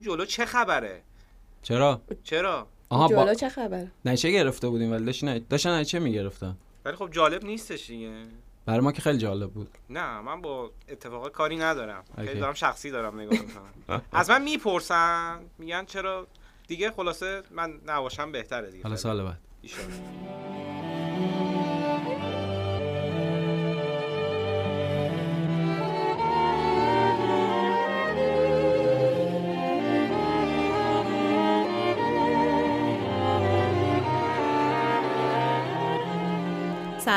[0.00, 1.02] جلو چه خبره؟
[1.62, 3.34] چرا؟ چرا؟ آها جلو با...
[3.34, 8.12] چه خبر؟ نشه گرفته بودیم ولی داشتن داشتن نشه می‌گرفتن؟ ولی خب جالب نیستش دیگه.
[8.66, 9.70] برای ما که خیلی جالب بود.
[9.90, 12.04] نه من با اتفاقات کاری ندارم.
[12.16, 12.40] خیلی.
[12.40, 14.02] دارم شخصی دارم نگاه می‌کنم.
[14.12, 16.26] از من می‌پرسن میگن چرا؟
[16.68, 18.82] دیگه خلاصه من نباشم بهتره دیگه.
[18.82, 18.96] حالا.
[18.96, 19.38] سال بعد.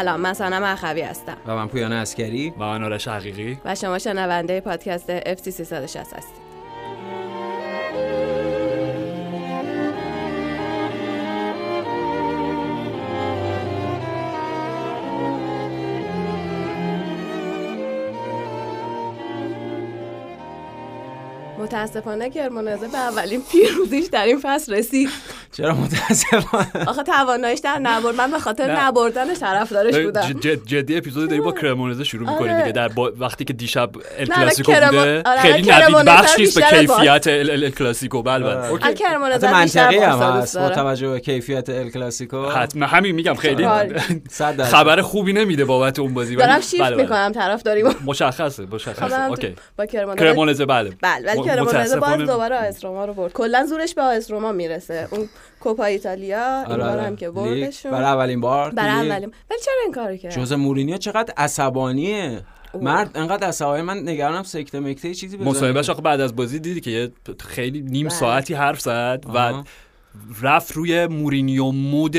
[0.02, 1.38] سلام من سانم اخوی هستم.
[1.48, 3.58] و من پویان اسکری و من آرش حقیقی.
[3.66, 6.52] و شما شنونده پادکست FC 360 هستید.
[21.60, 25.10] متاسفانه کرمانزه به اولین پیروزیش در این فصل رسید.
[25.62, 28.76] چرا متاسفانه آخه تواناییش در نبرد من به خاطر.
[28.80, 32.62] نبردنش طرفدارش بودم جد جدی اپیزود داری با کرمونزه شروع می‌کنی آره.
[32.62, 32.90] دیگه در.
[33.20, 36.66] وقتی که دیشب ال کلاسیکو کرمو- بوده آره، خیلی کرمونزه ندید بخش نیست به.
[36.66, 38.94] کیفیت ال, کلاسیکو بله بله آره.
[38.94, 40.70] کرمانزه حتی بیشتر منطقی هم هست با.
[40.70, 44.02] توجه به کیفیت ال کلاسیکو حتما همین میگم خیلی آره.
[44.64, 47.04] خبر خوبی نمیده بابت اون بازی ولی- دارم شیفت بله، بله.
[47.04, 52.86] می‌کنم طرفداری مشخصه مشخصه اوکی با کرمونزه بله بله ولی کرمانزه باز دوباره آ اس
[52.86, 55.30] روما رو برد کلا زورش به آ اس روما می‌رسه اون
[55.62, 57.02] کوپا ایتالیا این آره، بار آره.
[57.02, 57.36] هم که لیگ.
[57.36, 59.10] بردشون برای اولین بار برای.
[59.10, 62.42] اولین ولی چرا این کارو کرد ژوزه مورینیو چقدر عصبانیه
[62.74, 62.84] اوه.
[62.84, 66.60] مرد انقدر عصبانی من نگرانم سکته مکته یه چیزی بزنه مصاحبهش آخه بعد از بازی
[66.60, 68.18] دیدی که یه خیلی نیم بله.
[68.18, 69.64] ساعتی حرف زد و.
[70.42, 72.18] رفت روی مورینیو mode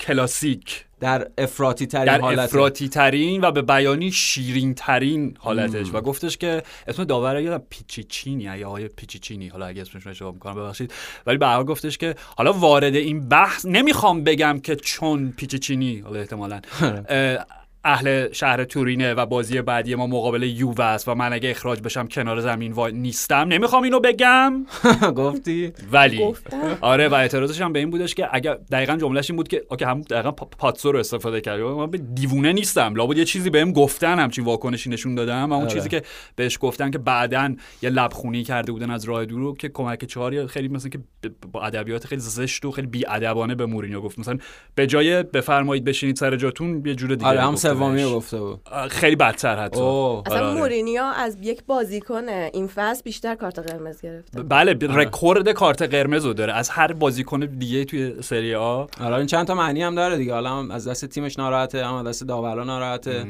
[0.00, 6.00] کلاسیک در افراطی ترین در حالت افراطی ترین و به بیانی شیرین ترین حالتش و
[6.00, 9.48] گفتش که اسم داور یادم پیچیچینی یا آقای پیچیچینی.
[9.48, 10.92] حالا اگه اسمش رو اشتباه می‌کنم ببخشید.
[11.26, 16.20] ولی به هر گفتش که حالا وارد این بحث نمی‌خوام بگم که چون پیچیچینی حالا
[16.20, 16.60] احتمالاً
[17.08, 17.38] اه،
[17.84, 22.06] اهل شهر تورینه و بازی بعدی ما مقابل یووه است و من اگه اخراج بشم
[22.06, 23.34] کنار زمین وای نیستم.
[23.48, 24.66] نمی‌خوام اینو بگم.
[25.16, 26.34] گفتی؟ ولی.
[26.80, 29.84] آره و اعتراضش هم به این بودش که اگر دقیقا جملهش این بود که اوکی
[29.84, 32.94] هم دقیقا پا- پاتسو رو استفاده کرد من به دیوونه نیستم.
[32.94, 35.50] لابد یه چیزی بهم گفتن همچین واکنشی نشون دادم.
[35.50, 35.74] و اون آره.
[35.74, 36.02] چیزی که
[36.36, 40.46] بهش گفتن که بعدن یه لبخونی کرده بودن از راه دور رو که کمک چهار
[40.46, 40.98] خیلی مثلا که
[41.52, 44.18] با ادبیات خیلی زشت و خیلی بی‌ادبانه به مورینیو گفت.
[44.18, 44.38] مثلا
[44.74, 47.40] به جای بفرمایید بشینید سر جاتون یه جور دیگه آره
[47.74, 48.02] سومی.
[48.02, 48.60] رو گفته بود.
[48.90, 49.80] خیلی بدتر حتی.
[49.80, 50.22] اوه.
[50.26, 50.56] اصلا آره، آره.
[50.58, 54.42] مورینیو از یک بازیکن این فصل بیشتر کارت قرمز گرفته.
[54.42, 56.52] بله ب- رکورد کارت قرمز رو داره.
[56.52, 58.84] از هر بازیکن دیگه توی سری آ.
[59.00, 60.34] آره این چند تا معنی هم داره دیگه.
[60.34, 63.26] حالا هم از دست تیمش ناراحته هم از دست داورا ناراحته.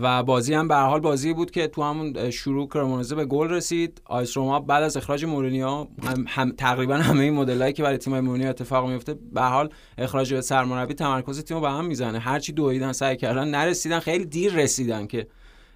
[0.00, 4.02] و بازی هم به حال بازی بود که تو همون شروع کرمونزه به گل رسید.
[4.04, 7.98] آ اس روما بعد از اخراج مورینیو هم, هم تقریبا همه این مدلایی که برای
[7.98, 9.68] تیم مورینیو اتفاق میفته به حال
[9.98, 12.18] اخراج سرمربی تمرکز تیمو به هم می‌زنه.
[12.18, 15.26] هرچی دویدن سعی کردن نرسیدن خیلی دیر رسیدن که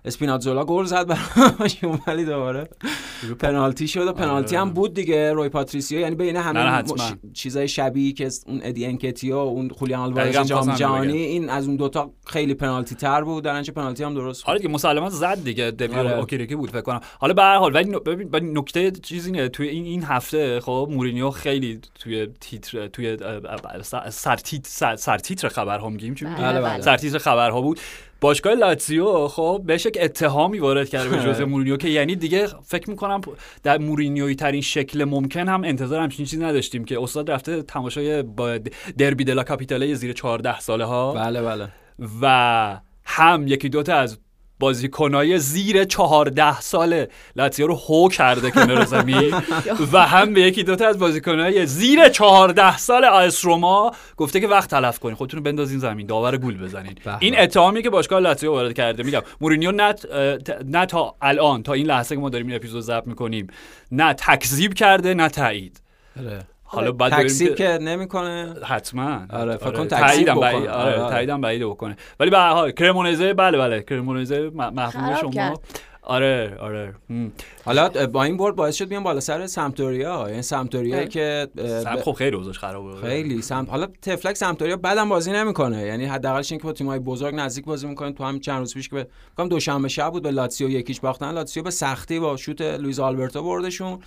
[0.05, 2.69] اسپیناتزولا گل زد براشون ولی دوباره
[3.39, 6.83] پنالتی شد و پنالتی هم بود دیگه روی پاتریسیو یعنی بین نه، همه.
[7.35, 11.17] چیزای شبیه که اون ادی انکتیا و اون خولیان آلوارز جام جهانی.
[11.19, 14.59] این از اون دوتا خیلی پنالتی تر بود در نتیجه پنالتی هم درست بود آره
[14.59, 16.19] دیگه مسلما زد دیگه دوی آره.
[16.19, 17.75] اوکرکه بود فکر کنم حالا به هر حال
[18.33, 23.17] ولی نکته چیزی اینه توی این این هفته خب مورینیو خیلی توی تیتر توی
[23.83, 26.81] سر- سرتیتر سر- سرتیتر خبرها میگیم چی بله، بله.
[26.83, 27.81] سرتیتر خبرها بود
[28.21, 32.91] باشگاه لاتزیو خب بهش یک اتهامی وارد کرده به ژوزه مورینیو که یعنی دیگه فکر
[32.91, 33.21] می‌کنم
[33.63, 38.59] در مورینیوی ترین شکل ممکن هم انتظار همچین چیزی نداشتیم که استاد رفته تماشای با
[38.99, 41.69] دربی دلا کاپیتاله زیر 14 ساله ها بله بله.
[42.23, 44.19] و هم یکی دوتا از
[44.59, 49.35] بازیکنای زیر چهارده سال لاتزیو رو هو کرده کنار زمین.
[49.93, 54.71] و هم به یکی دوتا از بازیکنای زیر چهارده سال آیس روما گفته که وقت
[54.71, 55.15] تلف کنین.
[55.15, 56.07] خودتون رو بندازین زمین.
[56.07, 56.95] داور گول بزنین.
[57.05, 57.17] به.
[57.21, 59.23] این اتهامی که باشگاه لاتزیو وارد کرده میگم.
[59.41, 59.95] مورینیو نه
[60.65, 63.47] نه تا الان تا این لحظه که ما داریم این اپیزود ضبط می‌کنیم
[63.93, 65.81] نه تکذیب کرده نه تایید.
[66.71, 69.21] حالا بعد ببینیم تکسیب که- که نمی‌کنه؟ حتما.
[69.31, 70.53] آره، فکر کن تکذیب تاییدم بکنه.
[70.53, 71.13] بعید آره، آره آره.
[71.15, 71.97] تاییدم بعید بکنه.
[72.21, 73.83] ولی به هر حال کرمونزه بله بله.
[73.83, 75.59] کرمونزه محبوب خراب شما کرد.
[76.03, 76.95] آره آره.
[77.11, 77.33] هم.
[77.65, 80.27] حالا با این برد باعث شد بیان بالا سر سمتوریا.
[80.29, 81.05] یعنی سمتوریا اه.
[81.05, 85.83] که سم خب خیلی اوضاعش خرابه خیلی سمت حالا تفلک سمتوریا بعدم بازی نمی‌کنه.
[85.83, 88.13] یعنی حداقلش اینکه با تیم‌های بزرگ نزدیک بازی می‌کنه.
[88.13, 89.07] تو همین چند روز پیش که
[89.37, 91.33] به دوشنبه شب بود به لاتسیو یکیش باختن.
[91.33, 93.99] لاتسیو به سختی با شوت لوئیز آلبرتو بردشون.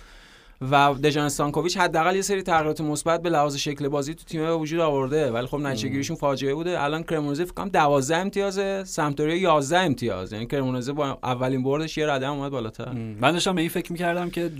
[0.70, 4.54] و دژان استانکوویچ حداقل یه سری تغییرات مثبت به لحاظ شکل بازی تو تیم به
[4.54, 5.30] وجود آورده.
[5.30, 6.82] ولی خب نتیجه گیریشون فاجعه بوده.
[6.82, 10.32] الان کرمونزه فکر کنم 12 امتیاز سمتوریا 11 امتیاز.
[10.32, 12.92] یعنی کرمونزه با اولین بردش یه رده اومد بالاتر.
[12.92, 14.50] من داشتم به این فکر می‌کردم که.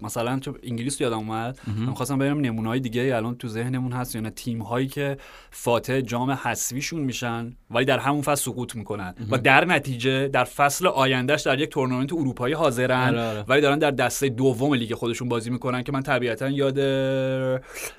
[0.00, 1.58] مثلا چون انگلیس یادم اومد.
[1.78, 4.30] من خواستم ببینم نمونه‌های دیگه الان تو ذهنمون هست یا نه.
[4.30, 5.16] تیم هایی که
[5.50, 9.14] فاتح جام حذفیشون میشن ولی در همون فصل سقوط می‌کنن.
[9.30, 13.08] و در نتیجه در فصل آیندهش در یک تورنمنت اروپایی حاضرن.
[13.08, 13.44] آره، آره.
[13.48, 16.78] ولی دارن در دسته دوم لیگ خودشون بازی می‌کنن که من طبیعتا یاد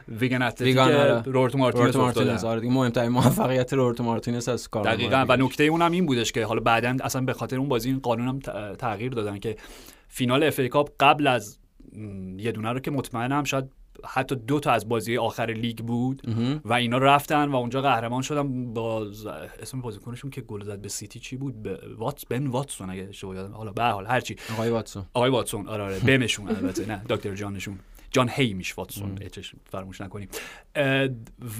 [0.08, 1.22] ویگان اتلتیک آره.
[1.22, 2.74] روبرتو مارتینز آره دیگه.
[2.74, 5.26] مهمترین موفقیت روبرتو مارتینز از کار دقیقا.
[5.30, 8.40] و نکته اونم این بودش که حالا بعدا اصلا به خاطر اون بازی این قانونم
[8.78, 9.56] تغییر دادن که
[10.08, 11.60] فینال FA Cup قبل از
[12.38, 13.72] یه دونه رو که مطمئنم شاید
[14.06, 16.22] حتی دو تا از بازی آخر لیگ بود
[16.66, 19.08] و اینا رفتن و اونجا قهرمان شدن با
[19.60, 23.36] اسم بازیکنشون که گل زد به سیتی چی بود؟ به وات بن واتسون اگه اشتباه
[23.36, 23.54] یادم.
[23.54, 25.06] حالا به هر حال هرچی آقای واتسون.
[25.14, 25.68] آقای واتسون.
[25.68, 26.00] آره آره.
[26.00, 27.02] بنشون البته نه.
[27.10, 27.80] دکتر جانشون.
[28.12, 29.18] جان هیمیش واتسون.
[29.22, 30.30] H ش فراموش نکنیم.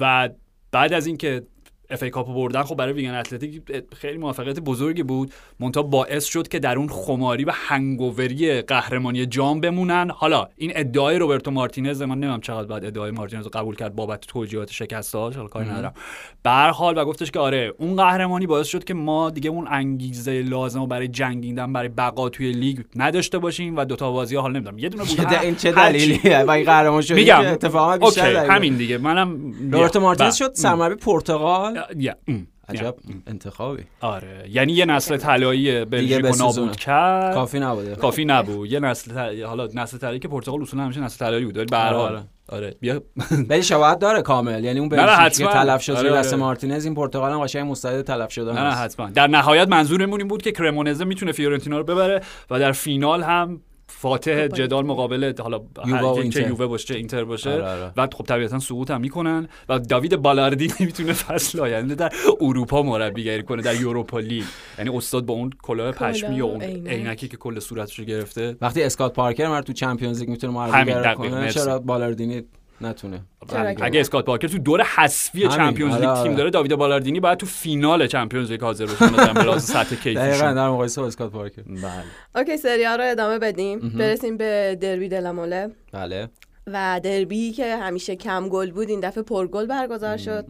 [0.00, 0.28] و
[0.72, 1.46] بعد از اینکه
[1.90, 3.62] FA Cup و بردن خب برای ویگان اتلتیک
[3.96, 5.32] خیلی موفقیت بزرگی بود.
[5.60, 10.10] منتها باعث شد که در اون خماری و hangover ی قهرمانی جام بمونن.
[10.10, 14.20] حالا این ادعای روبرتو مارتینز من نمی‌دونم چقدر بعد ادعای مارتینز رو قبول کرد بابت
[14.20, 15.94] توجیهات شکستاش حالا کاری ندارم.
[16.42, 20.42] به حال و گفتش که آره اون قهرمانی باعث شد که ما دیگه اون انگیزه
[20.42, 24.78] لازم رو برای جنگیدن برای بقا توی لیگ نداشته باشیم و دوتا بازی حال نمی‌دونم
[24.78, 25.72] یه دونه بود این چه.
[25.72, 27.40] دلیلیه و این قهرمان شد میگم.
[27.40, 28.98] اتفاقا بیشتر همین دیگه.
[28.98, 30.48] منم روبرتو مارتینز بله.
[30.48, 31.73] شد سرمربی پرتغال.
[31.96, 32.46] یا، ام.
[32.68, 32.94] عجب.
[33.26, 33.82] انتخابی.
[34.00, 34.44] آره.
[34.50, 36.36] یعنی یه نسل طلایی بلژیک رو.
[36.36, 37.34] نابود کرد.
[37.34, 37.94] کافی نبوده.
[37.96, 38.72] کافی نبود.
[38.72, 41.56] یه نسل ط- حالا نسل طلایی که پرتغال اصولا همیشه نسل طلایی بود.
[41.56, 42.12] ولی به هر آره، حال.
[42.16, 42.24] آره.
[42.48, 43.02] آره بیا.
[43.50, 44.64] ولی شباهت داره کامل.
[44.64, 45.50] یعنی اون بلژیکی که.
[45.50, 46.42] تلف شد آره، زیر دست آره.
[46.42, 48.74] مارتینز این پرتغال هم قشنگ مستعد تلف شدن نه.
[48.74, 49.10] حتما.
[49.10, 53.60] در نهایت منظورمون این بود که کرمونزه می‌تونه فیورنتینا رو ببره و در فینال هم
[53.96, 56.28] فاتح جدال مقابل حالا و هر.
[56.28, 57.92] که یووه باشه چه اینتر باشه آره، آره.
[57.96, 63.42] و خب طبیعتا سقوط هم می‌کنن و داوید بالاردینی می‌تونه فصل آینده در اروپا مربیگری
[63.42, 64.44] کنه در Europa League
[64.78, 66.88] یعنی استاد با اون کلاه پشمی و اون عینک.
[66.88, 71.14] عینکی که کل صورتش رو گرفته وقتی اسکات پارکر مر تو Champions League می‌تونه مربیگری
[71.14, 71.50] کنه.
[71.50, 72.42] چرا بالاردینی
[72.84, 73.20] نتونه.
[73.50, 76.36] چرا اگه اسکات پارکر تو دور حذفی Champions League آره، تیم آره.
[76.38, 80.20] داره داوید بالاردینی باید تو فینال Champions League حاضر بشه مثلا به لحاظ سطح دقیقاً
[80.24, 81.62] کیفیشون در مقایسه با اسکات پارکر.
[81.62, 82.04] بله.
[82.36, 83.78] okay سریال رو ادامه بدیم.
[83.98, 86.28] برسیم به دربی دلا موله بله.
[86.66, 90.46] و دربی که همیشه کم گل بود این دفعه پرگل برگزار شد.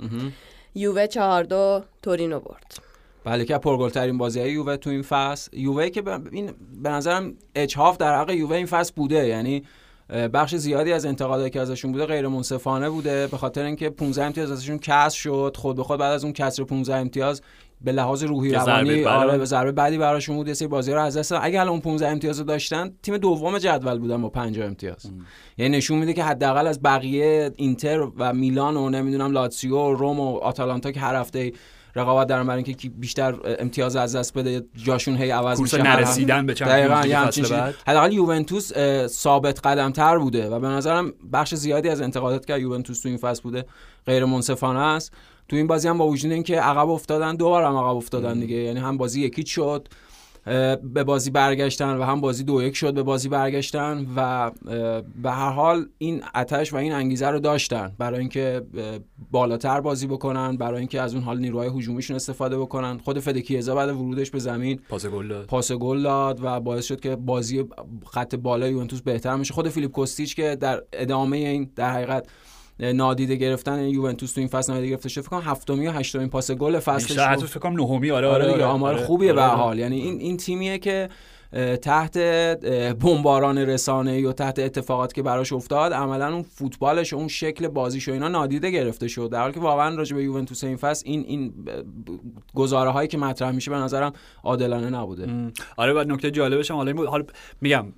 [0.75, 2.78] یووه چهار دو تورینو برد.
[3.25, 5.56] بله که پرگل ترین بازی های یووه تو این فصل.
[5.56, 6.50] یووه که به- این
[6.82, 9.26] به نظرم اجحاف در حق یووه این فصل بوده.
[9.26, 9.64] یعنی
[10.08, 14.50] بخش زیادی از انتقادایی که ازشون بوده غیر منصفانه بوده به خاطر اینکه 15 امتیاز
[14.50, 15.56] ازشون کسر شد.
[15.58, 17.42] خود به خود بعد از اون کسر 15 امتیاز
[17.80, 20.48] به لحاظ روحی روانی آره به ضربه بعدی براشون بود.
[20.48, 21.32] یه سری بازی رو از دست.
[21.32, 25.06] اگه الان اون 15 امتیاز رو داشتن تیم دوم جدول بودن با 50 امتیاز.
[25.58, 30.20] یعنی نشون میده که حداقل از بقیه اینتر و میلان و نمی‌دونم لاتسیو و روم
[30.20, 31.52] و آتالانتا که هر هفته
[31.96, 35.82] رقابت دارن برای اینکه بیشتر امتیاز از دست بده جاشون هی عوض میشه.
[35.82, 37.52] نرسیدن به چمپیونز
[37.87, 38.73] حداقل یوونتوس
[39.06, 43.19] ثابت قدم تر بوده و به نظرم بخش زیادی از انتقادات که یوونتوس تو این
[43.19, 43.64] فصل بوده
[44.06, 45.12] غیر منصفانه است.
[45.49, 48.56] تو این بازی هم با وجود اینکه عقب افتادن دو بار هم عقب افتادن دیگه.
[48.56, 49.88] یعنی هم بازی یکی شد
[50.82, 54.50] به بازی برگشتن و هم بازی دو یک شد به بازی برگشتن و
[55.23, 58.62] به هر حال این آتش و این انگیزه رو داشتن برای اینکه
[59.31, 62.99] بالاتر بازی بکنن برای اینکه از اون حال نیروهای هجومیشون استفاده بکنن.
[62.99, 65.46] خود فدکیزا بعد ورودش به زمین پاس گل داد.
[65.46, 67.64] پاس گل داد و باعث شد که بازی
[68.06, 69.55] خط بالای یوونتوس بهتر میشه.
[69.55, 72.26] خود فیلیپ کوستیچ که در ادامه این در حقیقت
[72.79, 76.50] نادیده گرفتن یوونتوس تو این فصل نادیده گرفته شد فکر کنم هفتمی یا هشتمین پاس
[76.50, 77.49] گل فصلش بود.
[77.49, 79.04] فکر کنم نهمی آره آره آره دیگه آره آمار آره.
[79.04, 79.61] خوبیه به آره، آره.
[79.61, 81.09] حال یعنی این این تیمیه که
[81.82, 82.18] تحت
[82.99, 88.08] بمباران رسانه یا تحت اتفاقات که براش افتاد عملا اون فوتبالش و اون شکل بازیش
[88.08, 89.30] و اینا نادیده گرفته شد.
[89.32, 91.52] در حالی که واقعا راجع به یوونتوس این فصل این این
[92.54, 94.12] گزاره هایی که مطرح میشه به نظرم
[94.44, 95.26] عادلانه نبوده.
[95.26, 95.52] م.
[95.76, 97.25] آره و نکته جالبش هم حالا بود حالا
[97.61, 97.92] میگم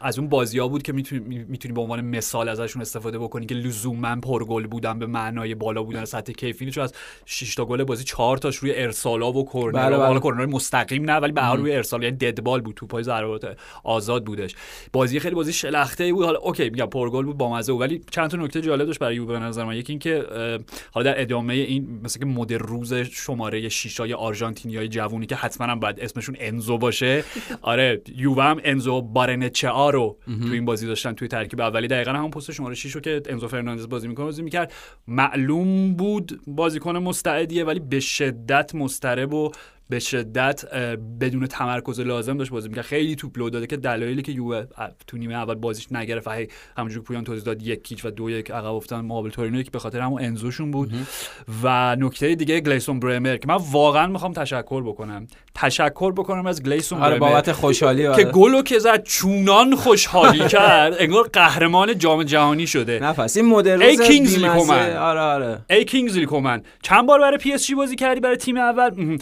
[0.00, 3.54] از اون بازی ها بود که می‌تونی می‌تونی به عنوان مثال ازشون استفاده بکنی که
[3.54, 6.92] لزوما پرگل بودن به معنای بالا بودن سطح کیفی چون از
[7.24, 10.06] 6 تا گل بازی 4 تاش روی ارسالا و کرنر بله، بله.
[10.06, 12.79] حالا کرنر مستقیم نه ولی به روی ارسال یعنی dead ball بود.
[12.80, 14.54] توپای ضربات آزاد بودش.
[14.92, 16.24] بازی خیلی بازی شلخته بود.
[16.24, 19.32] حالا okay میگم پرگل بود با مزه ولی چند تا نکته جالب داشت برای یووه
[19.32, 19.76] به نظر من.
[19.76, 20.24] یکی اینکه
[20.92, 25.66] حالا در ادامه این مثلا که مد روز شماره 6 های آرژانتینیای جوونی که حتما
[25.66, 27.24] هم باید اسمشون انزو باشه.
[27.62, 31.88] آره یووه هم انزو بارنچا رو تو این بازی داشتن توی ترکیب اولی.
[31.88, 34.72] دقیقا همون پست شماره 6 رو که انزو فرناندز بازی می‌کنه بازی می‌کرد.
[35.08, 39.50] معلوم بود بازیکن مستعدیه ولی به شدت مضطرب و
[39.90, 40.64] به شدت
[41.20, 42.84] بدون تمرکز لازم داشت بازی می‌کرد.
[42.84, 44.64] خیلی توپ لو داده که دلایلی که یووه
[45.06, 46.28] تو نیمه اول بازیش نگرفت.
[46.28, 46.30] و
[46.76, 49.04] همونجوری پویان توضیح داد یک کیچ و دو یک عقب افتادن.
[49.04, 50.92] مقابل تورینو که به خاطر همون انزوشون بود.
[51.62, 55.26] و نکته دیگه گلیسون برمر که من واقعا می‌خوام تشکر بکنم.
[55.54, 58.24] تشکر بکنم از گلیسون آره بابت خوشحالی که آره.
[58.24, 60.94] گلو که زد چونان خوشحالی کرد.
[60.98, 62.98] انگار قهرمان جام جهانی شده.
[63.02, 63.36] نفس.
[63.36, 64.48] این مدل ای کینگزلی.
[64.48, 64.96] کومن.
[64.96, 65.58] آره آره.
[65.70, 69.18] ای کینگزلی کومن چند بار برای پی اس جی بازی کردی برای تیم اول؟ مهم.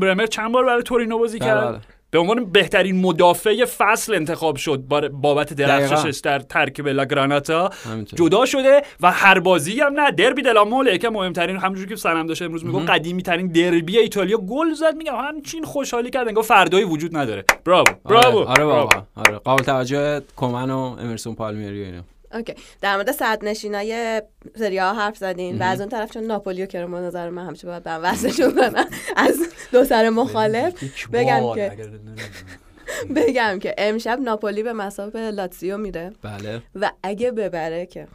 [0.00, 1.80] برمر چند بار برای تورینو بازی بله، کرد؟ بله.
[2.10, 4.78] به عنوان بهترین مدافع فصل انتخاب شد
[5.12, 6.20] بابت درخششش.
[6.20, 7.70] در ترکیب لاگراناتا.
[8.14, 12.44] جدا شده و هر بازی هم نه دربی دلاموله که مهمترین همونجوری که سنم داشته
[12.44, 14.38] امروز میگم قدیمی ترین دربی ایتالیا.
[14.38, 17.44] گل زد میگم همچین خوشحالی کرد انگار فردایی وجود نداره.
[17.64, 18.64] براو براو آره, آره.
[18.64, 19.02] واقعا.
[19.16, 19.38] آره.
[19.38, 22.02] قابل توجه کومن و امرسون پالمیری و اینا.
[22.32, 22.54] اوکی.
[22.80, 24.22] در مورد صد نشینای
[24.58, 27.46] سری ها حرف زدین و از اون طرف چون ناپولی و کرم به نظر من
[27.46, 28.84] همیشه باید برم وصلشون کنم
[29.16, 29.40] از
[29.72, 31.76] دو سر مخالف بگم که
[33.16, 36.12] بگم که امشب ناپولی به مسابقه لاتزیو میره.
[36.22, 36.62] بله.
[36.74, 38.08] و اگه ببره که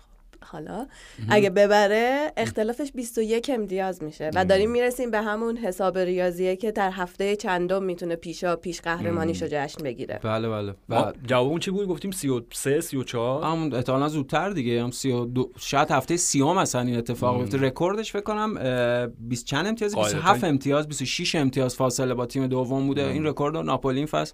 [0.46, 0.88] حالا
[1.30, 6.92] اگه ببره اختلافش 21 امتیاز میشه و داریم می‌رسیم به همون حساب ریاضیه که در
[6.92, 10.20] هفته چندم می‌تونه پیشا پیش قهرمانیشو جشن بگیره.
[10.24, 10.76] بله بله.
[10.90, 14.84] و جوابمون چی بود؟ گفتیم 33 34 همون احتمالاً زودتر دیگه.
[14.84, 19.68] هم 32 شاید هفته سیام مثلا این اتفاق بیفته رکوردش فکر کنم اه، 20 چند
[19.68, 20.18] امتیاز؟ قاعدتاً.
[20.18, 23.08] 27 امتیاز 26 امتیاز فاصله با تیم دوم بوده.
[23.08, 24.34] این رکورد رو ناپولی این فصل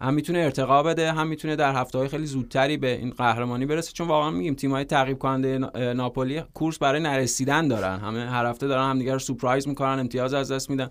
[0.00, 3.92] هم می‌تونه ارتقا بده هم می‌تونه در هفته های خیلی زودتری به این قهرمانی برسه.
[3.92, 7.98] چون واقعا میگیم تیم های تعقیب کننده اه، ناپولی کورس برای نرسیدن دارن.
[7.98, 10.88] همه هر هفته دارن همدیگه رو سورپرایز می‌کنن امتیاز از دست میدن.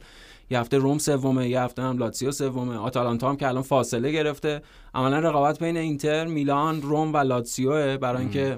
[0.50, 2.78] یه هفته روم سومه یه هفته هم لاتزیو سومه.
[2.78, 4.62] آتالانتا هم که الان فاصله گرفته.
[4.94, 8.58] عملا رقابت بین اینتر میلان روم و لاتزیو برای اینکه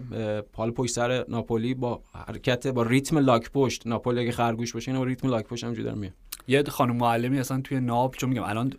[0.53, 4.99] حال پشت سر ناپولی با حرکت با ریتم لاک پشت ناپولی اگه خرگوش باشه اینو
[4.99, 6.13] با ریتم لاک پشت همجوری داره میاد
[6.49, 8.73] یه خانم معلمی اصلا توی ناپل چون میگم الان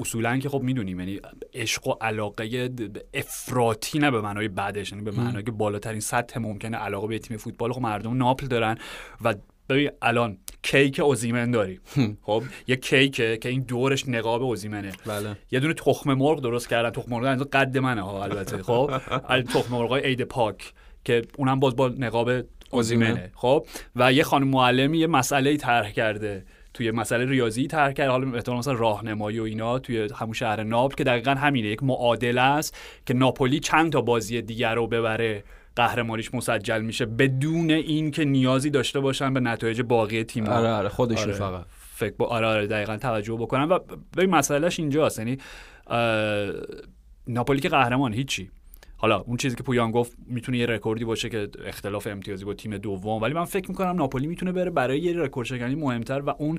[0.00, 1.20] اصولا که خب می‌دونیم یعنی
[1.54, 2.70] عشق و علاقه
[3.14, 7.36] افراطی نه به معنای بعدش یعنی به معنای که بالاترین سطح ممکنه علاقه به تیم
[7.36, 7.72] فوتبال.
[7.72, 8.78] خب مردم ناپل دارن
[9.24, 9.34] و
[9.68, 11.80] ببین الان کیک اوزیمن داری.
[12.22, 14.92] خب یه کیکه که این دورش نقاب اوزیمنه.
[15.06, 15.36] بله.
[15.50, 16.90] یه دونه تخم مرغ درست کردن.
[16.90, 18.62] تخم مرغ از قد منه ها البته.
[18.62, 18.90] خب
[19.42, 20.72] تخم مرغ عید پاک
[21.04, 22.30] که اونم باز با نقاب
[22.70, 23.10] اوزیمنه.
[23.10, 23.30] اوزیمن.
[23.34, 26.44] خب و یه خانم معلمی یه مسئله طرح کرده.
[26.74, 30.94] توی مسئله ریاضی طرح کرده حالا احتمالاً مثلا راهنمایی و اینا توی همون شهر ناپل
[30.94, 31.68] که دقیقا همینه.
[31.68, 32.76] یک معادله است
[33.06, 35.44] که ناپولی چند تا بازی دیگر رو ببره.
[35.76, 40.46] قهرمانیش مسجل میشه بدون اینکه نیازی داشته باشن به نتایج باقی تیم.
[40.46, 41.32] آره آره خودشون آره.
[41.32, 41.64] فقط.
[41.94, 43.78] فکر با آره آره دقیقا توجه بکنم و
[44.16, 45.18] ببین مسئلهش اینجاست.
[45.18, 45.38] یعنی
[47.26, 48.50] ناپولی که قهرمان هیچی.
[49.02, 52.78] حالا اون چیزی که پویان گفت می‌تونه یه رکوردی باشه که اختلاف امتیازی با تیم
[52.78, 56.58] دوم ولی من فکر می‌کنم ناپولی می‌تونه بره برای یه رکورد شکنی مهمتر و اون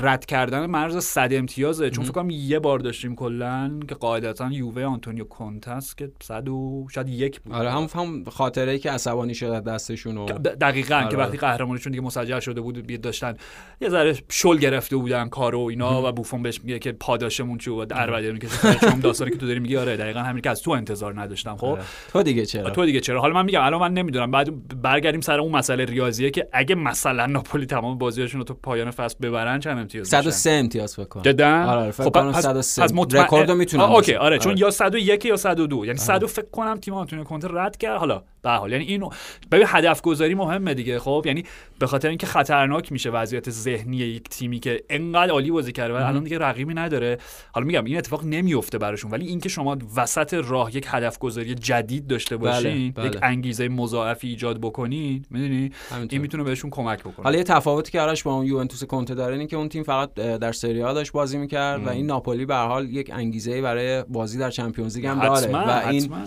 [0.00, 1.90] رد کردن مرز 100 امتیازه.
[1.90, 6.86] چون فکر کنم یه بار داشتیم کلا که قاعدتا یووه آنتونیو کونته‌س که 100 و
[6.90, 7.54] شاید یک بود.
[7.54, 10.26] آره هم هم خاطره ای که عصبانی شد دستشون و
[10.60, 11.08] دقیقا آره.
[11.08, 13.34] که وقتی قهرمانیشون دیگه مسجل شده بود داشتن
[13.80, 17.70] یه ذره شل گرفته بودن کارو و اینا و بوفون بهش میگه که پاداشمون چی
[17.70, 20.70] بود؟ عربده می‌کشه چون داستانی که تو داری میگی آره دقیقا همین که از تو
[20.70, 21.82] انتظار نداشتم خب؟ آره.
[22.12, 24.30] تو دیگه چرا؟ تو دیگه چرا؟ حالا من میگم الان من نمی‌دونم.
[24.30, 28.90] بعد برگردیم سر اون مسئله ریاضیه که اگه مثلا ناپولی تمام بازیاشون رو تو پایان
[28.90, 31.22] فصل ببرن چند امتیاز میشن؟ 103 امتیاز فکر کنم.
[31.22, 34.14] جدا؟ آره آره فکر کنم 103 مطمئن- رکوردو می‌تونم آه، اوکی.
[34.14, 34.60] آره چون آره.
[34.60, 37.98] یا 101 یا 102 یعنی 100 فکر کنم تیم آنتونیو کونته رد کرد.
[37.98, 39.08] حالا به حال یعنی اینو
[39.52, 41.44] ببین هدف گذاری مهمه دیگه خب؟ یعنی
[41.78, 45.96] به خاطر اینکه خطرناک میشه وضعیت ذهنی یک تیمی که انقدر عالی بازی کرده و
[45.96, 47.18] الان دیگه رقیبی نداره.
[47.52, 52.06] حالا میگم این اتفاق نمیفته براشون ولی اینکه شما وسط راه یک هدف گذاری جدید
[52.06, 53.06] داشته بله، باشین بله.
[53.06, 55.70] یک انگیزه مضاعفی ایجاد بکنین می‌دونی.
[56.10, 57.24] این می‌تونه بهشون کمک بکنه.
[57.24, 60.14] حالا یه تفاوتی که آرش با اون یوونتوس کنته داره اینه که اون تیم فقط
[60.14, 64.02] در سری آ داشت بازی می‌کرد و این ناپولی به هر حال یک انگیزه برای
[64.02, 66.18] بازی در چمپیونز لیگ هم داره و این حتما.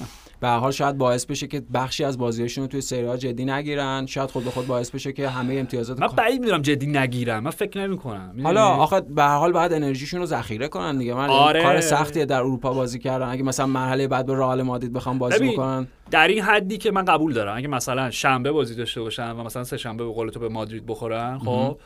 [0.41, 3.45] به هر حال شاید باعث بشه که بخشی از بازیاشون رو توی سری آ جدی
[3.45, 4.05] نگیرن.
[4.05, 7.51] شاید خود به خود باعث بشه که همه امتیازات من بعید می‌دونم جدی نگیرم من
[7.51, 11.13] فکر نمی کنم حالا آخه به هر حال باید انرژیشون رو ذخیره کنن دیگه.
[11.13, 11.63] من آره.
[11.63, 13.29] کار سختیه در اروپا بازی کردن.
[13.29, 15.87] اگه مثلا مرحله بعد به رئال مادرید بخوام بازی ببین، بکنن.
[16.11, 17.57] در این حدی که من قبول دارم.
[17.57, 20.85] اگه مثلا شنبه بازی داشته باشن و مثلا سه شنبه به قول تو به مادرید
[20.85, 21.77] بخورن خب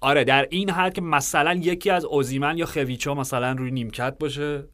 [0.00, 4.64] آره در این حد که مثلا یکی از اوزیمن یا خویچا مثلا روی نیمکت باشه.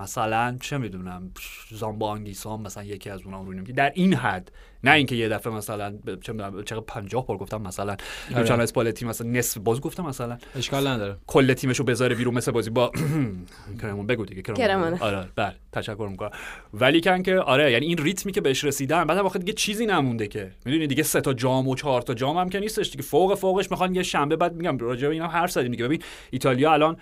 [0.00, 1.30] مثلا چه می‌دونم
[1.70, 4.52] زامبا آنگیسان مثلا یکی از اونها رو که در این حد
[4.84, 8.38] نه اینکه یه دفعه مثلا چه می‌دونم چقدر 50 بار گفتم مثلا آره.
[8.38, 10.38] لوچانو اسپالتی مثلا نصف باز گفتم مثلا.
[10.56, 11.16] اشکال نداره.
[11.26, 12.92] کل تیمشو بذاره بیرون مثل بازی با
[13.82, 14.06] کرمون.
[14.06, 14.98] بگو دیگه کرمونه.
[15.00, 16.30] آره بله تشکر می‌کنم.
[16.74, 20.28] ولی کن که آره یعنی این ریتمی که بهش رسیدن بعد واقعا دیگه چیزی نمونده
[20.28, 20.50] که.
[20.64, 23.02] می‌دونی دیگه سه تا جام و چهار تا جام هم که نیستش دیگه.
[23.02, 25.84] فوق فوقش می‌خوان یه شنبه بعد میگم راجع به اینا حرف زدیم دیگه.
[25.84, 26.96] ببین ایتالیا الان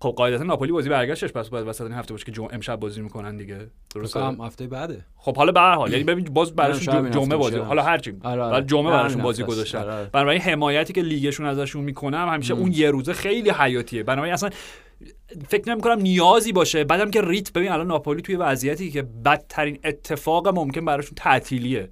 [0.00, 2.48] خب قاعدتا ناپولی بازی برگشتش پس باید وسط این هفته باشه که جم...
[2.50, 3.58] امشب بازی می‌کنن دیگه
[3.94, 7.56] درسته هم هفته بعده خب حالا به هر حال یعنی ببین باز براشون جمعه بازی.
[7.56, 8.52] حالا هر چی آره، آره.
[8.52, 9.42] بعد جمعه براشون بازی.
[9.42, 10.10] گذاشتن آره،.
[10.12, 14.50] بنابراین حمایتی که لیگشون ازشون می‌کنم همیشه اون یه روزه خیلی حیاتیه بنابراین اصلا
[15.48, 19.78] فکر نمی کنم نیازی باشه بعدم که ریتم ببین الان ناپولی توی وضعیتی که بدترین
[19.84, 21.90] اتفاق ممکن براشون تعطیلیه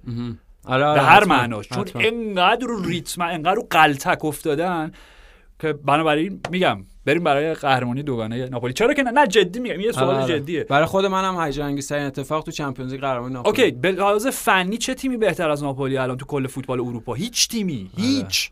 [0.67, 1.23] به هر.
[1.25, 1.85] معناش چون.
[1.95, 4.91] انقدر رو ریتم انقدر رو غلتک افتادن
[5.59, 8.73] که بنابراین میگم بریم برای قهرمانی دوگانه ناپولی.
[8.73, 9.79] چرا که نه, نه جدی میگم.
[9.79, 10.39] یه سوال آره، آره.
[10.39, 10.63] جدیه.
[10.63, 13.63] برای خود منم هیجان انگیزترین اتفاق تو Champions League قهرمانی ناپولی.
[13.63, 17.47] اوکی به لحاظ فنی چه تیمی بهتر از ناپولی الان تو کل فوتبال اروپا؟ هیچ
[17.47, 17.89] تیمی.
[17.97, 18.51] هیچ.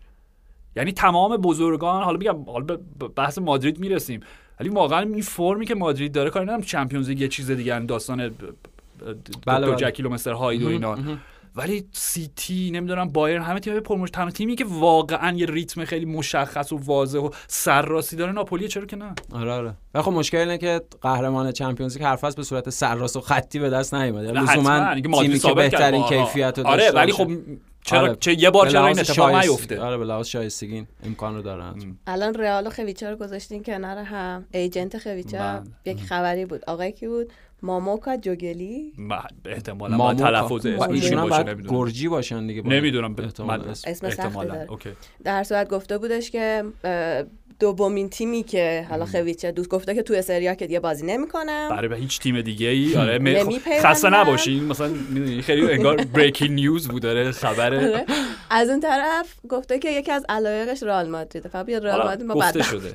[0.75, 4.19] یعنی تمام بزرگان حالا میگم حالا به بحث مادرید می‌رسیم.
[4.59, 8.29] ولی واقعا این فرمی که مادرید داره کاری ندارم Champions League یه چیز دیگه داستان
[8.29, 8.33] ب- ب-
[9.45, 9.75] بله، دکتر بله.
[9.75, 10.97] جکیل و مستر هاید و اینا.
[11.55, 16.71] ولی سیتی نمی‌دونم بایرن همه تیم‌های پرموش تنها تیمی که واقعا یه ریتم خیلی مشخص
[16.71, 19.73] و واضح و سرراستی داره ناپولی چرا که نه؟ آره آره.
[19.93, 23.69] ولی خب مشکل اینه که قهرمان Champions League حرف به صورت سرراست و خطی به
[23.69, 24.31] دست نیومده.
[24.31, 27.11] لزوما تیمی که بهترین کیفیت رو آره ولی.
[27.11, 27.31] خب
[27.85, 28.15] چرا آره.
[28.15, 32.33] چه یه بار چرا این اتفاق نیفته؟ آره به لحاظ شایستگی امکان رو دارن الان
[32.33, 34.45] رئال و خویچا رو گذاشتین کنار هم.
[34.51, 35.61] agent خویچا بله.
[35.85, 36.63] یک خبری بود.
[36.67, 37.31] آقای کی بود؟
[37.65, 40.23] ماموکا جوگلی من احتمالا ماموکا.
[40.23, 40.85] تلفظ ماموکا.
[40.85, 42.61] اسمش ایشون این هم باشه نمی‌دونم گرجی باشن دیگه.
[42.67, 43.15] نمی‌دونم
[43.69, 44.05] اسم.
[44.07, 44.53] احتمالاً.
[44.55, 44.71] داره.
[44.71, 44.89] اوکی
[45.23, 46.63] در صورت گفته بودش که
[47.59, 51.87] دومین تیمی که حالا خویچا دوست گفته که توی سریا که دیگه بازی نمی‌کنم برای
[51.87, 53.89] به هیچ تیم دیگه ای آره م- نمی‌پیوندم.
[53.89, 54.63] خسته نباشین.
[54.63, 58.05] مثلا می‌دونی خیلی انگار breaking news بود داره خبره آره.
[58.49, 62.33] از اون طرف گفته که یکی از علایقش رئال مادرید فقط بیا رئال مادرید ما
[62.33, 62.93] گفته بعد شده.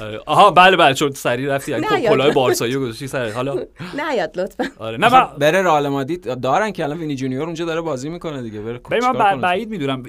[0.00, 0.20] آره.
[0.26, 3.30] آها بله بله چون سری رفتی یعنی نه، خب کلاه بارسایی گذاشتی سر.
[3.30, 3.54] حالا
[3.98, 4.64] نه یاد لطفا.
[4.78, 6.40] آره نه بره رئال مادرید.
[6.40, 8.60] دارن که الان وینی جونیور اونجا داره بازی می‌کنه دیگه.
[8.60, 10.02] بره ببین من؟ بعید می‌دونم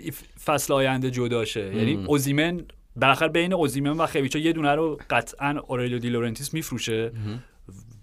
[0.45, 2.61] فصل آینده جدا شه یعنی اوزیمن
[2.95, 7.11] بالاخره بین اوزیمن و خویچا یه دونه رو قطعا اورلیو دی لورنتیس میفروشه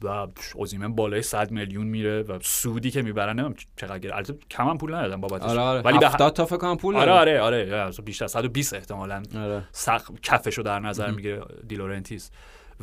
[0.03, 4.15] و اوزیمن بالای 100 میلیون میره و سودی که می‌برن نمی‌دونم چقدر.
[4.15, 5.47] البته کم هم پول ندادن بابتش.
[5.47, 5.81] آره آره.
[5.81, 7.13] ولی به 70 تا فکر کنم پول آره.
[7.13, 9.23] آره آره آره، بیشتر 120 احتمالاً.
[9.37, 9.65] آره.
[9.73, 12.31] سقف کفشو در نظر می‌گیره دیلورنتیس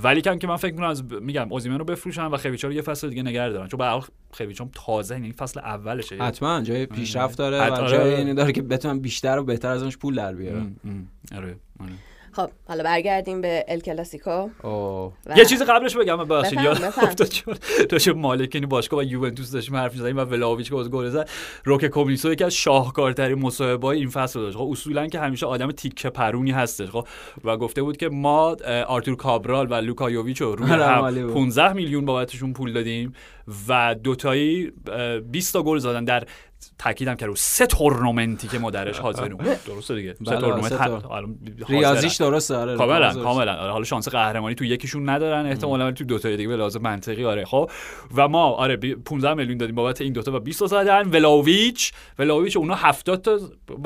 [0.04, 2.82] ولی کم که من فکر می‌کنم از میگم اوزیمن رو بفروشن و خویچا رو یه
[2.82, 6.86] فصل دیگه نگه دارن چون به هر حال خویچا تازه این فصل اولشه حتما جای
[6.86, 8.34] پیشرفت داره حت- و آره، جای آره.
[8.34, 10.76] داره که بتونن بیشتر و بهتر ازش پول در بیارن.
[11.36, 11.92] آره آره.
[12.38, 14.50] خب حالا برگردیم به ال کلاسیکو.
[15.36, 16.84] یه چیز قبلش بگم ببخشید یاد.
[16.84, 17.56] افتاد چون
[18.14, 21.30] به مالکینی باشگاه و یوونتوس داشتیم حرف می‌زدیم و ولاویچ که باز گل زد.
[21.64, 24.58] روکو کومیسو یکی از شاهکارترین مصاحبه‌های این فصل داشت.
[24.58, 27.08] خب اصولا که همیشه آدم تیکه پرونی هستش خب.
[27.44, 28.56] و گفته بود که ما
[28.88, 31.34] آرتور کابرال و لوکا یوویچ رو روی آره، هم عالی بود.
[31.34, 33.14] 15 میلیون بابتشون پول دادیم
[33.68, 36.24] و دوتایی اه، 20 تا گل زدن در
[36.80, 39.38] تاکیدم که رو سه tournamentی که ما درش حاضریم.
[39.68, 40.14] درسته دیگه.
[40.14, 41.04] سه بله، تورنمنت
[41.70, 42.16] ریاضیش.
[42.16, 43.14] درسته آره کاملا.
[43.14, 43.56] کاملا.
[43.56, 45.46] آره، حالا شانس قهرمانی تو یکیشون ندارن.
[45.46, 47.46] احتمالاً ولی تو دو تا دیگه به لحاظ منطقی آره.
[47.46, 47.70] خب.
[48.16, 51.94] و ما آره بی- 15 میلیون دادیم بابت این دوتا و 20 تا زدن ولاویچ
[52.20, 53.40] ولاویچ اونا 70 تا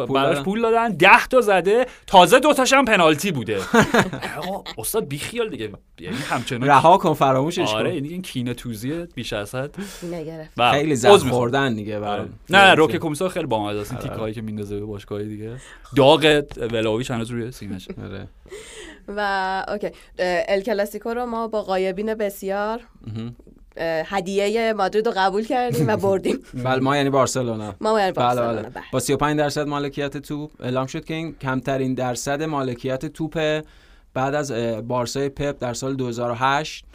[0.10, 0.38] براش.
[0.40, 0.90] پول دادن.
[0.90, 1.86] 10 تا زده.
[2.08, 3.60] تازه دو تاش هم پنالتی بوده.
[4.38, 5.70] آقا استاد بیخیال دیگه.
[6.00, 8.00] یعنی همچنان رها کن فراموشش آره کن.
[8.00, 9.76] دیگه این کینه توزیه بیش از حد.
[10.12, 10.50] نگرفت.
[10.58, 11.30] و خیلی زخم.
[11.30, 12.26] خوردن دیگه آره.
[12.62, 13.92] نه روک کمیسار خیلی بامزه است.
[13.92, 15.52] این تیکایی که میندازه به باشگاه دیگه.
[15.96, 18.28] داغ ولاویچ هنوز روی سینه‌ش آره.
[19.08, 19.92] و اوکی.
[20.20, 22.80] ال کلاسیکو رو ما با غایبین بسیار
[24.06, 26.40] هدیه مادرید رو قبول کردیم و بردیم.
[26.66, 27.76] بله ما یعنی بارسلونا.
[27.82, 28.84] ما یعنی بله بارسلونا بله.
[28.94, 33.62] با 35 درصد مالکیت توپ اعلام شد که این کمترین درصد مالکیت توپ
[34.14, 34.52] بعد از
[34.88, 36.86] بارسای پپ در سال 2008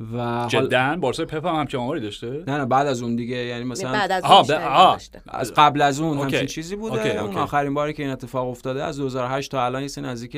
[0.00, 0.48] و حال...
[0.48, 3.92] جدا بارسا پپ هم همچین آماری داشته نه نه بعد از اون دیگه یعنی مثلا
[3.92, 4.22] بعد از.
[4.46, 5.22] داشته.
[5.26, 6.22] از قبل از اون اوکی.
[6.22, 7.36] همچین چیزی بوده اوکی، اون.
[7.36, 10.36] آخرین باری که این اتفاق افتاده از 2008 تا الان یه سری نزدیک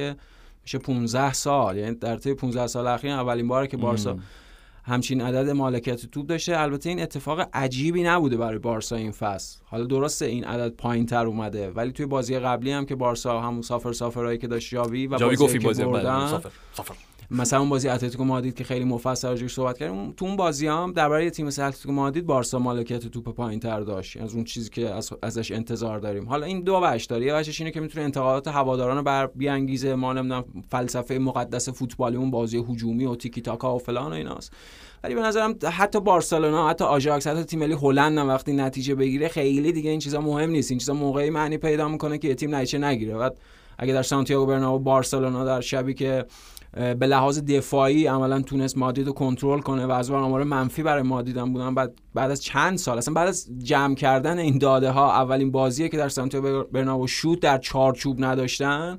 [0.62, 4.16] میشه 15 سال یعنی در طی 15 سال اخیر اولین باره که بارسا
[4.84, 9.84] همچین عدد مالکیت توپ داشته البته این اتفاق عجیبی نبوده برای بارسا این فصل حالا
[9.84, 13.92] درسته این عدد پایین تر اومده ولی توی بازی قبلی هم که بارسا همون سافر
[13.92, 16.94] سافرایی که داشت جاوی و جاوی بازی گفت این که بازی بردن سافر سافر
[17.30, 20.92] مثلا اون بازی اتلتیکو مادرید که خیلی مفصل راجعش صحبت کردیم تو اون بازی هم
[20.92, 24.16] درباره تیم اتلتیکو مادرید بارسا مالکیت توپ پایینتر داشت.
[24.16, 26.28] از اون چیزی که از ازش انتظار داریم.
[26.28, 27.26] حالا این دو بخش داره.
[27.26, 32.16] یه بخشش اینه که می‌تونه انتقادات هواداران رو بر بیانگیزه ما نمی‌دونم فلسفه مقدس فوتبالی
[32.16, 34.52] اون بازی هجومی و تیکی تاکا و فلان و ایناست.
[35.04, 39.28] ولی به نظرم حتی بارسلونا حتی آژاکس حتی تیم ملی هلند هم وقتی نتیجه بگیره
[39.28, 40.70] خیلی دیگه این چیزا مهم نیست.
[40.70, 43.16] این چیزا موقعی معنی پیدا می‌کنه که یه تیم نتیجه نگیره.
[43.16, 43.38] بعد
[43.78, 46.24] اگه در سانتیاگو برنابو بارسلونا در شبی که
[46.72, 51.36] به لحاظ دفاعی عملا تونست مادرید رو کنترل کنه و از آمار منفی برای مادرید
[51.36, 51.74] هم بودن.
[51.74, 55.88] بعد بعد از چند سال اصلا بعد از جمع کردن این داده ها اولین بازیه
[55.88, 58.98] که در سانتیاگو برنابو شوت در چارچوب نداشتن.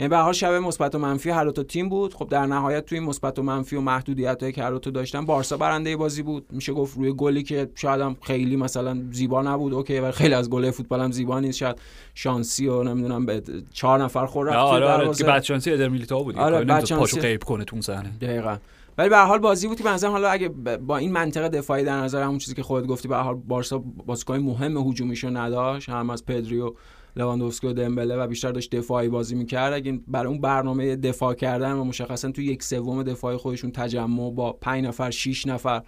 [0.00, 2.14] یعنی به حال شبه مثبت و منفی هر دو تیم بود.
[2.14, 5.96] خب در نهایت توی مثبت و منفی و محدودیتایی که هر دو داشتن بارسا برنده
[5.96, 6.46] بازی بود.
[6.50, 9.74] میشه گفت روی گلی که شاید هم خیلی مثلا زیبا نبود.
[9.74, 11.58] okay و خیلی از گل‌های فوتبال هم زیبا نیست.
[11.58, 11.76] شاید
[12.14, 16.24] شانسی و نمی‌دونم به چهار نفر خور رفت آره آره که بعد شانسی ادر میلیتائو
[16.24, 16.38] بود.
[16.38, 18.10] آره بعد پاشو غیب کنه تو صحنه.
[18.20, 18.56] دقیقاً.
[18.98, 20.48] ولی به هر حال بازی بود که به حالا اگه
[20.86, 23.78] با این منطقه دفاعی در نظر همون چیزی که خودت گفتی به هر حال بارسا
[24.06, 25.88] بازیکن مهم هجومیشو نداشت.
[25.88, 26.72] هم از پدریو
[27.16, 29.72] لواندوفسکی و دمبله و بیشتر داشت دفاعی بازی می‌کرد.
[29.72, 34.52] اگه برای اون برنامه دفاع کردن و مشخصا تو یک سوم دفاعی خودشون تجمع با
[34.52, 35.82] 5 نفر 6 نفر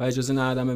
[0.00, 0.74] و اجازه ندادن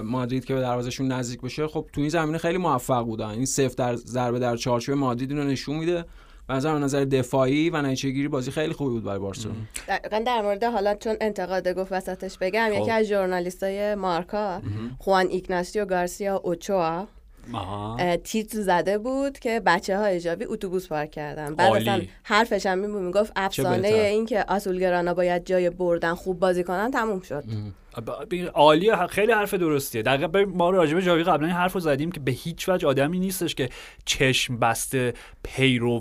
[0.00, 3.26] مادرید که به دروازهشون نزدیک بشه خب تو این زمینه خیلی موفق بودن.
[3.28, 6.04] این صفر در ضربه در چارچوب مادرید رو نشون میده.
[6.48, 9.58] و از نظر دفاعی و نتیجه گیری بازی خیلی خوبی بود برای بارسلونا.
[9.88, 12.82] دقیقا در مورد حالا چون انتقاد گفت وسطش بگم خب.
[12.82, 14.62] یکی از ژورنالیستای مارکا
[14.98, 17.06] خوان ایگناسیو گارسیا اوچوا.
[18.24, 21.54] تیتر زده بود که بچه های ایجابی اتوبوس پارک کردن.
[21.54, 26.90] بعد اصلا حرفش هم می‌گفت افسانه این که آسولگرانا باید جای بردن خوب بازی کنن
[26.90, 27.44] تموم شد.
[28.54, 30.02] عالی خیلی حرف درستیه.
[30.02, 33.54] دقیقا ما راجع جاوی قبلا این حرف رو زدیم که به هیچ وجه آدمی نیستش
[33.54, 33.68] که
[34.04, 36.00] چشم بسته پیرو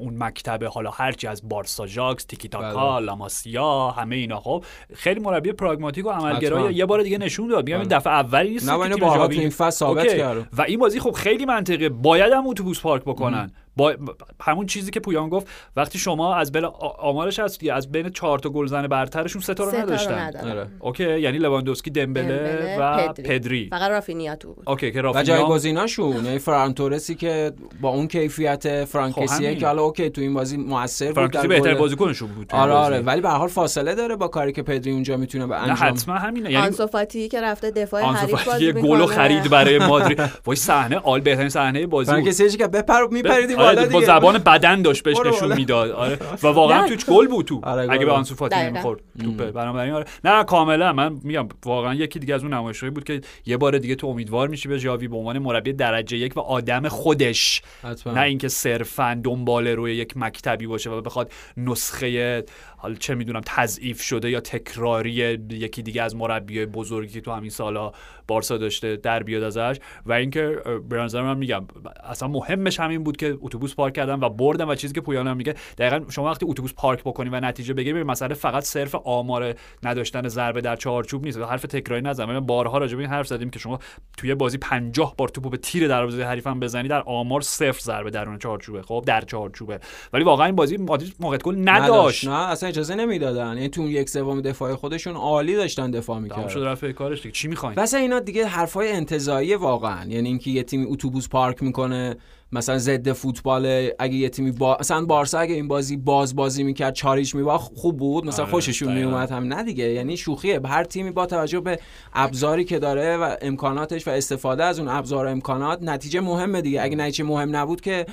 [0.00, 3.06] اون مکتب حالا هرچی از بارسا ژاکس تیکی تاکا بله.
[3.06, 4.40] لاماسیا همه اینا.
[4.40, 7.64] خب خیلی مربی پراگماتیک و عملگرا یه بار دیگه نشون داد.
[7.64, 7.98] میگم این بله.
[7.98, 12.46] دفعه اولی نیست که این فصل ثابت و این بازی خب خیلی منطقه باید هم
[12.46, 13.52] اتوبوس پارک بکنن.
[13.76, 13.94] با
[14.40, 16.64] همون چیزی که پویان گفت وقتی شما از بین
[16.98, 20.32] آمارش هست از بین چهار تا گلزن برترشون سه تا رو نداشتن.
[20.50, 20.66] آره.
[20.80, 23.68] اوکی یعنی لواندوسکی دمبله, و پدری.
[23.70, 24.64] فقط رافینیا تو بود.
[24.68, 30.10] اوکی که رافینیا و جایگزیناشون یعنی فرانتورسی که با اون کیفیت فرانکسیه که حالا اوکی
[30.10, 33.48] تو این بازی موثر بود در بهتر بازیکنشون بود آره آره ولی به هر حال
[33.48, 36.50] فاصله داره با کاری که پدری اونجا می‌تونه به انجام حتما همینه.
[36.50, 40.20] یعنی آنسوفاتی که رفته دفاع حریف بازی گل خرید برای مادرید.
[40.46, 45.02] وای صحنه آل بهترین صحنه بازی فرانکسیه که بپر میپریدی بالا با زبان بدن داشت
[45.02, 45.90] بهش نشون می‌داد.
[45.90, 46.18] آره.
[46.42, 47.60] و واقعا توش گل بود تو.
[47.62, 49.50] آره اگه به آنسو فاتی نمی‌خورد توپه.
[49.50, 50.04] بنابراین آره.
[50.24, 50.92] نه کاملا.
[50.92, 54.48] من میگم واقعا یکی دیگه از اون نمایشایی بود که یه بار دیگه تو امیدوار
[54.48, 57.62] میشی به جاوی به عنوان مربی درجه یک و آدم خودش.
[58.06, 62.44] نه اینکه صرفا دنبال روی یک مکتبی باشه و بخواد نسخه
[62.80, 65.10] حالا چه می‌دونم تضعیف شده یا تکراری
[65.50, 67.92] یکی دیگه از مربی بزرگی تو همین سالا
[68.26, 69.80] بارسا داشته در بیاد ازش.
[70.06, 70.56] و اینکه
[70.88, 71.66] به من میگم
[72.04, 75.54] اصلا مهمش همین بود که اتوبوس پارک کردن و بردن و چیزی که پویان میگه
[75.78, 80.60] دقیقا شما وقتی اتوبوس پارک بکنی و نتیجه بگیری مسئله فقط صرف آمار نداشتن ضربه
[80.60, 81.38] در چارچوب نیست.
[81.38, 83.78] حرف تکراری نزنم بارها راجع به این حرف زدیم که شما
[84.16, 88.38] توی بازی 50 بار توپو به تیر دروازه حریفم بزنی در آمار صفر ضربه درون
[88.38, 89.80] چارچوبه خب در چارچوبه
[90.12, 92.28] ولی واقعا این بازی مادرید موقع گل نداشت.
[92.28, 93.56] نه اصلا اجازه نمی‌دادن.
[93.56, 96.48] یعنی تو یک سوم دفاع خودشون عالی داشتن دفاع می‌کردن.
[96.48, 97.32] شد رفت کارش دیگه.
[97.32, 100.04] چی می‌خواین؟ واسه اینا دیگه حرفای انتزاعی واقعا.
[100.08, 102.16] یعنی اینکه یه تیم اتوبوس پارک می‌کنه
[102.52, 106.94] مثلا ضد فوتبال اگه یه تیمی با مثلا بارسا اگه این بازی باز بازی می‌کرد
[106.94, 108.26] چاریش میباخت خوب بود.
[108.26, 109.84] مثلا آره، خوششون میومد هم نه دیگه.
[109.84, 110.60] یعنی شوخیه.
[110.64, 111.78] هر تیمی با توجه به
[112.14, 116.82] ابزاری که داره و امکاناتش و استفاده از اون ابزار و امکانات نتیجه مهمه دیگه.
[116.82, 118.06] اگه نتیجه مهم نبود که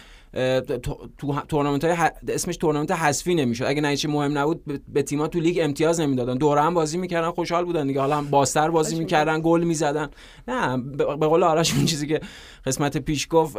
[1.17, 3.65] تو تورنمنت های اسمش تورنمنت حذفی نمی‌شد.
[3.67, 4.61] اگه نتیجه مهم نبود
[4.93, 6.35] به تیم‌ها تو لیگ امتیاز نمی‌دادن.
[6.35, 7.99] دوره هم بازی می‌کردن خوشحال بودن دیگه.
[7.99, 10.09] حالا هم باستر بازی می‌کردن گل می‌زدن.
[10.47, 12.19] نه به قول آرش اون چیزی که
[12.65, 13.57] قسمت پیش گفت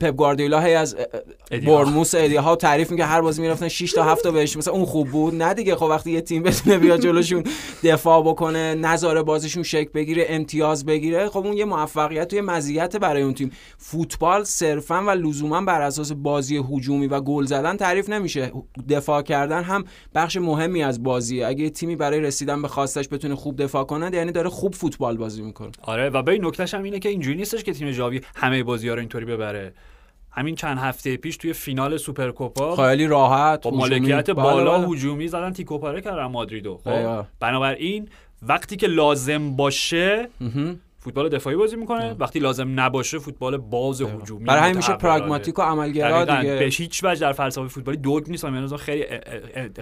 [0.00, 0.96] پپ گواردیولا هی از
[1.50, 4.56] برموس ادیا ها تعریف میگه هر بازی می‌رفتن 6 تا 7 تا بهش.
[4.56, 5.76] مثلا اون خوب بود؟ نه دیگه.
[5.76, 7.44] خب وقتی یه تیم بتونه بیاد جلوشون
[7.82, 12.96] دفاع بکنه نظاره بازیشون شک بگیره امتیاز بگیره خب اون یه موفقیت و یه مزیت
[12.96, 13.50] برای اون تیم.
[13.78, 18.52] فوتبال صرفا و لزوما بر اساس بازی هجومی و گل زدن تعریف نمیشه.
[18.88, 21.46] دفاع کردن هم بخش مهمی از بازیه.
[21.46, 25.42] اگه تیمی برای رسیدن به خواستش بتونه خوب دفاع کنه یعنی داره خوب فوتبال بازی
[25.42, 25.70] می‌کنه.
[25.82, 28.94] آره و به نکتهش هم اینه که اینجوری نیستش که تیم جاوی همه بازی ها
[28.94, 29.74] رو اینطوری ببره.
[30.30, 34.88] همین چند هفته پیش توی فینال سوپرکوپا خیلی راحت با مالکیت بالا بله.
[34.88, 36.80] هجومی زدن تیکو پاره کردن مادریدو.
[36.84, 38.08] خب بنابراین
[38.42, 40.28] وقتی که لازم باشه
[41.08, 44.92] فوتبال دفاعی بازی می‌کنه وقتی لازم نباشه فوتبال باز هجومی برای همین میشه.
[44.92, 46.24] پراگماتیک و عملگرا.
[46.24, 49.04] دیگه به هیچ وجه در فلسفه فوتبالی دوگ نیست و من خیلی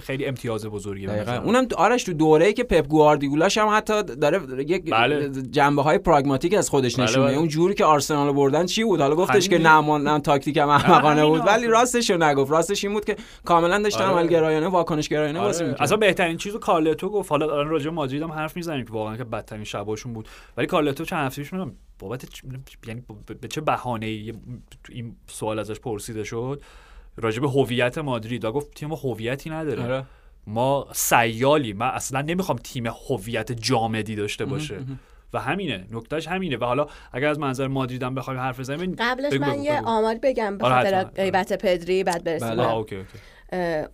[0.01, 1.43] خیلی امتیاز بزرگیه به دقیقاً.
[1.45, 5.29] اونم آرش تو دوره‌ای که پپ گواردیولاش هم حتی داره یک بله.
[5.29, 7.37] جنبه های پراگماتیک از خودش بله، نشونه بله.
[7.37, 9.57] اون جوری که آرسنال بردن چی بود حالا گفتش که.
[9.57, 11.67] نه نه تاکتیک هم احمقانه بود ولی.
[11.67, 14.11] راستش رو نگفت راستش این بود که کاملا داشت آره.
[14.11, 15.67] عملگرایانه واکنش گرایانه بازی آره.
[15.67, 18.91] می‌کرد اصلا بهترین چیزو کارلتو گفت حالا الان راجع به مادرید هم حرف می‌زنیم که
[18.93, 23.03] واقعا که بدترین شباشون بود ولی کارلتو چند هفته پیش میگم بابت چ- یعنی
[23.41, 24.33] به چه بهانه‌ای
[24.89, 26.61] این سوال ازش پرسیده شد
[27.17, 28.45] راجع به هویت مادرید.
[28.45, 29.83] و گفت تیم ما هویتی نداره.
[29.83, 30.05] آره.
[30.47, 31.73] ما سیالی.
[31.73, 34.79] من اصلا نمی‌خوام تیم هویت جامدی داشته باشه.
[35.33, 35.87] و همینه.
[35.91, 36.57] نکتهش همینه.
[36.57, 39.87] و حالا اگر از منظر مادریدم بخوایم حرف بزنیم قبلش بگو، من بگو، یه بگو.
[39.87, 41.03] آماری بگم به آره، خاطر.
[41.03, 42.73] غیبت پدری بعد برسیم بله.
[42.73, 43.17] okay okay.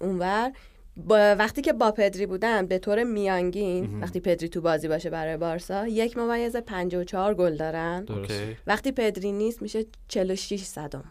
[0.01, 0.51] اونور.
[0.97, 5.37] با وقتی که با پدری بودن به طور میانگین وقتی پدری تو بازی باشه برای
[5.37, 8.05] بارسا یک ممیز 54 گل دارن.
[8.05, 8.31] درست.
[8.31, 8.57] okay.
[8.67, 11.03] وقتی پدری نیست میشه 46 صدم.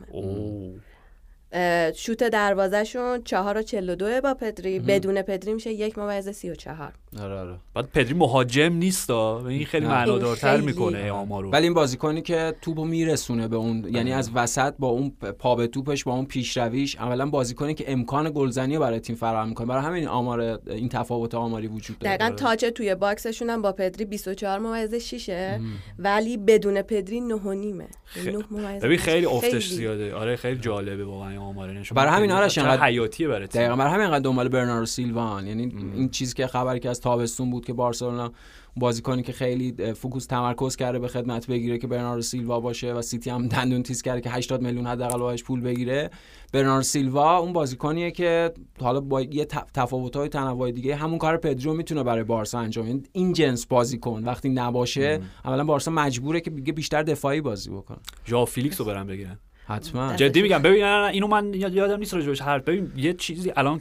[1.94, 4.78] شوت دروازهشون 4 و 42 با پدری.
[4.78, 7.54] بدون پدری میشه یک ممیز 34 آره آره.
[7.74, 9.86] بعد پدری مهاجم نیست این خیلی.
[9.86, 11.50] معنادارتر می‌کنه آمارو.
[11.50, 15.66] ولی این بازیکنی که توپو میرسونه به اون یعنی از وسط با اون پا به
[15.66, 19.66] توپش با اون پیشرویش اولا بازیکنی که امکان گلزنی برای تیم فراهم می‌کنه.
[19.66, 22.16] برای همین آمار این تفاوت آماری وجود داره.
[22.16, 25.56] دقیقا تاچ توی باکسشون هم با پدری 24 ممیز 6
[25.98, 27.86] ولی بدون پدری 9 و نیمه.
[28.04, 28.98] خیلی- 9 ممیز ببین.
[28.98, 30.14] خیلی افتش زیاده.
[30.14, 33.60] آره خیلی جالبه واقعا این آماره نشون برای همین آرش انقدر- حیاتیه برای تیم.
[33.60, 35.46] دقیقا برای همین انقدر دنبال برناردو سیلوا ان.
[35.46, 35.62] یعنی
[35.94, 38.32] این چیزی که خبری که از تابستون بود که بارسلونا
[38.76, 43.30] بازیکنی که خیلی focus تمرکز کرده به خدمت بگیره که برناردو سیلوا باشه و سیتی
[43.30, 46.10] هم دندون تیز کرده که 80 میلیون حداقل باهاش پول بگیره.
[46.52, 51.74] برناردو سیلوا اون بازیکنیه که حالا با یه تفاوت‌های تنوع دیگه همون کار پدری رو
[51.74, 53.02] می‌تونه برای بارسا انجام.
[53.12, 57.98] این جنس بازیکن وقتی نباشه اولا بارسا مجبوره که دیگه بیشتر دفاعی بازی بکنه.
[58.26, 59.38] ژاو فیلیکس رو برن بگیرن.
[59.66, 60.16] حتما.
[60.16, 62.62] جدی میگم ببین اینو من یاد- یادم نیست راجبش حرف.
[62.64, 63.78] ببین یه چیزی الان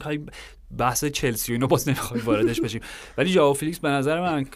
[0.78, 2.80] بحث چلسی و اینو باز نمی‌خوایم واردش بشیم.
[3.18, 4.46] ولی ژائو فیلیکس به نظر من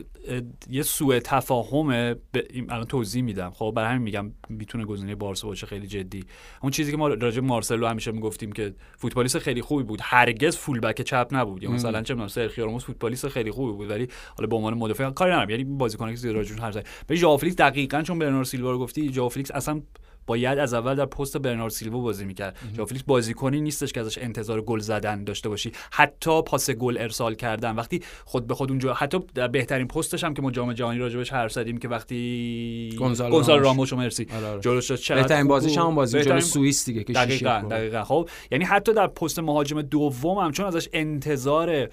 [0.71, 2.17] یه سوء تفاهمه
[2.51, 3.51] این- الان توضیح میدم.
[3.51, 6.25] خب برای همین میگم می‌تونه گزینه بارسا باشه خیلی جدی.
[6.63, 10.01] اون چیزی که ما راجع مارسلو همیشه می‌گفتیم که فوتبالیست خیلی خوبی بود.
[10.03, 11.63] هرگز full back چپ نبود.
[11.63, 13.91] یا مثلا چه می‌دونم سرخیو راموس فوتبالیست خیلی خوبی بود.
[13.91, 15.51] ولی حالا به عنوان مدافع کاری ندارم.
[15.51, 19.13] یعنی بازیکنی که زیاد راجعش زدیم به ژائو فیلیکس دقیقاً چون برناردو سیلوا رو گفتی
[19.13, 19.81] ژائو فیلیکس اصلا
[20.27, 24.19] باید از اول در پست برنارد سیلوا بازی می‌کرد ژائو فیلیکس بازیکنی نیستش که ازش
[24.19, 28.95] انتظار گل زدن داشته باشی حتی پاس گل ارسال کردن وقتی خود به خود اونجا
[28.95, 33.63] حتی در بهترین پستش هم که ما جام جهانی راجبش حرف زدیم که وقتی گونزالو.
[33.63, 34.61] راموس رو مرسی آره، آره.
[34.61, 35.79] جلوش چقدر بهترین بازیش.
[35.79, 37.67] هم بازی جلو سوئیس دیگه که دقیقا.
[37.71, 41.89] دقیقا خب یعنی حتی در پست مهاجم دوم هم چون ازش انتظار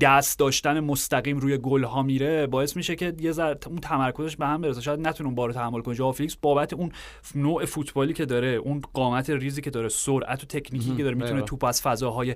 [0.00, 4.46] دست داشتن مستقیم روی گل ها میره باعث میشه که یه ذره اون تمرکزش به
[4.46, 4.80] هم برسه.
[4.80, 5.94] شاید نتونه اون بار رو تحمل کنه.
[5.94, 6.92] ژائو فیلیکس بابت اون
[7.34, 11.42] نوع فوتبالی که داره اون قامت ریزی که داره سرعت و تکنیکی که داره می‌تونه.
[11.42, 12.34] توپ از فضاهای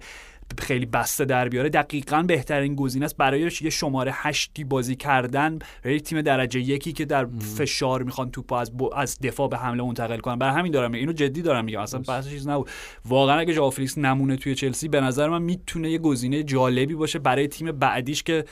[0.58, 1.68] خیلی بسته در بیاره.
[1.68, 5.58] دقیقا بهترین گزینه است برای یه شماره هشتی بازی کردن.
[5.84, 7.26] برای تیم درجه یکی که در
[7.56, 10.38] فشار می‌خوان توپ از ب- از دفاع به حمله منتقل کنن.
[10.38, 10.92] برای همین دارم.
[10.92, 11.80] اینو جدی دارم میگم.
[11.80, 12.70] اصلا بحث چیز نبود.
[13.04, 17.48] واقعا اگه ژائو نمونه توی چلسی به نظر من می‌تونه یه گزینه جالبی باشه برای
[17.48, 18.44] تیم بعدیش که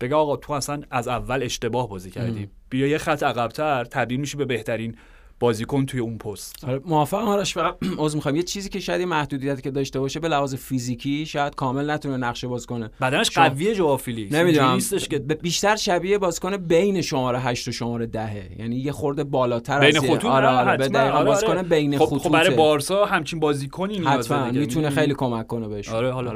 [0.00, 2.48] بگه آقا تو اصلا از اول اشتباه بازی کردی.
[2.70, 4.96] بیا یه خط عقبتر تبدیل میشی به بهترین
[5.40, 6.64] بازیکن توی اون پست.
[6.64, 8.36] آره موافقم آرش فقط عذر می‌خوام.
[8.36, 12.46] یه چیزی که شاید محدودیتی که داشته باشه به لحاظ فیزیکی شاید کامل نتونه نقشه
[12.48, 12.90] باز کنه.
[13.00, 14.70] بدنش شما- قویه فیلیکس نمی‌دونم.
[14.74, 19.80] نیستش که بیشتر شبیه بازیکن بین شماره 8 و شماره 10 یعنی یه خورده بالاتر
[19.80, 21.62] بین از یه- خطوط آره آره به آره، بازیکن آره.
[21.62, 24.44] بین خب, خطوط خب برای بارسا همچین بازیکنی نیازه حتما.
[24.46, 25.88] می‌تونه می‌دونی؟ خیلی کمک کنه بهش.
[25.88, 26.30] آره حالا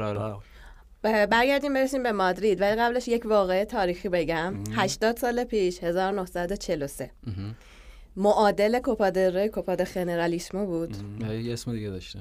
[1.05, 2.61] آره، برگردیم برسیم به مادرید.
[2.61, 4.53] ولی قبلش یک واقعه تاریخی بگم.
[4.75, 7.11] 80 سال پیش 1943
[8.15, 10.97] معادل کوپا دل ری کوپا د خنرالیسمو بود.
[11.31, 12.19] یه اسم دیگه داشته.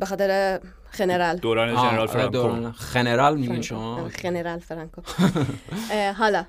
[0.00, 1.36] به خاطر خنرال.
[1.36, 2.72] دوران آه، ژنرال آره، فرانکو.
[2.72, 5.02] خنرال میگین شما؟ خنرال فرانکو.
[6.18, 6.44] حالا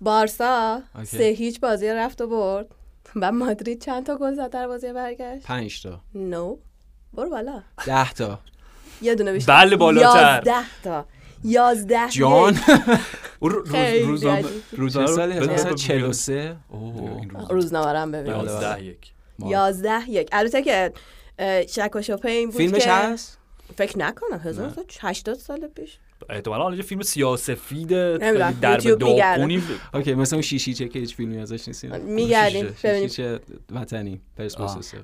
[0.00, 0.82] بارسا.
[1.04, 2.66] سه هیچ بازی رفت و برد
[3.16, 6.00] و مادرید چند تا گل زد در بازی برگشت؟ 5 تا.
[6.14, 6.56] نو.
[7.14, 7.62] برو بالا.
[7.86, 8.38] 10 تا.
[9.02, 9.52] یه دونه بیشتر.
[9.64, 10.42] بله، بالاتر.
[10.46, 11.06] یازده تا.
[11.44, 12.56] یازده جان.
[13.42, 14.42] اون رو- روز خیلی روزنامه.
[14.42, 14.48] چه
[14.78, 18.32] بذار- 1943 اوه این روز- روزنامه ببین.
[18.32, 18.52] بله، بله.
[18.52, 19.12] یازده یک.
[19.46, 20.28] یازده یک.
[20.32, 20.92] البته که
[21.68, 23.38] شک و شبهه این بود فیلمش که هست؟
[23.76, 24.38] فکر نکنم.
[24.44, 25.98] 1980 سال پیش.
[26.30, 27.88] احتمالاً حالا یه فیلم سیاسفید
[28.60, 28.76] در.
[28.78, 29.62] داغونی.
[29.94, 31.84] اوکی مثل اون شیشیچه که هیچ فیلمی ازش نیست.
[31.84, 33.38] میگردیم ببینیم.
[33.72, 34.20] وطنی.
[34.40, 34.94] پرسپولیس.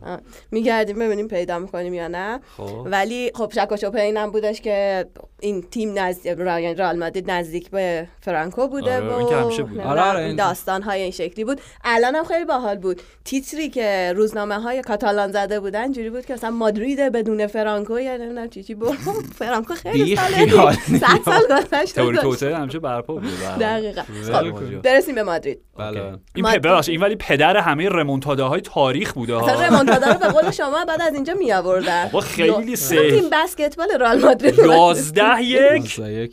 [0.50, 2.40] میگردیم ببینیم پیدا می‌کنیم یا نه.
[2.56, 2.86] خب.
[2.90, 5.06] ولی خب شک و شبهه اینم بودش که
[5.40, 9.62] این تیم نزدیک یعنی رئال مادرید نزدیک به فرانکو بوده آره، و این که همیشه
[9.62, 9.80] بود.
[9.80, 11.60] آره، آره، این- داستان های این شکلی بود.
[11.84, 13.02] الان هم خیلی باحال بود.
[13.24, 18.16] تیتری که روزنامه های کاتالان زده بودن جوری بود که مثلا مادرید بدون فرانکو یا
[18.16, 18.96] نمی‌دونم چی چی بود.
[19.38, 20.72] فرانکو خیلی سال خیال.
[20.72, 22.20] صد سال گذشته داشت.
[22.20, 23.26] توسعه همیشه برپا بوده
[23.58, 23.58] بله.
[23.58, 24.02] دقیقا.
[24.02, 24.82] خب خوب.
[24.82, 25.60] برسیم به مادرید.
[25.78, 26.18] بله.
[26.34, 29.64] این ولی پدر همه رمونتاده های تاریخ بوده اصلا ها.
[29.64, 33.10] رمونتادا رو به قول شما بعد از اینجا می آوردن بابا خیلی سه.
[33.10, 34.58] تیم بسکتبال رئال مادرید.
[34.58, 35.98] 11 یک.
[35.98, 36.30] 11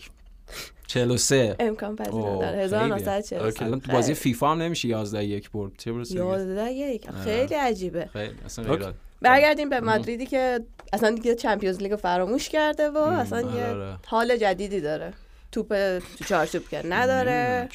[0.88, 2.76] 43 امکان پذیر اوه، نداره خیلیه.
[2.76, 3.66] 1943 اوکی.
[3.66, 5.72] الان تو بازی فیفا هم نمیشه 11 یک برد.
[5.78, 7.10] چه برسه دیگه؟ 11 یک.
[7.24, 8.10] خیلی عجیبه.
[8.14, 8.34] خیلی.
[8.46, 8.86] اصلا عادی.
[9.22, 10.60] برگردیم به مادریدی که
[10.94, 13.98] اصلا دیگه چمپیونز لیگ رو فراموش کرده و اصلا یه آره.
[14.06, 15.14] حال جدیدی داره.
[15.54, 17.70] توپ تو چارچوب که نداره؟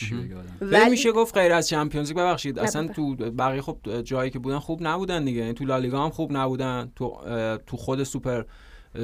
[0.61, 2.18] ولی میشه گفت غیر از Champions League.
[2.19, 2.88] ببخشید اصلا.
[2.88, 5.41] تو بقیه خب جایی که بودن خوب نبودن دیگه.
[5.41, 6.93] یعنی تو لالیگا هم خوب نبودن.
[6.97, 7.19] تو
[7.67, 8.45] تو خود سوپر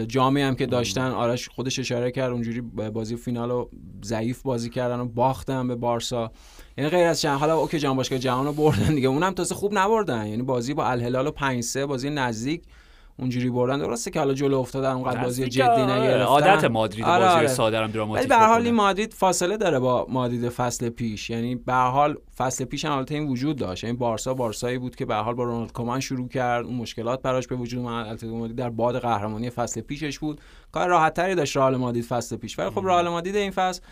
[0.08, 3.70] جامی هم که داشتن آرش خودش اشاره کرد اونجوری بازی فینال رو
[4.04, 6.32] ضعیف بازی کردن و باختن به بارسا.
[6.78, 9.08] یعنی غیر از چند حالا okay جام باشگاه جهان رو بردن دیگه.
[9.08, 10.26] اونم تازه خوب نبردن.
[10.26, 12.62] یعنی بازی با الهلال و 5 3 بازی نزدیک.
[13.18, 13.78] اونجوری بردن.
[13.78, 16.22] درسته که حالا جلو افتادن اونقدر بازی جدی آره، نگرفتن.
[16.22, 17.46] عادت مادرید آره، بازی آره.
[17.46, 18.62] ساده هم ولی دراماتیک به هر حال.
[18.64, 21.30] این مادرید فاصله داره با مادرید فصل پیش.
[21.30, 23.84] یعنی به هر حال فصل پیش هم البته این وجود داشت.
[23.84, 26.64] یعنی بارسا بارسایی بود که به هر حال با رونالد کومان شروع کرد.
[26.64, 28.06] اون مشکلات براش به وجود اومد.
[28.06, 30.40] اتلتیکو مادرید در باد قهرمانی فصل پیشش بود.
[30.72, 32.58] کار راحت تری داشت رئال مادرید فصل پیش.
[32.58, 33.82] ولی خب رئال مادرید این فصل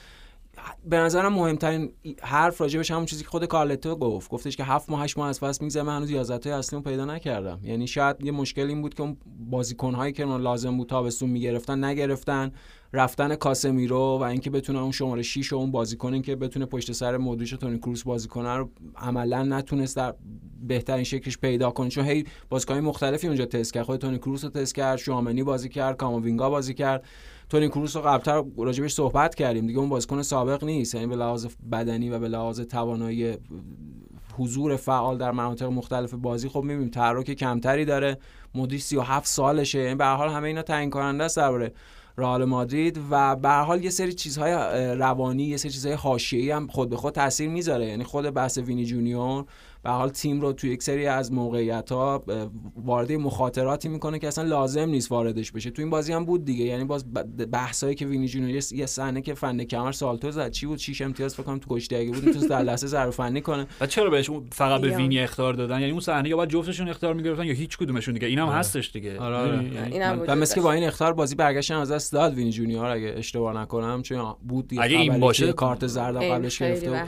[0.85, 4.31] به نظرم مهمترین حرف راجبش همون چیزی که خود کارلتو گفت.
[4.31, 5.83] گفتش که هفت ماه هشت ماه از فصل میگذره.
[5.83, 7.61] من هنوز 11 تا اصلیمو پیدا نکردم.
[7.63, 9.17] یعنی شاید یه مشکل این بود که اون
[9.51, 12.53] بازیکن‌هایی که لازم بود تابستون می‌گرفتن نگرفتن.
[12.95, 17.17] رفتن کاسمیرو و اینکه بتونه اون شماره 6 و اون بازیکنی که بتونه پشت سر
[17.17, 20.15] مودریچ و تونی کروس بازی کنه رو عملا نتونست در
[20.63, 21.89] بهترین شکلش پیدا کنه.
[21.89, 23.85] چون هی بازیکن مختلفی اونجا تست کرد.
[23.85, 27.05] خود تونی کروس رو تست کرد شوامنی بازی کرد کاماوینگا بازی کرد.
[27.53, 29.67] تونی کروس رو قبلتر راجبش صحبت کردیم.
[29.67, 30.95] دیگه اون بازیکن سابق نیست.
[30.95, 33.35] یعنی به لحاظ بدنی و به لحاظ توانایی
[34.39, 38.19] حضور فعال در مناطق مختلف بازی خب می‌بینیم تحرک کمتری داره.
[38.55, 39.79] مدیر 37 سالشه.
[39.79, 41.73] یعنی به حال همه اینا تعیین کننده است درباره
[42.17, 44.53] رئال مادرید و به حال یه سری چیزهای
[44.95, 47.87] روانی یه سری چیزهای حاشیه‌ای هم خود به خود تاثیر می‌ذاره.
[47.87, 49.45] یعنی خود بحث وینی جونیور
[49.85, 52.25] به هر حال تیم رو توی یک سری از موقعیت ها
[52.77, 55.71] وارد مخاطراتی می‌کنه که اصلا لازم نیست واردش بشه.
[55.71, 56.65] تو این بازی هم بود دیگه.
[56.65, 60.51] یعنی باز ب- بحثایی که وینی جونیور یه- صحنه که فن کمر سالتو زد.
[60.51, 63.41] چی بود؟ 6 امتیاز فکر کنم تو کشتی اگه بود می‌تونست در لحظه ضربه فنی
[63.41, 63.67] کنه.
[63.81, 64.97] و چرا بهش فقط به.
[64.97, 68.27] وینی اخطار دادن؟ یعنی اون صحنه یا باید جفتشون اخطار می‌گرفتن یا هیچ کدومشون دیگه؟
[68.27, 68.57] اینم آره.
[68.59, 69.19] هستش دیگه.
[69.19, 69.65] آره، آره.
[69.65, 70.61] یعنی- اینم و مثل.
[70.61, 74.69] با این اخطار بازی برگشتن از دست داد وینی جونیور اگه اشتباه نکنم چون بود
[74.69, 77.05] دیگه اگه این باشه- کارت زرد قبلش گرفته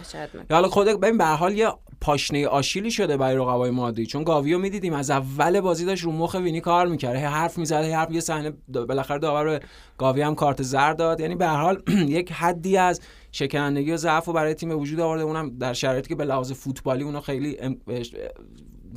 [0.51, 1.69] حالا خود ببین به هر حال یه
[2.01, 6.35] پاشنه آشیلی شده برای رقبای مادرید چون گاویو می‌دیدیم از اول بازی داشت رو مخ
[6.35, 7.17] وینی کار می‌کرد.
[7.17, 9.61] هی حرف می‌زد هی حرف یه صحنه بالاخره داور به
[9.99, 11.21] گاوی هم کارت زرد داد.
[11.21, 11.83] یعنی به حال
[12.19, 13.01] یک حدی از
[13.33, 15.23] شکنندگی و ضعف رو برای تیم وجود آورده.
[15.23, 17.59] اونم در شرایطی که به لحاظ فوتبالی اونا خیلی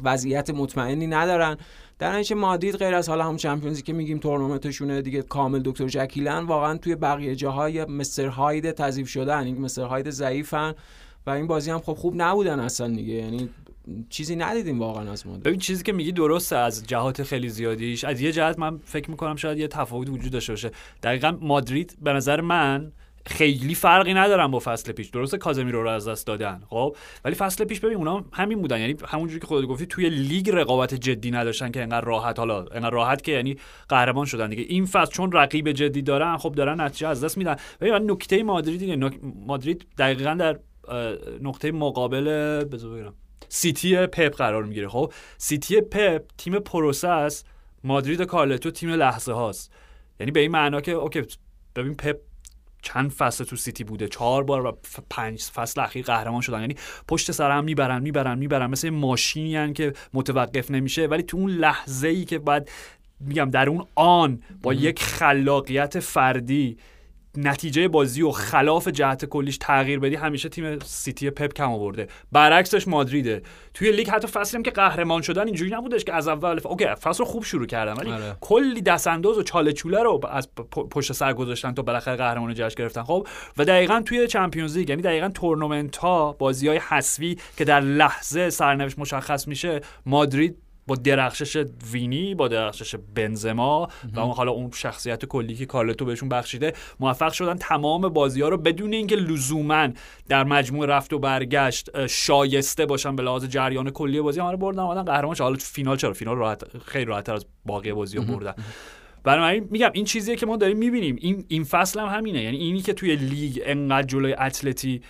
[0.03, 1.57] وضعیت مطمئنی ندارن.
[1.99, 6.45] در نتیجه مادرید غیر از حالا هم چمپیونزی که میگیم تورنمنتشونه دیگه کامل دکتر جکیلن
[6.45, 9.43] واقعا توی بقیه جاهای مستر هاید تضیف شدن.
[9.43, 10.73] این مستر هاید ضعیفن.
[11.27, 13.13] و این بازی هم خب خوب نبودن اصلا دیگه.
[13.13, 13.49] یعنی
[14.09, 18.03] چیزی ندیدیم واقعا از مادرید ببین چیزی که میگی درسته از جهات خیلی زیادیش.
[18.03, 20.71] از یه جهت من فکر می‌کنم شاید یه تفاوت وجود داشته باشه.
[21.03, 22.91] دقیقا مادرید به نظر من
[23.25, 25.09] خیلی فرقی ندارن با فصل پیش.
[25.09, 28.79] درسته کازمیرو رو از دست دادن خب؟ ولی فصل پیش ببین اونا همین بودن.
[28.79, 32.89] یعنی همونجوری که خودت گفتی توی لیگ رقابت جدی نداشتن که انقدر راحت حالا انقدر
[32.89, 33.57] راحت که یعنی
[33.89, 34.63] قهرمان شدن دیگه.
[34.67, 37.55] این فصل چون رقیب جدی دارن خب دارن نتیجه از دست میدن.
[37.81, 40.59] ببین نکته مادرید نک- مادرید دقیقا در
[41.41, 42.23] نقطه مقابل
[42.63, 43.13] بذار بگم
[43.49, 44.87] سیتی پپ قرار می‌گیره.
[44.87, 47.47] خب سیتی پپ تیم پروسه است.
[47.83, 49.73] مادرید کارلتو تیم لحظه هاست.
[50.19, 51.21] یعنی به این معنا که okay
[51.75, 52.17] ببین پپ
[52.81, 54.77] چند فصل تو سیتی بوده؟ چهار بار و
[55.09, 56.61] پنج فصل اخیر قهرمان شدن.
[56.61, 56.75] یعنی
[57.07, 58.69] پشت سر هم می‌برن می‌برن می‌برن.
[58.69, 61.05] مثل ماشینی هن که متوقف نمیشه.
[61.05, 62.69] ولی تو اون لحظه ای که بعد
[63.19, 66.77] میگم در اون آن با یک خلاقیت فردی
[67.37, 72.07] نتیجه بازی و خلاف جهت کلیش تغییر بدی همیشه تیم سیتی پپ کم آورده.
[72.31, 73.41] برعکسش مادریده.
[73.73, 76.65] توی لیگ حتی فصلی هم که قهرمان شدن اینجوری نبودش که از اول ف...
[76.65, 78.35] اوکی فصل خوب شروع کردن ولی آره.
[78.41, 80.49] کلی دست انداز و چاله چوله رو از
[80.91, 83.03] پشت سر گذاشتن تا بالاخره قهرمان جشن گرفتن.
[83.03, 87.79] خب و دقیقا توی چمپیونز لیگ یعنی دقیقا تورنمنت ها بازی های حذفی که در
[87.79, 94.71] لحظه سرنوشت مشخص میشه مادرید با درخشش وینی با درخشش بنزما و اون حالا اون
[94.71, 99.87] شخصیت کلی که کارلتو بهشون بخشیده موفق شدن تمام بازی ها رو بدون اینکه لزوما
[100.29, 104.39] در مجموع رفت و برگشت شایسته باشن به لحاظ جریان کلی بازی.
[104.39, 105.35] ها رو بردن اومدن قهرمان.
[105.39, 108.53] حالا فینال چرا؟ فینال راحت خیلی راحتتر از باقی بازی ها بردن.
[109.23, 111.15] بنابراین میگم این چیزیه که ما داریم می‌بینیم.
[111.19, 112.43] این این فصل هم همینه.
[112.43, 115.01] یعنی اینی که توی لیگ انقدر جلوی اتلتی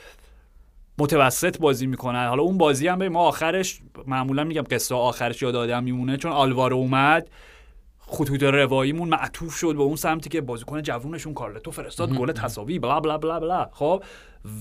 [0.99, 2.27] متوسط بازی می‌کنن.
[2.27, 6.31] حالا اون بازی هم به ما آخرش معمولا میگم قصه آخرش یاد آدم میمونه چون
[6.31, 7.29] آلوارو اومد.
[8.07, 12.99] خطوط رواییمون معطوف شد به اون سمتی که بازیکن جوونشون کارلتو فرستاد گل تساوی بلا
[12.99, 13.69] بلا بلا بلا.
[13.71, 14.03] خب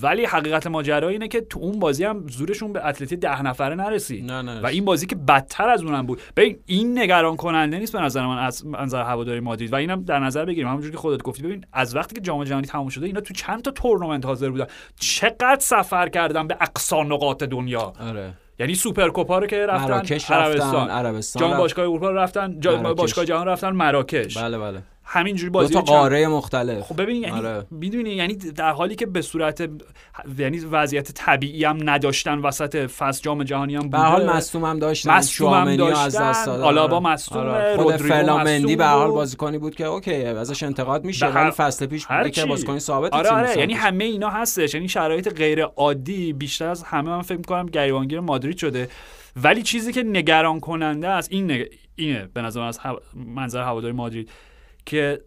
[0.03, 4.25] ولی حقیقت ماجرا اینه که تو اون بازی هم زورشون به اتلتی ده نفره نرسید.
[4.25, 4.61] نه نه.
[4.61, 6.21] و این بازی که بدتر از اونم بود.
[6.37, 9.73] ببین این نگران کننده نیست به نظر من از منظر هواداری مادرید.
[9.73, 10.69] و اینم در نظر بگیریم.
[10.69, 11.43] همونجوری که خودت گفتی.
[11.43, 14.67] ببین از وقتی که جام جهانی تموم شده اینا تو چند تا تورنمنت حاضر بودن.
[15.01, 18.35] چقدر سفر کردن به اقصا نقاط دنیا؟ آره.
[18.59, 21.61] یعنی سوپرکوپا رو که رفتن مراکش عربستان رفتن عربستان جام رفت.
[21.61, 22.95] باشگاه اروپا رو رفتن جام.
[22.95, 27.23] باشگاه جهان رفتن مراکش بله بله همینجوری دو بازی تا چند- قاره مختلف خب ببین
[27.23, 27.67] یعنی آره.
[27.71, 29.69] می‌دونی یعنی در حالی که به صورت
[30.39, 34.37] یعنی وضعیت طبیعی هم نداشتن وسط فصل جام جهانی هم به هر حال بوده.
[34.37, 36.31] مصوم هم داشتن مصدوم رو از داشتن.
[36.31, 37.07] دست دادن آلابا آره.
[37.07, 37.77] مصدومه، آره.
[37.77, 39.11] خود فلامندی مصدوم به هر حال.
[39.11, 42.49] بازیکنی بود که اوکی ازش انتقاد میشه به ولی فصل پیش بوده که چی.
[42.49, 43.73] بازیکنی ثابت آره آره یعنی.
[43.75, 48.57] همه اینا هستش یعنی شرایط غیر عادی بیشتر از همه من فکر می‌کنم گریبانگیر مادرید
[48.57, 48.89] شده
[49.43, 51.67] ولی چیزی که نگران کننده است این نگ...
[51.97, 52.81] اینه به نظر من از
[53.15, 54.31] منظر هواداری مادرید
[54.87, 55.21] که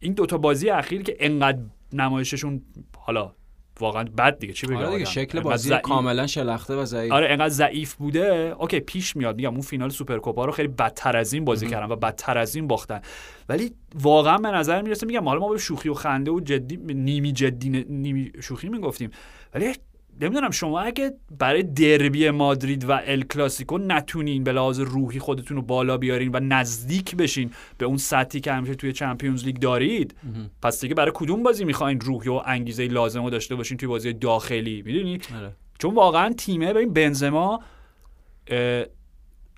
[0.00, 1.58] این دوتا بازی اخیر که انقدر
[1.92, 2.62] نمایششون
[2.96, 3.32] حالا
[3.80, 4.52] واقعا بد دیگه.
[4.52, 7.12] چی بگم؟ آره دیگه؟ شکل بازی ضعیف- کاملا شلخته و ضعیف.
[7.12, 8.54] آره انقدر ضعیف بوده.
[8.58, 9.36] اوکی پیش میاد.
[9.36, 12.66] میگم اون فینال سوپرکوپا رو خیلی بدتر از این بازی کردن و بدتر از این
[12.66, 13.00] باختن.
[13.48, 17.32] ولی واقعا به نظر می‌رسه میگم حالا ما به شوخی و خنده و جدی نیمی
[17.32, 19.10] جدی نیمی شوخی می‌گفتیم.
[19.54, 19.72] ولی
[20.20, 25.62] نمی‌دونم شما اگه برای دربی مادرید و ال کلاسیکو نتونین به لحاظ روحی خودتون رو
[25.62, 30.14] بالا بیارین و نزدیک بشین به اون سطحی که همیشه توی چمپیونز لیگ دارید
[30.62, 34.12] پس دیگه برای کدوم بازی می‌خواین روحی و انگیزه لازم رو داشته باشین توی بازی
[34.12, 35.52] داخلی؟ می‌دونی؟ آره.
[35.78, 37.60] چون واقعا تیمه ببین بنزما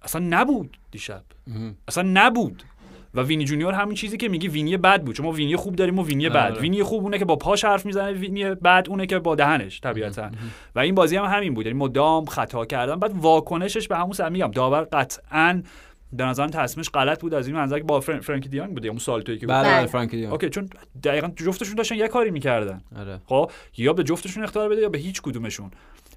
[0.03, 1.23] اصلا نبود دیشب.
[1.47, 1.77] مهم.
[1.89, 2.63] اصلا نبود.
[3.17, 5.17] و وینی جونیور همین چیزی که میگی وینی بد بود.
[5.17, 6.37] چون ما وینی خوب داریم و وینی بد.
[6.37, 6.61] آره.
[6.61, 10.31] وینی خوب اونه که با پاش حرف می‌زنه وینی بد اونه که با دهنش طبیعتا.
[10.75, 11.67] و این بازی هم همین بود.
[11.67, 12.97] یعنی مدام خطا کردن.
[12.97, 14.51] بعد واکنشش به همون سر میگم.
[14.51, 15.63] داور قطعا
[16.13, 17.35] به نظرم تصمیمش غلط بود.
[17.35, 18.21] از این منظر که با فرن...
[18.21, 19.55] فرنکی دی‌یونگ بوده اون سالتویی که بود.
[19.55, 20.33] بله فرنکی دی‌یونگ.
[20.33, 20.71] اوکی چون
[21.05, 22.81] دقیقا جفتشون داشتن یه کاری می‌کردن.
[22.97, 23.21] آره.
[23.27, 25.71] خب یا به جفتشون اخطار بده یا به هیچ کدومشون.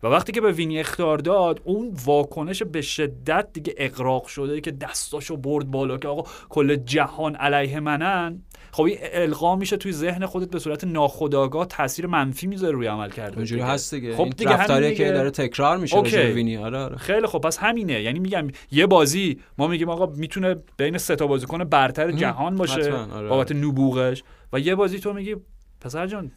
[0.03, 4.71] و وقتی که به وینی اختار داد اون واکنش به شدت دیگه اقراق شده که
[4.71, 8.41] دستاشو برد بالا که آقا کل جهان علیه منن.
[8.71, 13.09] خب این القا میشه توی ذهن خودت به صورت ناخودآگاه تاثیر منفی می‌ذاره روی عمل
[13.09, 14.15] کرده اونجوری هست دیگه.
[14.15, 15.11] خب دیگه همین رفتاریه که.
[15.11, 16.17] داره تکرار میشه اوکی.
[16.17, 16.57] وینی.
[16.57, 16.97] آره آره.
[16.97, 18.01] خیلی خب پس همینه.
[18.01, 22.93] یعنی میگم یه بازی ما میگیم آقا می‌تونه بین سه تا بازیکن برتر جهان باشه.
[22.93, 23.29] آره.
[23.29, 24.23] بابت نبوغش.
[24.53, 25.35] و یه بازی تو میگی
[25.81, 26.31] پسر جان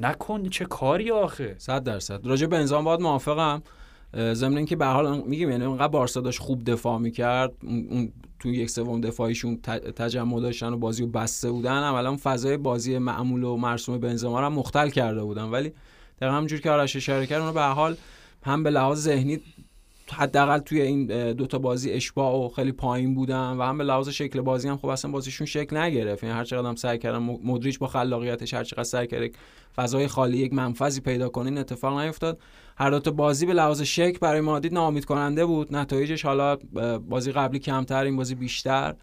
[0.00, 1.54] نکن چه کاری آخه.
[1.58, 2.26] صد درصد.
[2.26, 3.62] راجع به انزام باید موافقم.
[4.32, 8.70] ضمن اینکه به حال میگیم یعنی انقدر بارسا داشت خوب دفاع می‌کرد اون تو یک
[8.70, 9.60] سوم دفاعیشون
[9.96, 11.82] تجمع داشتن و بازی رو بسته بودن.
[11.82, 15.44] عملا فضای بازی معمول و مرسوم بنزما رو مختل کرده بودن.
[15.44, 15.72] ولی
[16.20, 17.96] دقیقا همونجور که آرش اشاره کرد اونا به حال
[18.42, 19.40] هم به لحاظ ذهنی
[20.12, 24.08] حداقل توی این اه، دوتا بازی اشباع و خیلی پایین بودن و هم به لحاظ
[24.08, 26.24] شکل بازی هم خب اصلا بازیشون شکل نگرفت.
[26.24, 29.30] یعنی هر چقدر هم سعی کردن م- مدریچ با خلاقیتش هر چقدر سعی کرد
[29.76, 32.38] فضای خالی یک منفذی پیدا کنه این اتفاق نیفتاد.
[32.76, 35.76] هر دو تا بازی به لحاظ شکل برای مادید ناامید کننده بود.
[35.76, 36.56] نتایجش حالا
[37.08, 38.94] بازی قبلی کمتر این بازی بیشتر.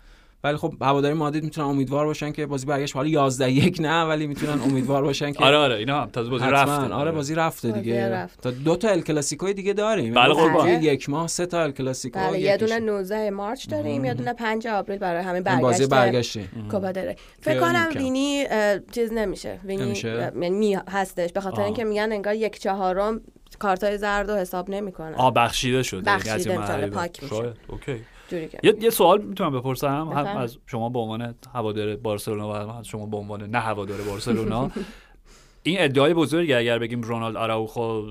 [0.43, 4.27] ولی خب هواداری مادید می‌تونن امیدوار باشن که بازی برگشت حالا 11 یک نه ولی
[4.27, 6.45] می‌تونن امیدوار باشن که آره آره اینا هم تازه بازی.
[6.45, 8.41] رفته آره بازی رفته بازی دیگه رفت.
[8.41, 10.65] تا دو تا ال کلاسیکوی دیگه داریم بله یعنی قربان.
[10.79, 14.33] توی یک ماه سه تا ال کلاسیکو بله یه دونه 19 مارچ داریم یه دونه
[14.33, 16.39] 5 آوریل برای همین این بازی برگشت
[16.71, 16.91] کوپا.
[16.91, 17.87] که فکر کنم.
[17.95, 18.45] وینی
[18.91, 21.61] چیز نمیشه وینی یعنی می هستش به خاطر.
[21.61, 23.21] اینکه میگن انگار یک چهارم
[23.59, 27.35] کارتای زرد رو حساب نمی‌کنه آ بخشیده شده یعنی بخشیده مرحله پاک میشه.
[27.35, 27.55] شاید.
[27.67, 27.95] اوکی
[28.63, 29.87] یه, یه سوال می‌تونم بپرسم.
[29.87, 30.37] هم.
[30.37, 34.71] از شما به عنوان هوادار بارسلونا و هم از شما به عنوان نه هوادار بارسلونا.
[35.63, 38.01] این ادعای بزرگی اگر بگیم رونالد آراوخو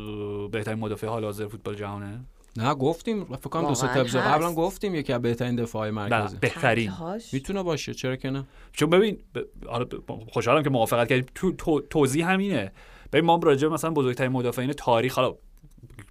[0.48, 2.20] بهترین مدافع حال حاضر فوتبال جهانه؟
[2.56, 3.24] نه گفتیم.
[3.24, 4.20] فکر کنم دو سه تا.
[4.20, 6.36] قبلا گفتیم یکی از بهترین دفاع نه مرکزی.
[6.40, 6.92] بهترین.
[7.32, 12.30] می‌تونه باشه چرا که نه؟ چون ببین ب- خوشحالم که موافقت کردیم تو, تو توضیح
[12.30, 12.72] همینه.
[13.12, 15.34] ببین ما راجع مثلا بزرگترین مدافعین تاریخ حالا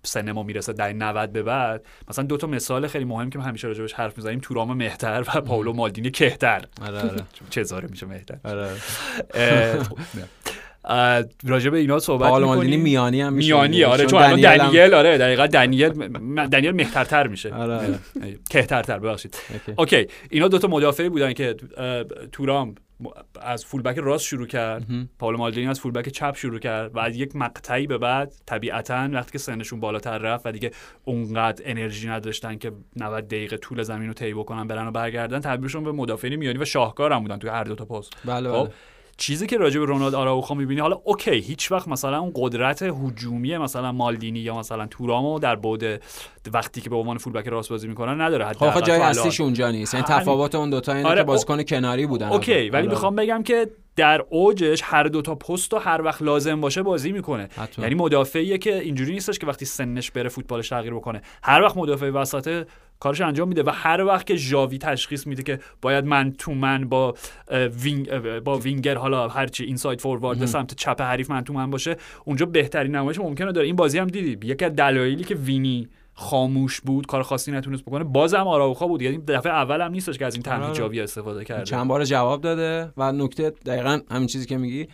[0.04, 1.86] سن ما می‌رسه در 90 به بعد.
[2.10, 4.40] مثلا دو تا مثال خیلی مهم که همیشه راجبش حرف می‌زنیم.
[4.40, 6.62] تورام مهتر و پاولو مالدینی کهتر.
[6.82, 7.24] آره آره.
[7.50, 8.38] چه زاره میشه مهتر.
[8.44, 8.70] آره
[10.84, 13.84] اه، راجع به اینا صحبت پاولو مالدینی میانی هم میشه میانی.
[13.84, 15.90] آره چون الان دنیل آره دقیقا دنیل
[16.48, 17.54] دنیل مهترتر میشه.
[17.54, 18.00] آره آره.
[18.50, 19.38] کهترتر ببخشید.
[19.76, 20.08] اوکی.
[20.30, 21.56] اینا دوتا مدافعی بودن که
[22.32, 22.76] تورام
[23.42, 24.86] از فولبک راست شروع کرد.
[24.90, 25.10] مهم.
[25.20, 29.32] پاولو مالدینی از فولبک چپ شروع کرد و از یک مقطعی به بعد طبیعتا وقتی
[29.32, 30.72] که سنشون بالاتر رفت و دیگه
[31.04, 35.84] اونقدر انرژی نداشتن که 90 دقیقه طول زمین رو طی بکنن برن و برگردن تبدیلشون
[35.84, 38.14] به مدافعین میانی و شاهکار هم بودن توی هر دو تا پست.
[38.26, 38.74] بله خب بله.
[39.18, 43.58] چیزی که راجع به رونالد آرائوخو می‌بینی حالا اوکی هیچ وقت مثلا اون قدرت هجومی
[43.58, 46.02] مثلا مالدینی یا مثلا تورامو در بعد
[46.54, 49.02] وقتی که به عنوان فولبک راست بازی می‌کنن نداره خب آخه حداقل جای.
[49.02, 50.06] اصلیش اونجا نیست یعنی.
[50.06, 52.70] تفاوت اون دوتا اینه آره، که او- بازیکن کناری بودن اوکی آره.
[52.70, 52.90] ولی آره.
[52.90, 57.12] می‌خوام بگم که در اوجش هر دو تا پست رو هر وقت لازم باشه بازی
[57.12, 57.50] می‌کنه.
[57.78, 62.10] یعنی مدافعیه که اینجوری نیستش که وقتی سنش بره فوتبالش تغییر بکنه هر وقت مدافع
[62.10, 62.68] وسط
[63.00, 66.90] کارش انجام میده و هر وقت که ژاوی تشخیص میده که باید man to man
[66.90, 67.14] با
[67.84, 71.96] وینگ با وینگر حالا هرچی inside forward سمت چپ حریف man to man باشه
[72.26, 73.68] اونجا بهترین نمایش ممکنه داره.
[73.68, 78.04] این بازی هم دیدی یکی از دلایلی که وینی خاموش بود کار خاصی نتونست بکنه
[78.04, 79.02] بازم آراوخا بود.
[79.02, 80.58] یعنی دفعه اول هم نیستش که از این آره.
[80.58, 81.64] تنها جاوی استفاده کرده.
[81.64, 84.88] چند بار جواب داده و نکته دقیقا همین چیزی که میگی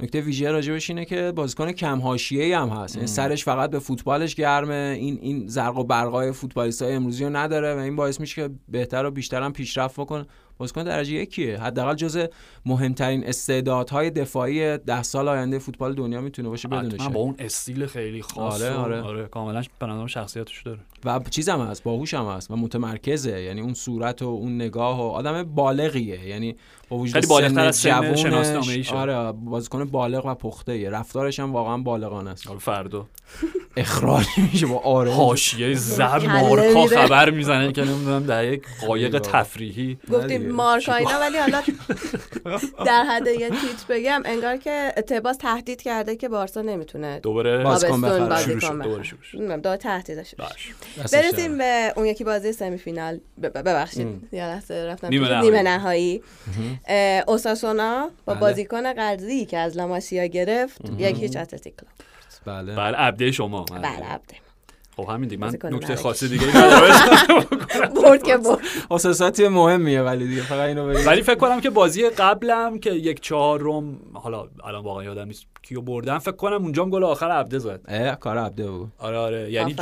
[0.00, 2.96] نکته ویژه راجبش اینه که بازیکن کم حاشیه‌ای هم هست.
[2.96, 4.96] یعنی سرش فقط به فوتبالش گرمه.
[4.98, 9.06] این این زرق و برقای فوتبالیستای امروزی رو نداره و این باعث میشه که بهتر
[9.06, 10.26] و بیشتر هم پیشرفت بکنه.
[10.58, 11.60] بازیکن درجه یکیه.
[11.60, 12.26] حداقل جزء
[12.66, 17.86] مهمترین استعدادهای دفاعی ده سال آینده فوتبال دنیا می‌تونه باشه بدون حتما با اون استیل
[17.86, 19.02] خیلی خاص آره، و- آره.
[19.02, 20.78] آره کاملا به نظرم شخصیتش داره.
[21.04, 23.42] و چیزم هست باهوش هم هست و متمرکزه.
[23.42, 26.28] یعنی اون صورت و اون نگاه و آدم بالغیه.
[26.28, 26.56] یعنی
[26.88, 28.94] با وجود خیلی بالغتر سن از سن شناسنامه‌ایشه.
[28.94, 32.46] آره بازیکن بالغ و پخته رفتارش هم واقعا بالغانه است.
[32.46, 33.06] حالا فردا.
[33.76, 35.10] اخراج میشه با آره.
[35.10, 36.86] حاشیه زب مارکا.
[36.86, 39.98] خبر می‌زنه که نمی‌دونم در یک قایق تفریحی.
[40.12, 40.52] گفتیم.
[40.52, 41.62] مارکا اینا ولی حالا
[42.86, 48.00] در حد یه تیت بگم انگار که تباس تهدید کرده که بارسا نمی‌تونه دوباره بازیکن
[48.00, 49.56] بخره.
[49.62, 50.34] داد تهدیدش
[51.12, 54.28] برسیم به اون یکی بازی سمی فینال ببخشید.
[54.32, 55.62] لحظه رفتم نیمه.
[55.62, 56.22] نهایی.
[57.26, 58.40] اوساسونا با بله.
[58.40, 61.92] بازیکن قرضی که از لاماسیا گرفت یک هیچ اتلتیک کلاب
[62.46, 62.74] بله.
[62.76, 63.64] بله عبده شما.
[63.64, 64.34] بله عبده
[64.96, 65.96] خب همین دیگه من نکته.
[65.96, 67.94] خاصی دیگه ندارم.
[68.02, 68.58] برد که برد.
[68.90, 73.20] اساساتی مهمیه ولی دیگه فقط اینو بگید ولی فکر کنم که بازی قبلم که یک
[73.20, 77.58] چهارم حالا الان واقعا یادم نیست کیو بردن فکر کنم اونجا هم گل آخر عبده
[77.58, 77.80] زد.
[77.88, 78.92] اه کار عبده بود.
[78.98, 79.76] آره آره یعنی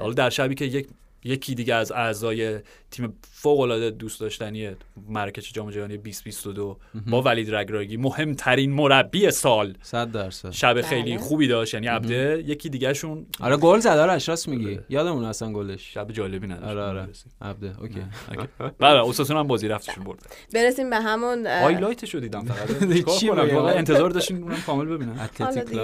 [0.00, 0.88] حالا در شبی که یک
[1.24, 2.58] یکی دیگه از اعضای
[2.90, 4.70] تیم فوق العاده دوست داشتنی
[5.08, 9.74] مراکش جام جهانی 2022 با ولید رگراگی مهمترین مربی سال.
[9.82, 10.50] 100 درصد.
[10.50, 10.82] شب بله.
[10.82, 11.74] خیلی خوبی داشت.
[11.74, 13.98] یعنی عبده یکی دیگه شون آره گل زد.
[13.98, 14.80] آرش راست میگی.
[14.88, 15.94] یادمون اصلا گلش.
[15.94, 16.64] شب جالبی نداشت.
[16.64, 17.08] آره آره.
[17.42, 17.74] عبده.
[17.80, 18.02] اوکی.
[18.28, 18.72] اوکی.
[18.78, 20.18] بله اوساسونا هم بازی رفتشون برد
[20.54, 22.92] برسیم به همون هایلایتش رو دیدم فقط.
[23.18, 25.28] چی؟ واقعا انتظار داشتیم اونم کامل ببینم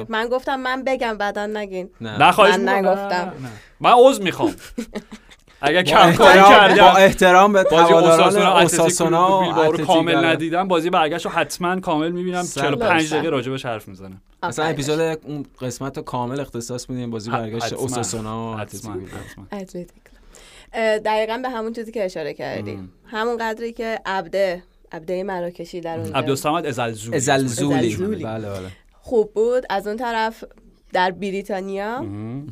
[0.09, 1.91] من گفتم من بگم بعدا نگین.
[2.01, 2.19] نه.
[2.41, 2.69] من.
[2.69, 3.33] نگفتم.
[3.81, 4.55] من عذر می‌خوام.
[5.65, 10.25] اگر کم کاری احترام با کردم احترام به بازی هواداران اوساسونا رو کامل.
[10.25, 10.69] ندیدم.
[10.69, 12.43] بازی برگشت رو حتما کامل می‌بینم.
[12.43, 13.17] صد 45 درصد.
[13.17, 14.23] دقیقه راجبش حرف می‌زنم.
[14.43, 14.71] مثلا آفرین.
[14.71, 17.11] اپیزود اون قسمت رو کامل اختصاص میدیم.
[17.11, 17.73] بازی برگشت.
[17.73, 18.97] اوساسونا و حتما
[21.05, 22.79] دقیقا به همون چیزی که اشاره کردی.
[23.07, 24.63] همون قدری که عبده
[24.93, 27.17] عبده مراکشی در عبدالصمد ازلزولی.
[27.17, 27.79] ازلزولی.
[27.79, 28.25] ازلزولی.
[28.25, 28.69] بله بله.
[28.93, 29.65] خوب بود.
[29.71, 30.45] از اون طرف
[30.93, 32.05] در بریتانیا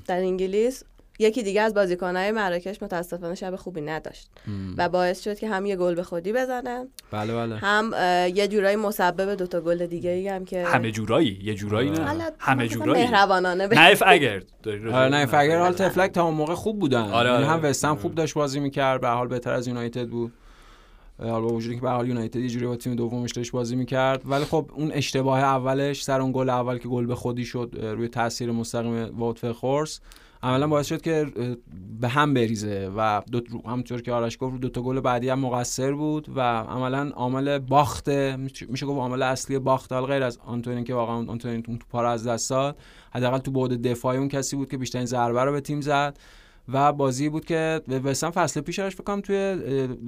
[0.07, 0.85] در انگلیس
[1.19, 4.31] یکی دیگه از بازیکنهای مراکش متاسفانه شب خوبی نداشت.
[4.77, 7.57] و باعث شد که هم یه گل به خودی بزنه بله بله.
[7.57, 7.93] هم
[8.35, 12.05] یه جورایی مسبب دوتا گل دیگه ای هم که همه جورایی یه جورایی نه.
[12.05, 13.05] حالا همه جورایی.
[13.05, 17.11] مهربانانه نه اف اگر آره نه فگر حال تفلک تا اون موقع خوب بودن.
[17.11, 17.47] آره، آره.
[17.47, 20.33] هم وستهم خوب داشت بازی می‌کرد به حال بهتر از یونایتد بود.
[21.19, 24.23] حالا با وجودی که به حال یونایتد یه جوری با تیم دومش داشت بازی می‌کرد.
[24.25, 28.09] ولی خب اون اشتباه اولش سر اون گل اول که گل به خودی شد روی
[28.09, 30.01] تاثیر مستقیم ووت خورس.
[30.43, 31.27] عملا باعث شد که
[32.01, 35.93] به هم بریزه و دو همونطور که آرش گفت دو تا گل بعدی هم مقصر
[35.93, 40.95] بود و عملا عامل باخت میشه گفت عامل اصلی باخت حال غیر از آنتونی که
[40.95, 42.77] واقعا آنتونی اون توپا رو از دست داد.
[43.15, 46.19] حداقل تو بعد دفاعی اون کسی بود که بیشترین ضربه رو به تیم زد
[46.73, 49.53] و بازی بود که وستهم فصل پیشش فکر کنم توی اه،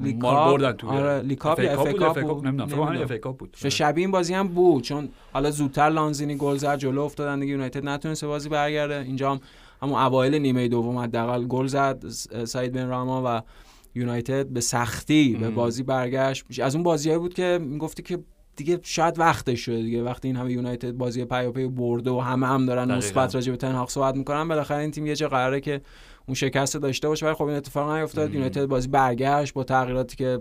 [0.03, 2.47] لیگ مار کاپ- بردن تو آره لیگ کاپ یا اف کاپ بود.
[2.47, 3.57] نمی‌دونم فکر بود.
[3.69, 7.89] شبیه این بازی هم بود چون حالا زودتر لانزینی گل زد جلو افتادن دیگه یونایتد
[7.89, 8.95] نتونسته بازی برگرده.
[9.07, 9.41] اینجا هم
[9.85, 12.05] همون اوایل نیمه دوم حداقل گل زد
[12.45, 13.43] سعید بن راما و
[13.95, 15.55] یونایتد به سختی به مم.
[15.55, 18.19] بازی برگشت از اون بازیایی بود که می‌گفتی که
[18.57, 22.67] دیگه شاید وقتش شده دیگه وقتی این همه یونایتد بازی پیاپی برده و همه هم
[22.67, 22.97] دارن.
[22.97, 25.81] مثبت راجع به تنهاق صحبت می‌کنن بالاخره این تیم یه جا قراره که
[26.27, 28.35] اون شکست داشته باشه ولی خب این اتفاق نیفتاد.
[28.35, 30.39] یونایتد بازی برگشت با تغییراتی که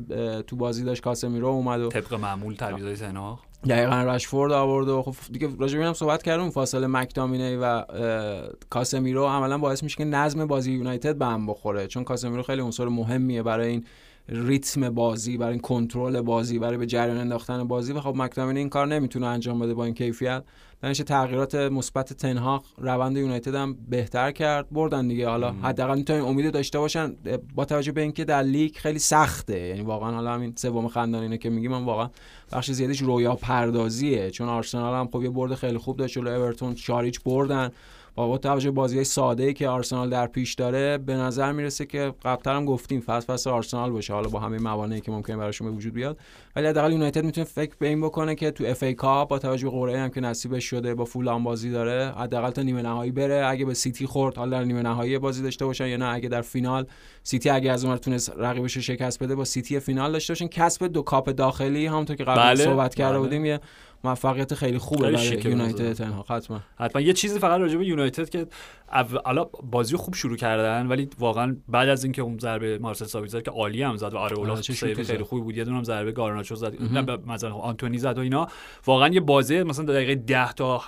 [0.48, 3.40] تو بازی داشت کاسمیرو اومد و طبق معمول تعویضای سناخ
[3.70, 7.84] دقیقا رشفورد آورد و خب دیگه راجع اینم صحبت کردیم فاصله مکدامینی و
[8.70, 11.88] کاسمیرو عملا باعث میشه که نظم بازی یونایتد به هم بخوره.
[11.88, 13.86] چون کاسمیرو خیلی عنصر مهمیه برای این
[14.30, 17.94] ریتم بازی برای کنترل بازی برای به جریان انداختن بازی.
[17.94, 20.44] و خب مکدامینی این کار نمی‌تونه انجام بده با این کیفیت.
[20.82, 24.70] دانش تغییرات مثبت تنهاق روند یونایتد هم بهتر کرد.
[24.72, 25.30] بردن دیگه.
[25.30, 27.16] حالا حداقل می‌تونن امید داشته باشن.
[27.56, 29.60] با توجه به اینکه در لیگ خیلی سخته.
[29.60, 32.10] یعنی واقعا حالا همین سوم خندان اینه که میگیم من واقعا
[32.52, 36.76] بخش زیادیش رویا پردازیه چون آرسنال هم خب یه برد خیلی خوب داشت جلو اورتون.
[36.76, 37.70] چاریچ بردن.
[38.16, 42.14] با توجه به بازی ساده ای که آرسنال در پیش داره به نظر می‌رسه که
[42.26, 44.14] قبلتر هم گفتیم فصل فصل آرسنال باشه.
[44.14, 46.18] حالا با همه موانعی که ممکنه براشون به وجود بیاد.
[46.56, 49.66] ولی حداقل یونایتد می‌تونه فکر به این بکنه که تو اف ای کاپ با توجه
[49.66, 53.46] به قرعه هم که نصیبش شده با فولام بازی داره حداقل تا نیمه نهایی بره.
[53.48, 56.42] اگه به سیتی خورد حالا در نیمه نهایی بازی داشته باشن یا نه اگه در
[56.42, 56.86] فینال
[57.24, 60.48] سیتی اگه از اونور تونست رقیبش رو شکست بده با سیتی فینال داشته باشن.
[60.48, 63.20] کسب دو کاپ داخلی همونطور که قبل بله، صحبت کرده بله.
[63.20, 63.60] بودیم یه
[64.04, 65.94] موفقیت خیلی خوبه برای یونایتد.
[65.94, 66.60] تنها حتما.
[66.80, 67.02] حتما.
[67.02, 68.48] یه چیزی فقط راجع به یونایتد که
[68.92, 73.42] اول حالا بازی خوب شروع کردن ولی واقعا بعد از اینکه اون ضربه مارسل سابیتزر
[73.42, 75.24] که عالی هم زد و آره آره، چه save خیلی.
[75.24, 75.58] خوبی بود.
[75.58, 76.82] یه دونه هم ضربه گارناچو زد.
[76.82, 78.48] نه مثلا آنتونی زد و اینا.
[78.86, 80.82] واقعا یه بازی مثلا دقیقه 10 تا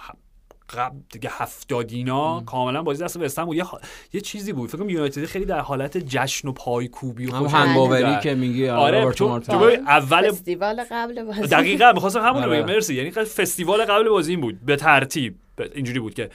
[0.69, 3.65] قبل دیگه هفتاد اینا کاملا بازی دست وستهم بود یه,
[4.13, 8.19] یه چیزی بود فکر کنم یونایتد خیلی در حالت جشن و پایکوبی و هنگاوری.
[8.19, 9.13] که میگی آره.
[9.13, 12.63] چون ببین اول فستیوال قبل بازی دقیقا می‌خواستم همون رو آره.
[12.63, 15.35] بگم مرسی یعنی فستیوال قبل بازی این بود به ترتیب
[15.75, 16.29] اینجوری بود که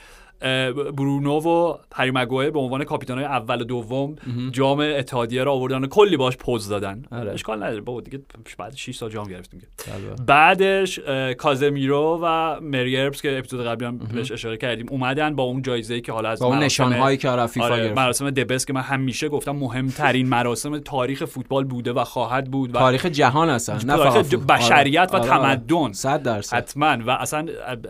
[0.97, 4.15] برونو و هری مگوایر به عنوان کاپیتانای اول و دوم
[4.51, 7.31] جام اتحادیه رو آوردن و کلی باش پوز دادن آره.
[7.31, 8.19] اشکال نداره بابا دیگه
[8.57, 9.61] بعد 6 سال جام گرفتیم.
[9.87, 10.25] بله.
[10.27, 10.99] بعدش
[11.37, 16.11] کازمیرو و مریربس که اپیزود قبلی هم بهش اشاره کردیم اومدن با اون جایزه که
[16.11, 18.81] حالا از با اون مراسم- نشانهایی که آره فیفا آره گرفت مراسم دبس که من
[18.81, 23.97] همیشه گفتم مهمترین مراسم تاریخ فوتبال بوده و خواهد بود و تاریخ جهان هستن نه
[23.97, 24.33] تاریخ.
[24.33, 25.55] بشریت و آره، آره.
[25.55, 25.91] تمدن.
[25.93, 27.45] 100 درصد حتما و اصلا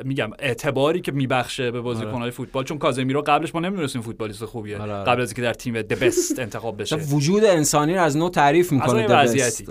[0.06, 4.78] میگم اعتباری که میبخشه به بازیکنهای فوتبال چون کازمیرو قبلش ما نمی‌دونستیم فوتبالیست خوبیه.
[4.78, 5.04] آره، آره.
[5.04, 6.96] قبل از اینکه در تیم د بست انتخاب بشه.
[7.16, 9.66] وجود انسانی رو از نو تعریف می‌کنه وضعیتی.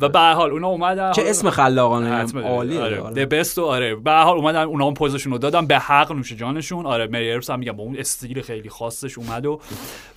[0.00, 1.12] و به هر حال اونا اومدن.
[1.12, 3.00] چه اسم خلاقانه عالیه آره.
[3.00, 3.24] آره.
[3.24, 3.94] د بست و آره.
[3.94, 5.66] به هر حال اومدن اونا هم پوزشون رو دادن.
[5.66, 9.60] به حق نوش جانشون آره مریرس هم میگم با اون استیل خیلی خاصش اومد و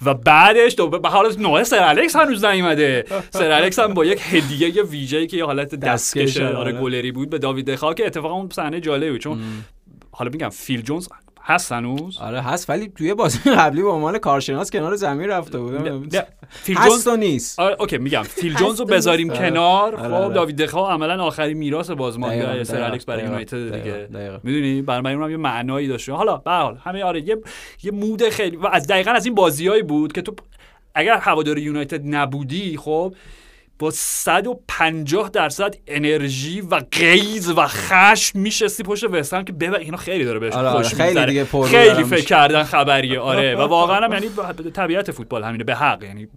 [0.06, 3.06] و بعدش دو به حال نوع سر الکس هنوز نیومده.
[3.30, 6.56] سر الکس هم با یک هدیه ویژه‌ای که یه حالت دستکش، آره.
[6.56, 6.72] آره.
[6.72, 9.40] گلری بود به داوید دخیا که اتفاقا اون صحنه جالبی چون
[10.12, 11.08] حالا میگم فیل جونز
[11.48, 16.16] هست هنوز؟ آره هست ولی توی بازی قبلی به عنوان کارشناس کنار زمین رفته بود.
[16.50, 17.60] فیل هست جونز و نیست.
[17.60, 18.24] آره اوکی میگم.
[18.24, 19.30] فیل جونز رو بذاریم.
[19.30, 19.96] کنار.
[19.96, 20.34] آره، خب آره.
[20.34, 24.08] داوید دخیا عملا آخرین میراث بازمانده سر دقیقاً، الکس برای یونایتد دیگه.
[24.44, 27.38] می‌دونی؟ برای من اونم یه معنایی داشته حالا به هر حال همه آره یه
[27.84, 30.36] یه مود خیلی و از دقیقا از این بازیایی بود که تو
[30.96, 33.14] اگر هوادار یونایتد نبودی خب
[33.80, 40.26] با 150 درصد انرژی و غیظ و خشم میشستی پشت وستهم که ببر اینا خیلی
[40.26, 41.26] داره بهش آره، آره، خوش خیلی می‌گذره.
[41.26, 42.22] دیگه پر خیلی فکر میشه.
[42.22, 43.20] کردن خبریه.
[43.20, 44.30] آره و واقعا هم یعنی
[44.74, 46.04] طبیعت فوتبال همینه به حق.
[46.04, 46.28] یعنی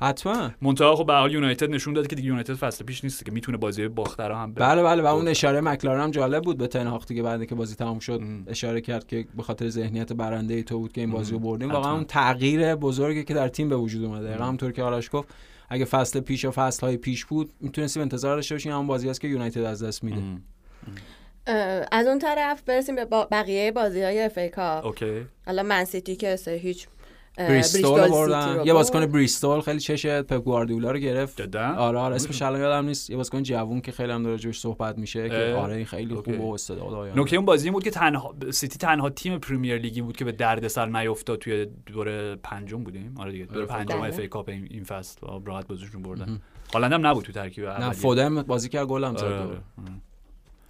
[0.00, 0.50] حتما.
[0.62, 3.58] منتها خب به حال یونایتد نشون داده که دیگه یونایتد فصل پیش نیست که می‌تونه
[3.58, 4.68] بازی باخته رو هم ببره.
[4.68, 7.74] بله بله و اون اشاره مکلارن هم جالب بود به تنهاق دیگه بعد که بازی
[7.74, 11.32] تمام شد اشاره کرد که به خاطر ذهنیت برنده ای تو بود که این بازی
[11.32, 11.70] رو بردیم.
[11.70, 11.92] واقعا.
[11.92, 14.34] اون تغییر بزرگی که در تیم به وجود اومده.
[14.34, 15.28] همونطور که آرش گفت
[15.68, 19.20] اگه فصل پیش و فصل های پیش بود می‌تونستیم انتظار داشته باشیم همون بازی است
[19.20, 20.22] که یونایتد از دست میده.
[21.92, 24.86] از اون طرف برسیم به با- بقیه بازی های اف ای کاپ.
[24.86, 25.26] اوکی.
[25.46, 26.86] حالا من سیتی که سه هیچ
[27.36, 29.06] بریستول رو یه بازیکن.
[29.06, 33.16] بریستول خیلی چش پپ گواردیولا رو گرفت جدا آره آره اسمش الان یادم نیست یه
[33.16, 36.14] بازیکن جوون که خیلی هم داره راجبش صحبت میشه که آره این خیلی.
[36.14, 37.20] خوب و استعداد آینده.
[37.20, 40.32] نکته اون بازی این بود که تنها سیتی تنها تیم پریمیر لیگی بود که به
[40.32, 44.00] دردسر نیافتاد توی دور پنجم بودیم آره دیگه دور پنجم.
[44.00, 46.40] اف ای کاپ این فصل و راحت بازیشون بردن
[46.74, 47.90] هالند هم نبود تو ترکیب نه.
[47.92, 49.58] فودن بازی کرد گل هم زد آره، آره.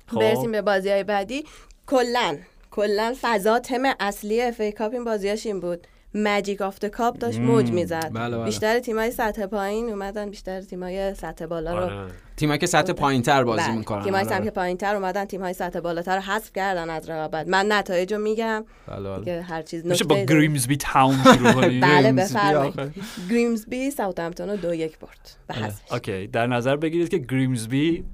[0.06, 0.20] خب.
[0.20, 1.44] برسیم به بازی های بعدی
[1.86, 2.36] کلا
[2.70, 7.38] کلا فضا تم اصلی اف ای کاپ این بازیاش این بود magic of cup داشت
[7.38, 8.10] موج می‌زد.
[8.12, 8.44] بله، بله.
[8.44, 12.10] بیشتر تیمای سطح پایین اومدن بیشتر تیمای سطح بالا رو آره.
[12.36, 13.76] تیمایی که سطح پایینتر بازی بله.
[13.76, 14.04] می‌کنن.
[14.04, 14.28] تیمای آره.
[14.28, 17.48] سمت پایینتر اومدن تیمای سطح بالاتر رو حذف کردن از رقابت.
[17.48, 18.64] من نتایج رو میگم.
[18.88, 19.24] بله بله.
[19.24, 20.16] که هر چیز میشه با.
[20.16, 22.94] گریمزبی تاون شروع کنیم بله بفرمایید.
[23.30, 25.36] گریمزبی ساوثهمپتون رو دو یک برد.
[25.46, 25.92] به حذف.
[25.92, 26.26] اوکی.
[26.26, 28.04] در نظر بگیرید که گریمزبی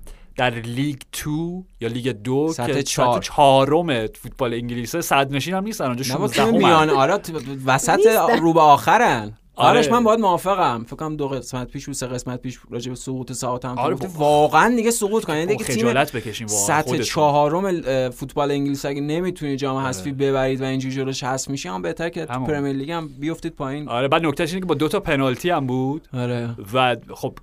[0.41, 3.16] در League Two یا لیگ دو سطح که چهار.
[3.20, 7.30] سطح چهارم فوتبال انگلیسه صدرنشین هم نیستن اونجا نه با 16 تیم میان آره ت-
[7.66, 8.38] وسط نیستن.
[8.41, 9.95] رو به آخرن آرش آره.
[9.95, 13.33] من باید موافقم فکر کنم دو قسمت پیش و سه قسمت پیش راجع به سقوط
[13.33, 16.99] ساعت هم آره، واقعا دیگه سقوط کنه یعنی دیگه تیم خجالت بکشیم واقعا سطح.
[16.99, 17.81] چهارم
[18.11, 20.19] فوتبال انگلیس اگه نمی‌تونی جام حذفی آره.
[20.19, 22.45] ببرید و اینجوری جلوش حذف میشی هم بهتر که تو.
[22.45, 25.67] پرمیر لیگ هم بیفتید پایین آره بعد نکتهش اینه که با دو تا پنالتی هم
[25.67, 27.39] بود آره و خب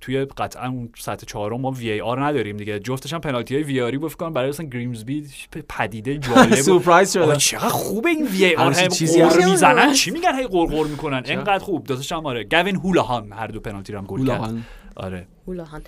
[0.00, 3.98] توی قطعا اون سطح چهارم ما VAR نداریم دیگه جفتش هم پنالتی های VAR ی
[3.98, 5.26] بود فکر برای مثلا گریمزبی
[5.68, 6.54] پدیده جالب.
[6.54, 9.22] سورپرایز آقا شده چقدر خوبه این VAR چیزی.
[9.50, 11.86] می‌زنن چی میگن هی قرقر می‌کنن اینقدر خوب.
[11.86, 12.44] دوتاش هم آره.
[12.44, 14.28] گوین هولاهان هر دو پنالتی رو هم گل کرد.
[14.28, 14.62] هولاهان.
[14.96, 15.26] آره.
[15.46, 15.82] هولاهان.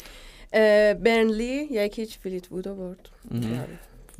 [0.53, 3.09] اه، برنلی یک هیچ فلیت وودو برد.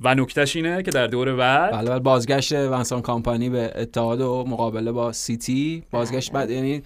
[0.03, 1.99] و نکتهش اینه که در دور بعد بله بله.
[1.99, 5.83] بازگشت ونسان کامپانی به اتحاد و مقابله با سیتی.
[5.91, 6.83] بازگشت بعد یعنی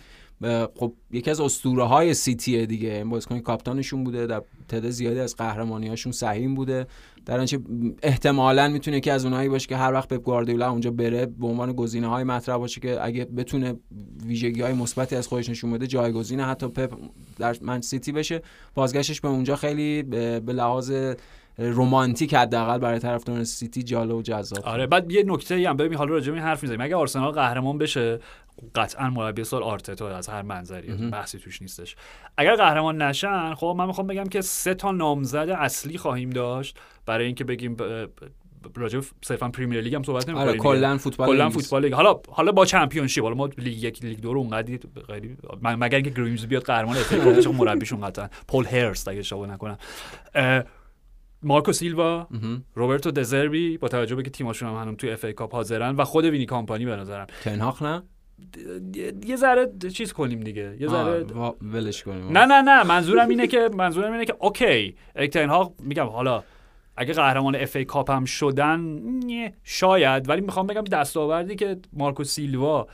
[0.75, 5.37] خب یکی از اسطوره های سیتیه دیگه این بازیکن کاپیتانشون بوده در تعداد زیادی از
[5.37, 6.87] قهرمانی هاشون سهیم بوده.
[7.27, 7.59] در انچه
[8.03, 11.73] احتمالا می‌تونه که از اونایی باشه که هر وقت پپ گواردیولا اونجا بره به عنوان
[11.73, 13.75] گزینه های مطرح باشه که اگه بتونه
[14.27, 16.99] ویژگی های مثبتی از خودش نشون بده جایگزین حتی پپ
[17.39, 18.43] در من سیتی بشه.
[18.75, 20.93] بازگشتش به اونجا خیلی به لحاظ
[21.59, 24.65] رمانتیک حداقل برای طرفداران سیتی جالب و جذاب.
[24.65, 26.81] آره بعد یه نکته هم ببین حالا راجع به این حرف می‌زنیم.
[26.81, 28.19] اگه آرسنال قهرمان بشه
[28.75, 31.97] قطعا مربی سال آرتتا از هر منظری بحثی توش نیستش.
[32.37, 36.79] اگر قهرمان نشن خب من می‌خوام بگم که سه تا نامزد اصلی خواهیم داشت.
[37.07, 38.09] برای اینکه بگیم ب-
[38.77, 41.51] راجع صرفا پریمیر لیگ هم صحبت نمی‌کنیم آره کلا فوتبال کلا.
[41.51, 41.93] فوتبال لیگ.
[41.93, 44.79] حالا حالا با چمپیونشیپ حالا ما لیگ یک لیگ دو رو اونقدی
[45.09, 48.29] غیری مگر اینکه گریمزبی بیاد قهرمان FA Cup بشه مربیشون قطعا.
[48.49, 49.79] پول هرست اگه اشتباه نکنم.
[51.43, 52.27] مارکو سیلوا.
[52.75, 56.25] روبرتو دزربی با توجه به که تیمشون هم هنوز توی FA Cup حاضرن و خود
[56.25, 57.27] وینی کامپانی به نظرم.
[57.43, 58.03] تن هاخ نه؟
[59.27, 60.77] یه- ذره چیز کنیم دیگه.
[60.81, 61.25] یه ذره
[61.63, 62.39] ولش کنیم.
[62.39, 64.95] نه نه نه منظورم اینه که منظورم اینه که okay.
[65.17, 66.43] اریک تن هاخ میگم حالا
[66.97, 68.81] اگه قهرمان FA Cup هم شدن
[69.27, 70.29] نه، شاید.
[70.29, 72.87] ولی می‌خوام بگم دستاوردی که مارکو سیلوا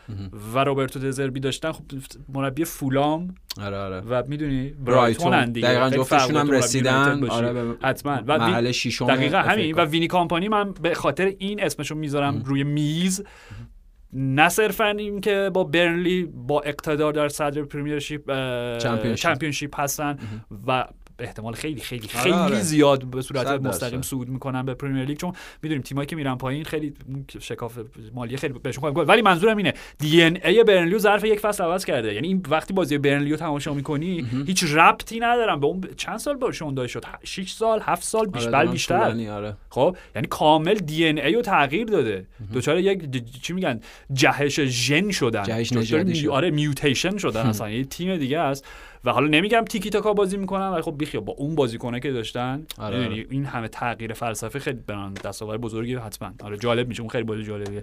[0.55, 1.83] و روبرتو دزربی داشتن خب
[2.29, 4.01] مربی فولام آره آره.
[4.01, 5.45] و می‌دونی برایتون.
[5.45, 7.25] دقیقا جفتشون هم رسیدن.
[7.29, 8.23] آره حتما.
[8.27, 9.75] و ششم دقیقا FA همین.
[9.75, 9.85] و.
[9.85, 13.25] وینی کامپانی من به خاطر این اسمشو می‌ذارم روی میز.
[14.13, 18.23] نه صرفا این که با برنلی با اقتدار در صدر پریمیرشیپ
[19.15, 19.81] چمپیونشیپ.
[19.81, 20.19] هستن
[20.67, 20.85] و
[21.19, 22.61] احتمال خیلی خیلی آره، خیلی آره.
[22.61, 23.47] زیاد به صورت.
[23.47, 26.95] مستقیم صعود می‌کنن به پریمیر لیگ چون می‌دونیم تیمایی که میرن پایین خیلی
[27.41, 27.79] شکاف
[28.15, 29.09] مالی خیلی بهشون گفت.
[29.09, 32.15] ولی منظورم اینه دی ان ای برنلی رو ظرف یک فصل عوض کرده.
[32.15, 36.37] یعنی این وقتی بازی برنلی رو تماشا می‌کنی هیچ ربطی ندارم به اون چند سال
[36.37, 37.05] باشون داشت شد.
[37.25, 39.57] 6 سال 7 سال بیش آره، بیشتر آره.
[39.71, 42.27] خب یعنی کامل دی ان ای رو تغییر داده.
[42.55, 43.81] دچار یک چی میگن
[44.13, 45.43] جهش ژن شدن.
[45.43, 46.27] جهش.
[46.27, 47.47] آره میوتیشن شدن.
[47.47, 48.65] اصلا یه تیم دیگه است.
[49.05, 52.67] و حالا نمیگم تیکی تاکا بازی می‌کنن ولی خب بیخیال با اون بازیکنه که داشتن
[52.79, 56.33] آره، این همه تغییر فلسفه خیلی برن دستاورد بزرگی حتما.
[56.43, 57.83] آره جالب میشه اون خیلی بازی جالبیه.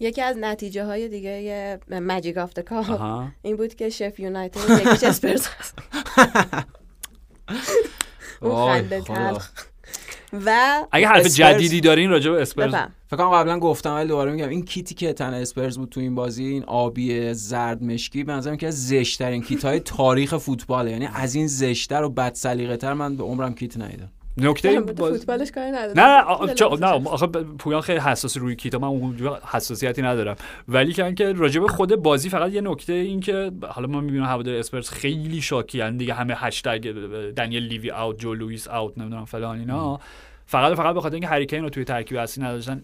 [0.00, 2.52] یکی از نتیجه های دیگه magic of.
[3.42, 5.48] این بود که شف یونایتد یکیش اسپرز
[8.42, 9.02] اون خنده
[10.32, 12.74] و اگه حرف اسپرز- جدیدی دارین راجع به اسپرز.
[13.06, 16.14] فکر کنم قبلا گفتم ولی دوباره میگم این کیتی که تن اسپرز بود تو این
[16.14, 20.90] بازی این آبی زرد مشکی به نظرم که از زشترین کیت های تاریخ فوتباله.
[20.90, 24.10] یعنی از این زشتر و بد سلیقه تر من به عمرم کیت ندیدم.
[24.40, 25.12] نکته مورد باز...
[25.12, 28.88] فوتبالش کاری نداره نه نه آ- چا- نه آخه پویان خیلی حساس روی کیتا من
[28.88, 30.36] اونجوری حساسیتی ندارم.
[30.68, 34.24] ولی که اینکه راجع به خود بازی فقط یه نکته این که حالا ما می‌بینیم
[34.24, 36.92] هوادار اسپرس خیلی شاکی هن دیگه همه هشتگ
[37.36, 40.00] دنیل لیوی اوت جو لوئیس اوت نمی‌دونم فلان اینا.
[40.46, 42.82] فقط فقط به خاطر اینکه هریکین رو توی ترکیب اصلی نداشتن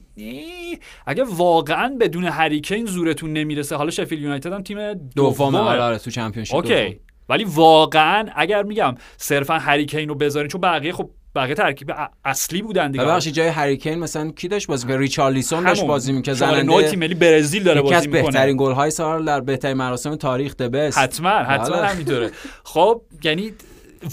[1.06, 5.54] اگه واقعا بدون هریکین زورتون نمی‌رسه حالا شفیل یونایتد هم تیم دوم.
[5.54, 7.00] آره آره تو چمپیونشیپ okay.
[7.28, 11.92] ولی واقعا اگر میگم صرفا هری کین رو بذارین چون بقیه خب بقیه ترکیب
[12.24, 13.04] اصلی بودن دیگه.
[13.04, 15.84] ببخشید جای هری کین مثلا کی داشت بازی که ریچارلیسون داشت.
[15.84, 16.34] بازی می‌کرد.
[16.34, 18.22] زننده تیم ملی برزیل داره بازی می‌کنه.
[18.22, 21.86] بهترین گل های سال در بهترین مراسم تاریخ the best حتما حتما بله.
[21.86, 22.30] همینطوره.
[22.64, 23.52] خب یعنی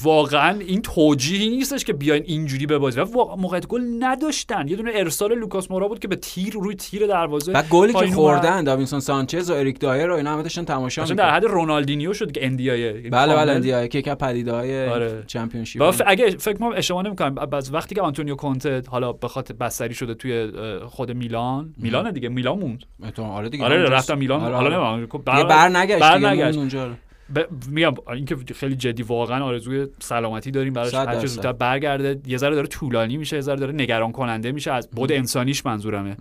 [0.04, 4.68] واقعا این توجیهی نیستش که بیاین اینجوری ببازید و واقعا موقعیت گل نداشتن.
[4.68, 8.08] یه دونه ارسال لوکاس مورا بود که به تیر روی تیر دروازه بعد گلی که
[8.08, 11.24] خوردن داوینسون سانچز و اریک دایر و اینا همه داشتن تماشا می‌کردن.
[11.24, 15.24] در حد رونالدینیو شد که اندیایه بله بله اندیا که یک پدیده های آره.
[15.28, 15.82] چمپیونشیپ.
[15.82, 19.54] و ف- اگه فکر کنم اشتباه نمی‌کنم از وقتی که آنتونیو کونته حالا به خاطر
[19.54, 20.52] بستری شده توی
[20.86, 22.84] خود میلان میلان دیگه میلان موند.
[23.18, 23.84] آره دیگه آره.
[23.84, 24.42] رفتم میلان.
[24.44, 24.90] آره، حالا آره.
[24.90, 26.58] نمی‌دونم خب بر نگشت بر نگشت.
[26.58, 26.90] اونجا
[27.36, 27.40] ب...
[27.70, 30.94] میگم اینکه خیلی جدی واقعا آرزوی سلامتی داریم براش.
[30.94, 31.26] هر.
[31.26, 35.12] زودتر برگرده یه ذره داره طولانی میشه یه ذره داره نگران کننده میشه از بود
[35.12, 36.18] انسانیش منظورمه.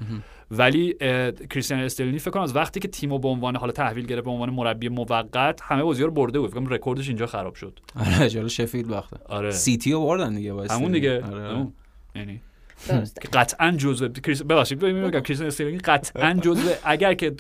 [0.51, 0.95] ولی
[1.51, 4.51] کریستیان استلینی فکر کنم از وقتی که تیمو به عنوان حالا تحویل گرفت به عنوان
[4.51, 6.51] مربی موقت همه بازی‌ها رو برده بود.
[6.51, 7.81] فکر کنم رکوردش اینجا خراب شد.
[7.97, 9.51] آره جلو شفیلد وقته آره.
[9.51, 10.93] سیتی رو بردن دیگه با همون.
[10.93, 11.25] دیگه.
[11.25, 11.67] آره، آره.
[12.15, 12.41] یعنی
[13.33, 17.35] قطعا جزء کریس ببخشید میگم کریستیان استلینی قطعا جزء اگر که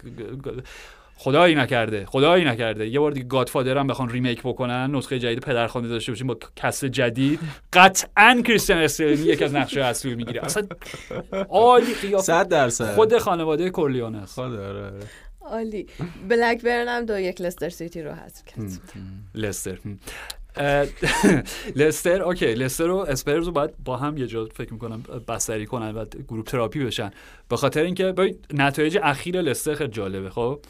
[1.22, 2.88] خدایی نکرده خدایی نکرده.
[2.88, 6.88] یه بار دیگه Godfather هم بخوان remake بکنن نسخه جدید پدرخوانده داشته باشیم با cast
[6.88, 7.40] جدید.
[7.72, 10.44] قطعا کریستیان استلینی یکی از نقشای اصلی می‌گیره.
[10.44, 10.66] اصلا
[11.48, 12.24] عالی قیافه.
[12.24, 12.94] 100 درصد.
[12.94, 14.34] خود خانواده کورلیون است.
[14.34, 15.00] خود آره آره.
[15.40, 15.86] عالی.
[16.28, 18.80] بلکبرن هم دو یک لستر سیتی رو حذف کرد.
[19.34, 19.78] لستر
[21.76, 22.54] لستر okay.
[22.54, 26.46] لستر و اسپرز رو باید با هم یه جا فکر می‌کنم بستری کنن و group
[26.46, 27.10] therapy بشن.
[27.48, 30.60] به خاطر اینکه ببین نتایج اخیر لستر خیلی جالبه خب؟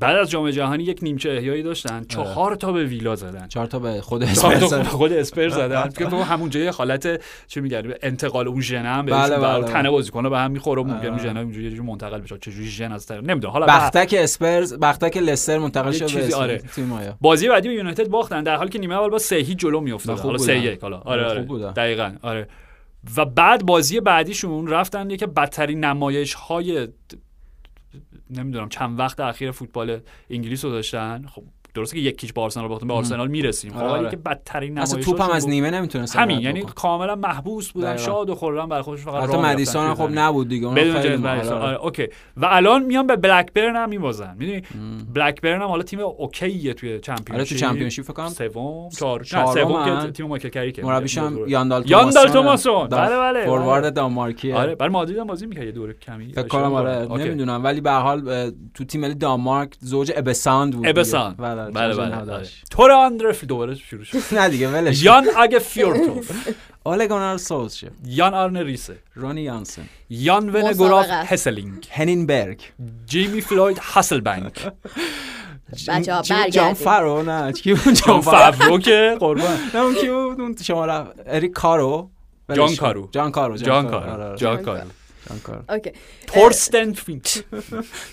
[0.00, 2.04] بعد از جام جهانی یک نیمچه احیایی داشتن.
[2.08, 3.48] چهار تا به ویلا زدن.
[3.48, 5.88] چهار تا به خود اسپرز به خود اسپر زدن.
[5.98, 9.62] که تو همونجا یه حالت چه میگن انتقال اون ژن هم بله، بهشون بله، بله
[9.62, 9.72] بله.
[9.72, 11.22] تنه بازیکن به هم می‌خوره ممکن اون آره.
[11.22, 12.38] ژن اینجوری یه منتقل بشه.
[12.38, 13.52] چه جوری ژن از طرف نمی‌دونم.
[13.52, 16.62] حالا بختک اسپرز بختک لستر منتقل یه شد چیزی، به آره.
[17.20, 20.16] بازی بعدی به یونایتد باختن در حالی که نیمه اول با 3 هیچ جلو میافتاد.
[20.16, 20.38] خوب حالا.
[20.38, 20.98] 3 1 حالا.
[20.98, 21.72] آره آره بودن.
[21.72, 22.48] دقیقاً آره.
[23.16, 26.88] و بعد بازی بعدیشون رفتن یکی بدترین نمایش های
[28.30, 30.00] نمی‌دونم چند وقت اخیر فوتبال
[30.30, 31.26] انگلیس رو داشتن.
[31.26, 31.42] خب
[31.74, 34.10] درسته که یکیش با آرسنال باختن به آرسنال می‌رسیم خب آره، ولی آره.
[34.10, 37.96] که بدترین اصلا نمایش توپ هم از نیمه نمی‌تونست همین یعنی کاملا محبوس بودن.
[37.96, 40.18] شاد و خرم برای خودش فقط حتی مدیسون هم خب زمین.
[40.18, 41.50] نبود دیگه اون بدون آره.
[41.50, 42.06] آره okay
[42.36, 44.62] و الان میان به بلکبرن هم میبازن می‌دونی
[45.14, 49.24] بلکبرن هم حالا تیم okay ه توی چمپیونشیپ آره تو چمپیونشیپ فکر کنم سوم چهار
[49.24, 50.02] سوم.
[50.06, 51.38] که تیم مایکل کریکه مربیش هم.
[51.48, 52.88] یان دال یان دال توماسون.
[52.88, 53.44] دان- بله، بله.
[53.44, 57.06] فوروارد دانمارکیه آره برای مادرید هم بازی می‌کرد یه دوره کمی فکر کنم آره.
[57.08, 60.92] نمی‌دونم ولی به هر حال تو تیم ملی دانمارک زوج ابساند بود دیگه.
[61.70, 62.48] بله بله بله.
[62.70, 66.30] تور آندرف دوباره شروع شد نه دیگه ولش یان اگه فیورتوف
[66.84, 71.06] اوله گونار سولشه یان آرن ریسه رونی یانسن یان ونگوراف.
[71.10, 72.60] هسلینگ هنینبرگ
[73.06, 74.72] جیمی فلوید هاسلبنک
[75.88, 79.94] بچه ها بود؟ جان برگردیم فرو نه کی بود جان فاورو که قربان نه اون
[79.94, 82.10] کی بود اون شما رفت اریک کارو
[82.48, 82.76] ولش جان.
[82.76, 83.08] کارو.
[83.12, 84.36] جان کارو جان کار.
[84.36, 84.90] جان جان
[85.44, 85.92] کارو اوکی
[86.26, 87.42] تورستن فینکس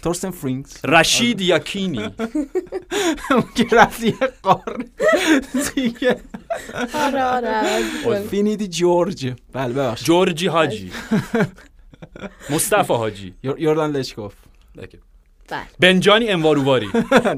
[0.02, 2.04] تورستن فرینکس رشید یاکینی
[3.32, 4.84] اون که رفت یه قار
[5.76, 6.22] دیگه.
[8.30, 10.92] فینیدی جورج بله ببخشید جورجی حاجی
[12.50, 14.34] مصطفی حاجی یور- یوردان لشکوف
[14.76, 14.88] بله
[15.80, 16.90] بنجانی انواروواری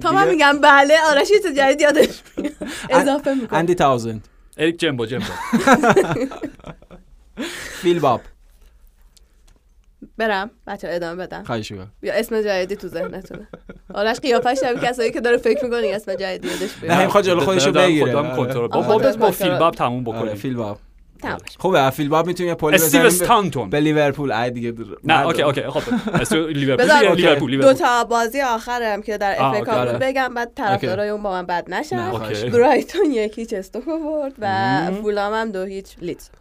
[0.01, 2.53] تا من میگم بله آرش یه چیز جدید یادش میاد.
[2.89, 5.26] اضافه می‌کنم اندی تاوزند اریک جمبو جمبو
[7.82, 8.22] فیل باب
[10.28, 10.49] برم.
[10.67, 11.43] بچه ادامه بدم.
[11.43, 13.47] خواهش یا اسم جدیدی تو ذهنتونه.
[13.93, 17.39] آرش قیافش شبیه کسایی که داره فکر می‌کنه اسم جدیدی یادش نه بیاد می‌خواد جلو
[17.39, 18.05] خودشو دارم بگیره.
[18.05, 18.36] خودم آره.
[18.36, 18.88] کنترل با آره.
[18.88, 19.49] با با کنترل.
[19.49, 20.80] فیل باب تموم آره بکنیم فیل باب.
[21.22, 24.72] تمام خوبه فیل باب می‌تونیم یه پلی استیو بزنیم به- استانتون به لیورپول ای دیگه
[24.72, 27.15] در- نه اوکی اوکی خب استیو لیورپول.
[27.15, 29.59] لیورپول دو تا بازی آخرم که در اف.
[29.61, 29.97] کاپ آره.
[30.01, 32.11] بگم بعد طرفدارای اون با من بد نشن.
[32.51, 34.91] برایتون یکی استوکو برد و.
[35.01, 35.95] فولام هم دو هیچ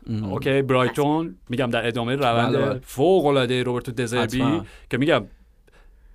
[0.09, 0.25] ام.
[0.25, 2.59] okay برایتون میگم در ادامه بله، بله.
[2.59, 4.63] روند فوق العاده روبرتو دزربی.
[4.91, 5.25] که میگم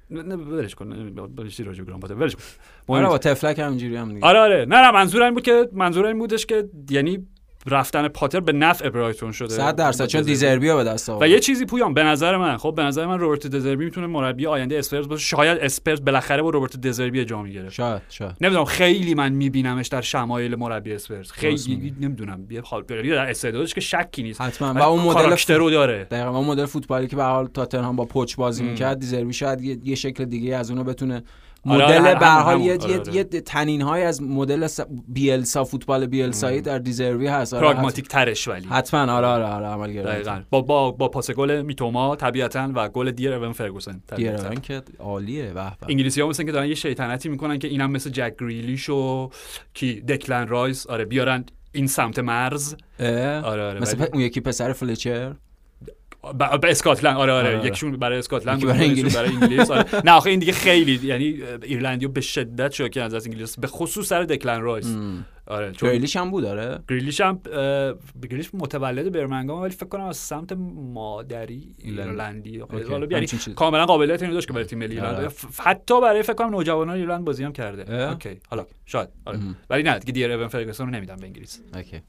[0.10, 2.42] نه ولش کن بلشی راجع گرام پاتر ولش کن
[2.88, 3.18] آره با.
[3.18, 6.20] طفلک هم اینجوری هم دیگه آره آره نه نه منظور این بود که منظور این
[6.20, 7.28] بودش که یعنی
[7.68, 9.50] رفتن پاتر به نفع برایتون شده.
[9.50, 11.24] 100 درصد چون دیزربی رو به دست آورد.
[11.24, 14.48] و یه چیزی پویان به نظر من خب به نظر من روبرت دزربی می‌تونه مربی
[14.48, 15.26] آینده اسپرز باشه.
[15.26, 18.36] شاید اسپرز بالاخره با روبرت دزربی جا می‌گیره شاید شاید.
[18.42, 21.32] نمی‌دونم خیلی من میبینمش در شمایل مربی اسپرز.
[21.32, 21.96] خیلی.
[22.02, 24.42] نمی‌دونم یه حال در استعدادش که شکی نیست.
[24.42, 24.74] حتما.
[24.74, 26.04] و اون مدل رو داره.
[26.04, 28.64] دقیقا اون مدل فوتبالی که به حال تاتنهام با پوچ بازی.
[28.64, 31.24] می‌کرد دیزربی شاید یه, شکل دیگه از اونو بتونه
[31.66, 32.62] مدل آره، به هر همون، حال.
[32.62, 33.24] یه آره، یه- آره.
[33.24, 37.54] طنین های از مدل س- بیلسا فوتبال بیلسایی در دیزربی هست.
[37.54, 38.68] آره، پراگماتیک ترش ولی.
[38.68, 40.42] حتما آره آره آره عملگرا دقیقاً.
[40.50, 44.38] با با با پاس گل میتوما طبیعتا و گل dear Evan فرگوسن طبیعتاً.
[44.38, 45.62] دیگران که عالیه به به.
[45.90, 49.30] انگلیسی ها مثل که دارن یه شیطنتی می‌کنن که اینم مثل جک گریلیش و
[49.74, 54.42] کی دکلن رایس آره بیارن این سمت مرز؟ آره آره مثل ولی- پ- اون یکی
[54.42, 55.34] پسر فلچر
[56.34, 57.68] ب- به اسکاتلند آره آره, آره، آره.
[57.68, 59.16] یکشون برای اسکاتلند یکی برای یکیشون انگلیس.
[59.18, 59.86] برای انگلیس آره.
[60.06, 61.26] نه آخه این دیگه خیلی یعنی
[61.64, 65.26] ایرلندیو به شدت شوکه از از انگلیس به خصوص سر دکلن رایس ام.
[65.48, 67.40] آره چون گریلیش هم بود داره گریلیش هم
[68.30, 70.54] گریلیش متولد برمنگام ولی فکر کنم از سمت
[70.94, 72.08] مادری ایرلند.
[72.10, 72.64] ایرلندی
[73.12, 73.28] یعنی.
[73.56, 75.30] کاملا قابلیت اینو داشت که برای تیم ملی ایرلند آره.
[75.64, 79.40] حتی برای فکر کنم نوجوانان ایرلند بازی هم کرده؟ okay حالا شاید آره.
[79.70, 82.02] ولی نه دیگه dear Evan فرگسون رو نمیدم به انگلیس okay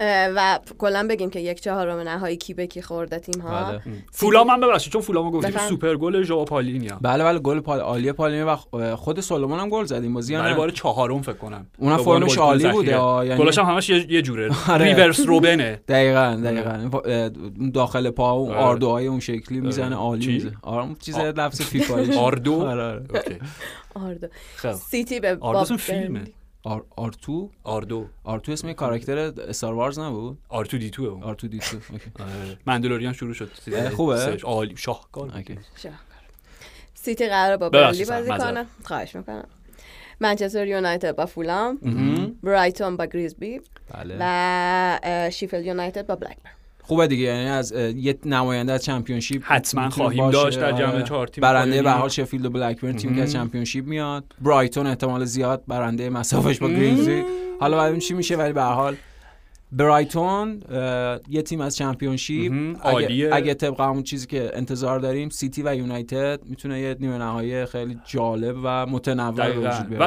[0.00, 3.80] و کلا بگیم که یک چهارم نهایی کی به کی خورده تیم ها بله.
[4.12, 5.68] فولام هم ببخشید چون فولامو گفتیم بفهم.
[5.68, 8.56] سوپر گل ژائو پالینیا بله بله گل پال عالی پالینی و
[8.96, 12.38] خود سولومون هم گل زد این بازی نه؟ بار چهارم فکر کنم اونم دوباره فرمش
[12.38, 12.68] عالی.
[12.68, 12.90] بوده
[13.26, 14.84] یعنی گلاش هم همش یه, جوره آره.
[14.84, 18.58] ریورس روبنه دقیقا دقیقا پا- اه، اون داخل پا و آره.
[18.58, 23.38] آردوهای اون شکلی می‌زنه عالی؟ می‌زنه آره اون چیز لفظ فیفایش آردو آره آره اوکی
[24.06, 24.26] آردو
[24.56, 26.24] خب سیتی به آردو فیلمه.
[26.66, 31.76] R R two R دو R two اسم کاراکتر Star Wars نبود R2-D2 اون R2-D2.
[32.22, 32.58] آره.
[32.66, 33.50] مندلوریان شروع شد
[33.94, 35.30] خوبه؟ عالی شاهکار.
[35.30, 36.00] شاهکار.
[36.94, 38.28] سیتی قراره با برنلی بازی.
[38.30, 39.48] کنه خواهش می‌کنم
[40.20, 41.78] منچستر یونایتد با فولام.
[42.42, 43.60] برایتون با گریزبی
[43.94, 46.55] بله و اه، شیفیلد یونایتد با بلکبرن
[46.86, 50.30] خوبه دیگه یعنی از یه نماینده از Championship حتما خواهیم.
[50.30, 51.02] داشت در جمع آره.
[51.02, 51.90] چهار تیم برنده به.
[51.90, 53.32] حال شفیلد و بلکبرن تیم که از.
[53.32, 57.22] Championship میاد برایتون احتمال زیاد برنده مصافش با گریمزبی
[57.60, 58.96] حالا بعدیم چی میشه ولی به حال
[59.72, 60.60] برایتون
[61.28, 62.52] یه تیم از Championship.
[62.86, 63.30] اگه.
[63.32, 67.98] اگه طبق همون چیزی که انتظار داریم سیتی و یونایتد می‌تونه یه نیمه نهایی خیلی
[68.06, 70.02] جالب و متنوع به وجود بیاره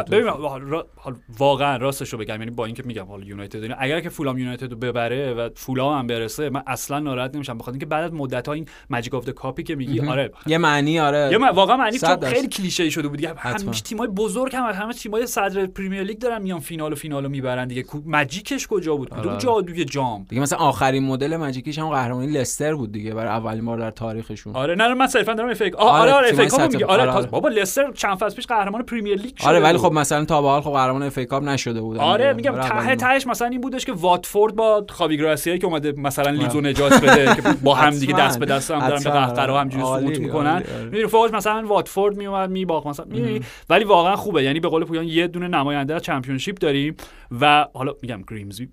[1.38, 4.78] واقعا راستش رو بگم یعنی با اینکه میگم حالا یونایتد اگر که فولام یونایتد رو
[4.78, 8.53] ببره و فولام هم برسه من اصلا ناراحت نمیشم بخاطر اینکه بعد از مدت ها
[8.53, 9.99] این magic FA Cup ی که میگی.
[9.99, 12.10] آره یه معنی آره یه من- واقعا معنی چون.
[12.30, 13.26] خیلی کلیشه شده بود.
[13.26, 17.30] همه تیمای بزرگ هم همه تیمای صدر پریمیر لیگ دارن میان فینال و فینال رو
[17.30, 19.10] می‌برن دیگه magic ش کجا بود.
[19.50, 23.66] جادوی جام دیگه مثلا آخرین مدل magic یش هم قهرمانی لستر بود دیگه برای اولین
[23.66, 27.02] بار در تاریخشون آره نه من صرفا دارم ای آره آره، آره آره میگه آره
[27.02, 27.26] آره، آره.
[27.26, 29.78] بابا لستر چند فصل پیش قهرمان پریمیر لیگ شده آره ولی.
[29.78, 33.28] خب مثلا تا به حال خب قهرمان FA Cup نشده بود آره میگم ته تهش
[33.28, 37.41] مثلا این بودش که واتفورد با خاوی گراسیایی که اومده مثلا لیدزو نجات بده که
[37.64, 38.14] با هم دیگه.
[38.14, 39.10] دست به دست هم دارن به.
[39.10, 40.84] قهقرا همجوری سقوط می‌کنن آره.
[40.84, 43.06] می‌دونی فوقش مثلا واتفورد میومد میباخت مثلا
[43.70, 46.95] ولی واقعا خوبه یعنی به قول پویان یه دونه نماینده از Championship داریم
[47.32, 48.70] و حالا میگم گریمزبی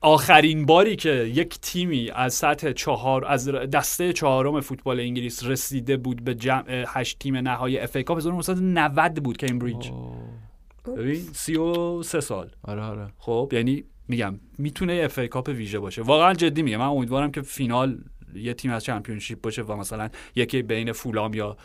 [0.00, 6.24] آخرین باری که یک تیمی از سطح چهار از دسته چهارم فوتبال انگلیس رسیده بود
[6.24, 9.90] به جمع هشت تیم نهایی FA Cup 1990 بود کمبریج.
[10.96, 12.50] ببین 33 سال.
[12.62, 13.12] آره آره.
[13.18, 16.02] خب یعنی میگم می‌تونه FA Cup ویژه باشه.
[16.02, 16.78] واقعا جدی میگم.
[16.78, 17.98] من امیدوارم که فینال
[18.34, 21.56] یه تیم از Championship باشه و مثلا یکی بین فولام یا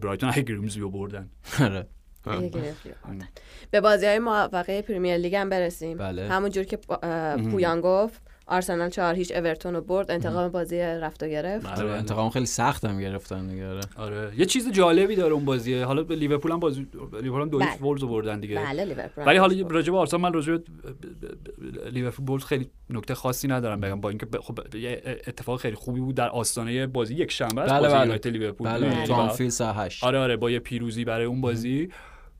[0.00, 1.30] برایتون اگه گریمزبی رو بردن.
[1.60, 1.86] آوردن.
[3.70, 5.98] به بازی های معوقه پریمیر لیگ هم برسیم.
[5.98, 6.28] بله.
[6.28, 6.78] همونجور که
[7.50, 11.66] پویان گفت آرسنال چهار هیچ اورتونو رو برد انتقام بازی رفت و گرفت.
[11.66, 13.80] آره انتقام خیلی سخت هم گرفتن دیگه آره.
[13.96, 14.32] آره.
[14.36, 16.86] یه چیز جالبی داره اون بازیه حالا به لیورپول هم بازی
[17.22, 17.76] لیورپول هم دو بله.
[17.80, 18.56] وولز رو بردن دیگه.
[18.56, 19.68] بله لیورپول ولی حالا.
[19.68, 20.62] راجع به آرسنال من راجع به
[21.90, 24.00] لیورپول وولز خیلی نکته خاصی ندارم بگم.
[24.00, 27.94] با اینکه خب یه اتفاق خیلی خوبی بود در آستانه بازی یک شنبه بله، بازی
[27.94, 28.02] بله.
[28.02, 28.68] یونایتد لیورپول.
[28.68, 28.86] بله.
[29.76, 30.36] 8 آره آره.
[30.36, 31.88] با یه پیروزی برای اون بازی.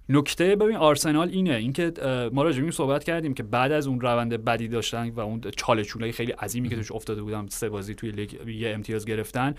[0.08, 1.92] نکته ببین آرسنال اینه اینکه
[2.32, 6.12] ما راجع این صحبت کردیم که بعد از اون روند بدی داشتن و اون چاله
[6.12, 9.54] خیلی عظیمی که توش افتاده بودن سه بازی توی لیگ یه امتیاز گرفتن.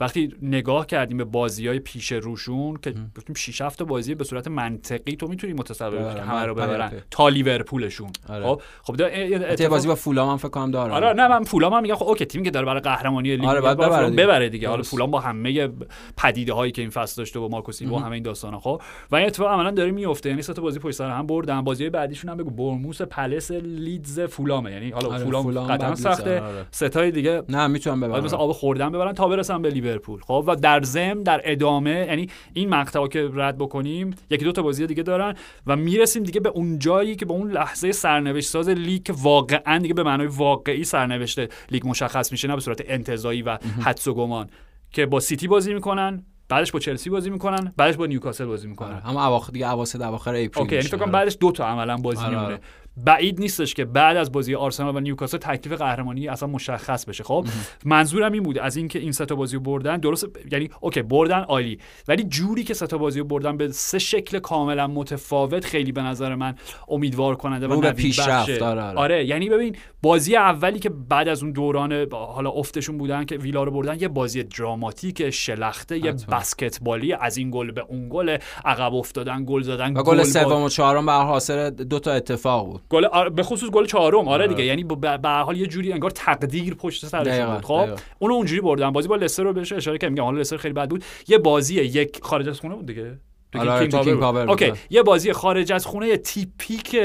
[0.00, 4.48] وقتی نگاه کردیم به بازی های پیش روشون که گفتیم 6 7 بازی به صورت
[4.48, 6.28] منطقی تو می‌تونی متصور بشی که ببرن.
[6.28, 6.92] همه رو ببرن.
[7.10, 8.44] تا لیورپولشون آره.
[8.46, 11.82] خب خب اتفاق- بازی با فولام هم فکر کنم داره آره نه من فولام هم
[11.82, 14.10] میگم خب okay تیمی که داره برای قهرمانی لیگ آره، ببره.
[14.10, 14.82] ببره دیگه حالا.
[14.82, 15.68] فولام با همه
[16.16, 19.16] پدیده هایی که این فصل داشته با مارکو سیلوا و همه این داستانا خب و
[19.16, 22.36] این اتفاق عملا داره میفته یعنی سه بازی پشت سر هم بردن بازی بعدیشون هم
[22.36, 26.66] بگو برموس پلس لیدز فولامه یعنی حالا آره، فولام قطعا سخته آره.
[26.70, 30.56] ستای دیگه نه می‌تونم باید مثلا آب خوردن ببرن تا برسن به لیورپول خب و
[30.56, 35.02] در ضمن در ادامه یعنی این مقطعا که رد بکنیم یکی دو تا بازی دیگه
[35.02, 35.34] دارن
[35.66, 39.94] و می‌رسیم دیگه به اون جایی که به اون لحظه سرنوشت ساز لیگ واقعا دیگه
[39.94, 41.40] به معنای واقعی سرنوشت
[41.72, 44.50] لیگ مشخص میشه نه به صورت انتزاعی و حدس و گمان
[44.90, 48.88] که با سیتی بازی می‌کنن بعدش با چلسی بازی می‌کنن بعدش با نیوکاسل بازی می‌کنن
[48.88, 49.08] آره.
[49.08, 50.88] اما اواخر دیگه اواسط اواخر April okay یعنی.
[50.88, 51.12] فکر کنم آره.
[51.12, 52.60] بعدش دو تا عملا بازی آره، میمونه آره.
[53.04, 57.46] بعید نیستش که بعد از بازی آرسنال و نیوکاسل تکلیف قهرمانی اصلا مشخص بشه خب
[57.84, 61.40] منظورم این بود از اینکه این سه تا بازی رو بردن درست یعنی okay بردن
[61.40, 61.78] عالی
[62.08, 66.02] ولی جوری که سه تا بازی رو بردن به سه شکل کاملا متفاوت خیلی به
[66.02, 66.54] نظر من
[66.88, 68.62] امیدوار کننده و پیشرفت،.
[68.62, 68.98] آره، آره.
[68.98, 73.62] آره یعنی ببین بازی اولی که بعد از اون دوران حالا افتشون بودن که ویلا
[73.62, 76.12] رو بردن یه بازی دراماتیک شلخته یه.
[76.12, 80.68] بسکتبالی از این گل به اون گل عقب افتادن گل زدن و گل سوم و
[80.68, 84.46] چهارم به هر حاصل دو تا اتفاق بود گل به خصوص گل چهارم آره آره.
[84.46, 87.88] دیگه یعنی به حال یه جوری انگار تقدیر پشت دقیقاً، بود خب.
[88.18, 90.88] اونو اونجوری بردن بازی با لستر رو بهش اشاره کردم میگم حالا لستر خیلی بد
[90.88, 93.18] بود یه بازی یک خارج از خونه بود دیگه
[93.54, 94.50] آره، آره،.
[94.50, 96.96] OK یه بازی خارج از خونه تیپیک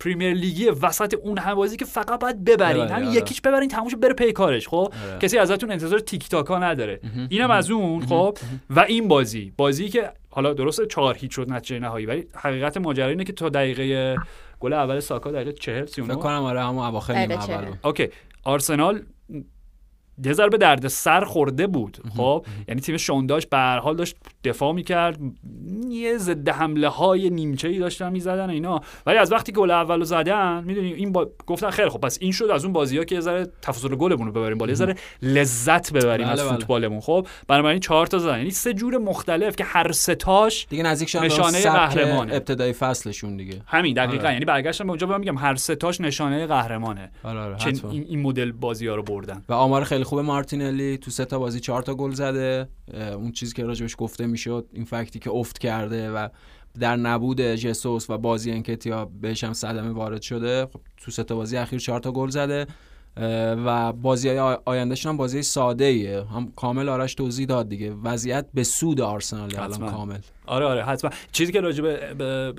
[0.00, 3.12] پریمیر لیگی وسط اون هم بازی که فقط باید ببرین ببری، همین.
[3.12, 5.18] یکیش ببرین تموم شه بره پی کارش خب آره.
[5.20, 8.38] کسی ازتون انتظار تیکی تاکا نداره اینم از اون خب
[8.70, 13.08] و این بازی بازی که حالا درسته چهار هیچ شد نتیجه نهایی ولی حقیقت ماجرا
[13.08, 14.16] اینه که تا دقیقه
[14.60, 17.74] گل اول ساکا دقیقه 40 39 فکر کنم آره همون اواخر نیمه اول.
[17.84, 18.08] OK.
[18.44, 19.02] آرسنال
[20.24, 21.98] یه ذره به درد سر خورده بود.
[22.16, 25.18] خب یعنی تیم شون دایچ به هر حال داشت دفاع می‌کرد.
[25.88, 28.80] یه ضد حمله های نیمچه ای داشتن می‌زدن اینا.
[29.06, 31.30] ولی از وقتی گل اولو زدن می‌دونی این با...
[31.46, 34.26] گفتن خیلی خب پس این شد از اون بازی ها که یه ذره تفاضل گلمون
[34.26, 36.50] رو ببریم بالا یه ذره لذت ببریم بله، از بله.
[36.50, 37.00] فوتبالمون.
[37.00, 38.38] خب بنابراین چهار تا زدن.
[38.38, 42.34] یعنی سه جور مختلف که هر سه تاش دیگه نزدیک نشانه قهرمانه.
[42.34, 43.60] ابتدای فصلشون دیگه.
[43.66, 44.24] همین دقیقا.
[44.24, 44.32] آره.
[44.32, 47.10] یعنی برگشتم به اونجا میگم هر سه تاش نشانه قهرمانه.
[47.24, 47.56] آره آره.
[47.66, 49.42] این, این مدل بازی ها رو بردن.
[49.48, 52.68] و آمار خیلی خیلی خوبه مارتینلی تو سه تا بازی چهار تا گل زده.
[52.94, 56.28] اون چیزی که راجبش گفته می‌شد این فکتی که افت کرده و
[56.80, 60.66] در نبود جسوس و بازی انکتیا بهش هم صدمه وارد شده.
[60.66, 62.66] خب تو سه تا بازی اخیر چهار تا گل زده.
[63.16, 67.92] و بازی های آیندهشون هم بازی ساده ایه هم کامل آرش توضیح داد دیگه.
[67.92, 70.18] وضعیت به سود آرسنال الان کامل.
[70.46, 71.10] آره آره حتما.
[71.32, 72.52] چیزی که راجع به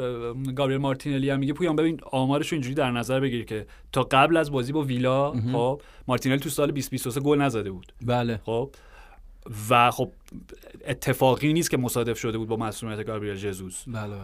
[0.56, 4.38] گابریل مارتینلی هم میگه پویان ببین آمارش رو اینجوری در نظر بگیر که تا قبل
[4.38, 7.93] از بازی با ویلا خب مارتینلی تو سال 2023 گل نزده بود.
[8.06, 8.39] بله.
[8.45, 8.70] خب
[9.70, 10.12] و خب
[10.88, 14.16] اتفاقی نیست که مصادف شده بود با مصدومیت گابریل ژسوس بله.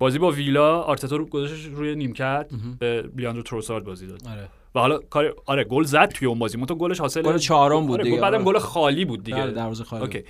[0.00, 4.22] بازی با ویلا آرتتا رو گذاشتش روی نیمکت به لیاندرو تروسارد بازی داد.
[4.28, 4.48] آره.
[4.74, 6.66] و حالا کار آره گل زد توی اون بازی.
[6.66, 8.20] تو گلش حاصل گل چهارم بود آره، دیگه.
[8.20, 8.44] بعدم آره.
[8.44, 9.46] گل خالی بود دیگه.
[9.46, 10.22] دروازه خالی OK.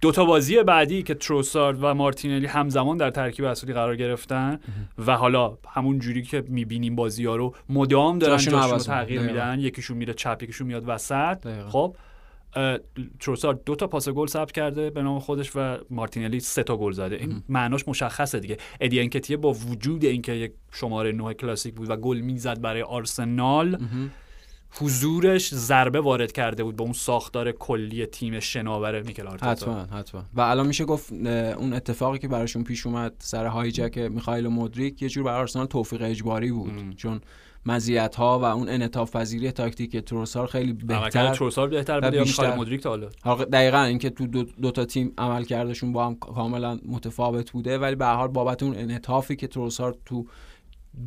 [0.00, 4.60] دو تا بازی بعدی که تروسارد و مارتینلی همزمان در ترکیب اصلی قرار گرفتن
[5.06, 9.20] و حالا همون جوری که می‌بینیم بازی ها رو مدام دارن جاشون تغییر.
[9.20, 9.60] میدن.
[9.60, 11.48] یکیشون میره چپ یکیشون میاد وسط.
[11.68, 11.96] خب
[12.56, 12.78] اه،
[13.20, 16.92] تروسارد دو تا پاس گل ثبت کرده به نام خودش و مارتینلی سه تا گل
[16.92, 17.16] زده.
[17.16, 18.56] این معناش مشخصه دیگه.
[18.80, 23.78] ادی انکتیه با وجود اینکه یک شماره نه کلاسیک بود و گل می‌زد برای آرسنال
[24.80, 29.50] حضورش ضربه وارد کرده بود به اون ساختار کلی تیم شناور میکل آرتتا.
[29.50, 30.24] حتما حتما.
[30.34, 35.08] و الان میشه گفت اون اتفاقی که براشون پیش اومد سر هایجک میخائیل مودریک یه
[35.08, 36.96] جور برای آرسنال توفیق اجباری بود.
[36.96, 37.20] چون
[37.66, 42.82] مزیت ها و اون انعطاف پذیری تاکتیکی تروسار خیلی بهتر تروسار بهتر بود یا مودریک
[42.82, 47.50] تا حالا؟ دقیقا اینکه تو دو, دو تا تیم عمل کردشون با هم کاملا متفاوت
[47.50, 50.26] بوده ولی به هر حال بابت اون انعطافی که تروسار تو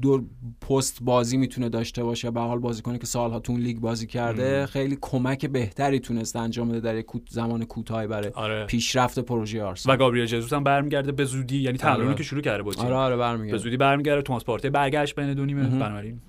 [0.01, 0.21] دو
[0.69, 4.07] پست بازی می‌تونه داشته باشه به هر حال بازیکنی که سالها تو اون لیگ بازی
[4.07, 8.65] کرده خیلی کمک بهتری تونست انجام بده در یک زمان کوتاهی برای آره.
[8.65, 9.95] پیشرفت پروژه آرسنال.
[9.95, 12.15] و گابریل ژسوس هم برمیگرده به زودی یعنی تمرینی آره.
[12.15, 12.85] که شروع کرده تیم.
[12.85, 15.63] آره آره به برمیگرده زودی برمیگرده توماس پارتی برگشت بین دو نیمه.
[15.63, 16.19] بنابراین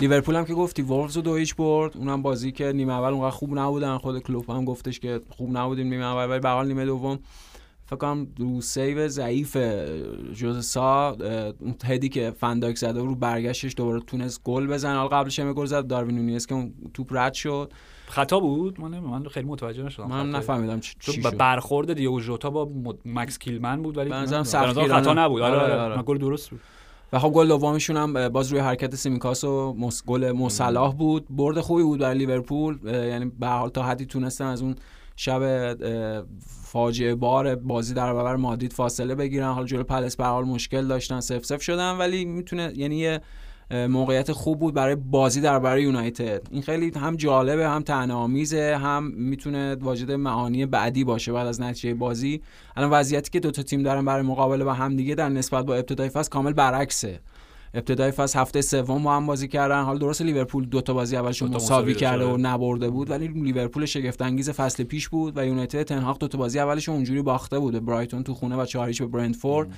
[0.00, 1.96] لیورپول هم که گفتی وولفز رو دو هیچ برد.
[1.96, 3.98] اونم بازی که نیمه اول اونقدر خوب نبودن.
[3.98, 7.18] خود کلوپ هم گفتش که خوب نبودیم نیمه اول ولی به حال نیمه دوم.
[7.86, 9.56] فکر کنم رو save ضعیف
[10.32, 11.16] ژوزه سا
[11.60, 14.96] اون هدی که فن دایک زده رو برگشتش دوباره تونست گل بزنه.
[14.96, 15.86] حالا قبلش هم گل زد.
[15.86, 17.72] داروین نونیز که اون توپ رد شد.
[18.06, 20.30] خطا بود؟ من من خیلی متوجه نشدم من.
[20.30, 21.36] نفهمیدم چی چون شد.
[21.36, 24.42] برخورد دیگو ژوتا با مد- مکس کیلمن بود ولی به نظرم.
[24.42, 25.42] خطا نبود.
[25.42, 25.96] آره آره، آره, آره.
[25.96, 26.60] من گل درست بود.
[27.12, 30.04] و خب گل دومشون هم باز روی حرکت سیمیکاس و مس...
[30.04, 31.26] گل مو صلاح بود.
[31.30, 32.78] برد خوبی بود برای لیورپول.
[32.84, 34.76] یعنی به حال تا حدی تونستن از اون
[35.16, 35.74] شب
[36.64, 39.52] فاجعه بار بازی در برابر مادرید فاصله بگیرن.
[39.52, 41.20] حالا جلو پالاس به حال مشکل داشتن.
[41.20, 43.20] صفر صفر شدن ولی می‌تونه یعنی یه
[43.70, 46.46] موقعیت خوب بود برای بازی در برای یونایتد.
[46.50, 51.94] این خیلی هم جالبه هم طعنه‌آمیزه هم می‌تونه واجد معانی بعدی باشه بعد از نتیجه
[51.94, 52.40] بازی.
[52.76, 55.74] الان وضعیتی که دو تا تیم دارن برای مقابله با هم دیگه در نسبت با
[55.74, 57.20] ابتدای فصل کامل برعکسه.
[57.74, 59.82] ابتدای فصل هفته سوم با هم بازی کردن.
[59.82, 62.24] حالا درست لیورپول دو تا بازی اولش مساوی کرده.
[62.24, 66.38] و نبرده بود ولی لیورپول شگفت انگیز فصل پیش بود و یونایتد تنهاق دو تا
[66.38, 69.68] بازی اولش اونجوری باخته بود به برایتون تو خونه و چهاریش به برنتفورد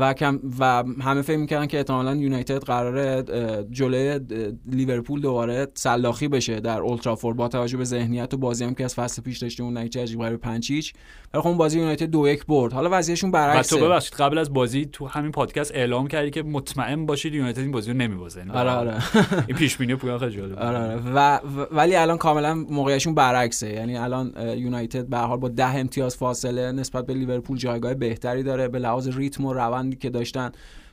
[0.00, 3.22] و کم و همه فکر می‌کردن که احتمالاً یونایتد قراره
[3.70, 4.20] جلوی
[4.66, 8.94] لیورپول دوباره سلاخی بشه در اولترافورد با توجه به ذهنیت و بازی هم که از
[8.94, 10.94] فصل پیش داشتیم اون نتیجه عجیب غریب 5 هیچ
[11.34, 12.72] ولی خب بازی یونایتد دو یک برد.
[12.72, 13.76] حالا وضعیتشون برعکسه.
[13.76, 17.70] تو ببخشید قبل از بازی تو همین پادکست اعلام کردی که مطمئن باشید یونایتد این
[17.70, 18.94] بازی رو نمیبازه یعنی آره آره.
[19.48, 20.58] این پیش بینی پویان خیلی جالب.
[20.58, 21.00] آره آره.
[21.14, 21.38] و
[21.72, 23.72] ولی الان کاملا موقعیتشون برعکسه.
[23.72, 28.42] یعنی الان یونایتد به هر حال با ده امتیاز فاصله نسبت به لیورپول جایگاه بهتری
[28.42, 28.68] داره.
[28.68, 30.52] به لحاظ ریتم و روندی که داشتن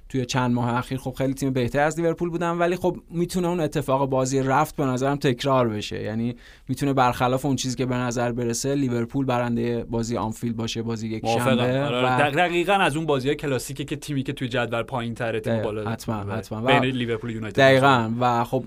[0.10, 3.60] توی چند ماه اخیر خب خیلی تیم بهتر از لیورپول بودن ولی خب می‌تونه اون
[3.60, 6.36] اتفاق بازی رفت به نظرم تکرار بشه یعنی
[6.68, 11.28] می‌تونه برخلاف اون چیزی که به نظر برسه لیورپول برنده بازی آنفیلد باشه بازی یک
[11.28, 12.32] شنبه آره، و آره.
[12.32, 15.62] دقیقا از اون بازی کلاسیکه که تیمی که توی جدول پایین تره تیم.
[15.62, 16.62] بالا حتما، حتما.
[16.64, 18.64] و- بین لیورپول و یونایتد دقیقا و خب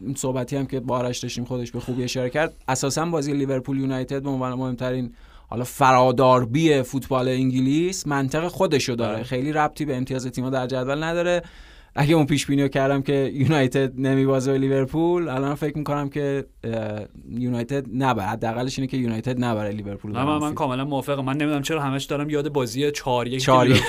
[0.00, 3.78] این صحبتی هم که با آرش داشتیم خودش به خوبی اشاره کرد اساسا بازی لیورپول
[3.78, 5.12] یونایتد به عنوان مهمترین
[5.54, 9.22] حالا فراداربی فوتبال انگلیس منطق خودشو داره بله.
[9.22, 11.42] خیلی ربطی به امتیاز تیم‌ها در جدول نداره
[11.94, 16.44] اگه اون پیش بینی رو کردم که یونایتد نمیبازه به لیورپول الان فکر می‌کنم که
[17.28, 20.54] یونایتد نبره حداقلش اینه که یونایتد نبره لیورپول نه من, من.
[20.54, 23.82] کاملا موافقم من نمی‌دونم چرا همش دارم یاد بازی 4 1 چهار یک.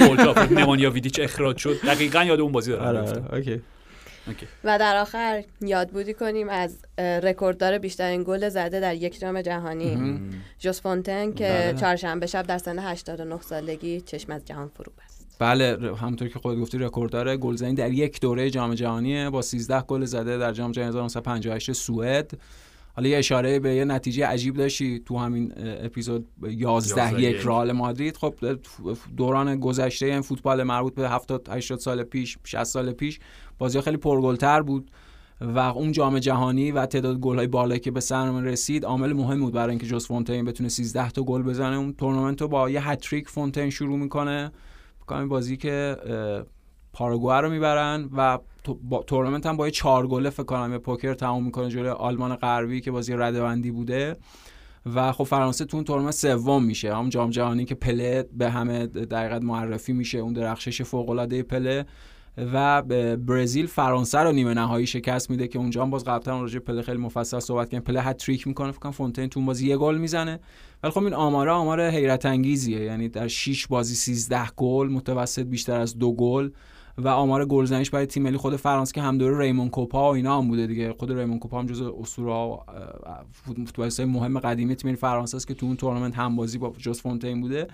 [0.52, 3.00] نمانیا ویدیچ اخراج شد دقیقا یاد اون بازی دارم آره.
[3.00, 3.62] آره OK
[4.28, 4.48] OK.
[4.64, 10.20] و در آخر یادبودی کنیم از رکورددار بیشترین گل زده در یک جام جهانی
[10.60, 11.74] ژوست فونتن که بله.
[11.74, 16.60] چهارشنبه شب در سن 89 سالگی چشم از جهان فرو بست بله همونطور که خودت
[16.60, 20.90] گفتی رکورددار گلزنی در یک دوره جام جهانیه با 13 گل زده در جام جهانی
[20.90, 22.32] 1958 سوئد
[22.96, 27.46] حالا یه اشاره به یه نتیجه عجیب داشتی تو همین اپیزود 11 11 یک.
[27.46, 28.36] رئال مادرید خب
[29.18, 33.20] دوران گذشته این فوتبال مربوط به 70 80 سال پیش 60 سال پیش
[33.58, 34.92] بازی خیلی پرگلتر بود
[35.42, 39.54] و اون جام جهانی و تعداد گل‌های بالایی که به سرمون رسید عامل مهم بود
[39.54, 41.76] برای اینکه جوز فونتین بتونه 13 تا گل بزنه.
[41.76, 44.52] اون تورنمنت رو با یه هتریک فونتین شروع می‌کنه.
[45.12, 45.98] این بازی که
[46.94, 48.40] پاراگوئه رو می‌برن و
[49.08, 52.82] تورنمنت هم با یه چهار گله فکر کنم یه پوکر تموم می‌کنه جلوی آلمان غربی
[52.82, 54.18] که بازی رده‌بندی بوده.
[54.96, 56.96] و خب فرانسه تو اون تورنمنت سوم میشه.
[56.96, 60.18] هم جام جهانی که پله به همه در حقیقت معرفی میشه.
[60.18, 61.86] اون درخشش فوق پله.
[62.38, 62.82] و
[63.18, 66.98] برزیل فرانسه رو نیمه نهایی شکست میده که اونجا هم باز قبلا راجع پله خیلی
[66.98, 67.80] مفصل صحبت کردیم.
[67.80, 70.40] پله هتریک می‌کنه فکر کنم فونتین تو بازی یه گل می‌زنه.
[70.84, 72.80] ولی خب این آماره آمار حیرت انگیزیه.
[72.80, 76.50] یعنی در 6 بازی 13 گل متوسط بیشتر از دو گل.
[76.98, 80.38] و آمار گلزنیش برای تیم ملی خود فرانسه که هم دوره ریمون کوپا و اینا
[80.38, 80.94] هم بوده دیگه.
[80.94, 82.58] خود ریمون کوپا هم جزو اسطوره
[83.32, 87.42] فوتبالیستای مهم قدیمی تیم فرانسه است که تو اون تورنمنت هم بازی با ژوست فونتین
[87.42, 87.68] بوده.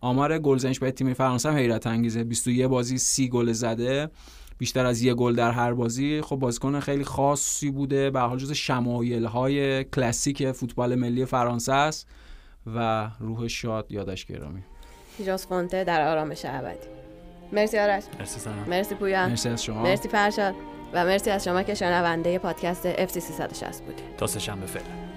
[0.00, 2.24] آمار گلزنیش برای تیم فرانسه هم حیرت انگیزه.
[2.24, 4.10] 21 بازی 30 گل زده.
[4.58, 6.20] بیشتر از یه گل در هر بازی.
[6.20, 8.10] خب بازیکن خیلی خاصی بوده.
[8.10, 12.08] به حال جز شمایل های کلاسیک فوتبال ملی فرانسه است
[12.66, 14.62] و روح شاد یادش گرامی.
[15.26, 16.86] جوز فونته در آرامش ابدی.
[17.52, 18.02] مرسی آرش.
[18.18, 19.82] مرسی سنم مرسی پویان مرسی از شما.
[19.82, 20.54] مرسی فرشاد.
[20.92, 24.16] و مرسی از شما که شنونده پادکست FC 360 بودید.
[24.16, 25.07] تا سه شنبه فعلا.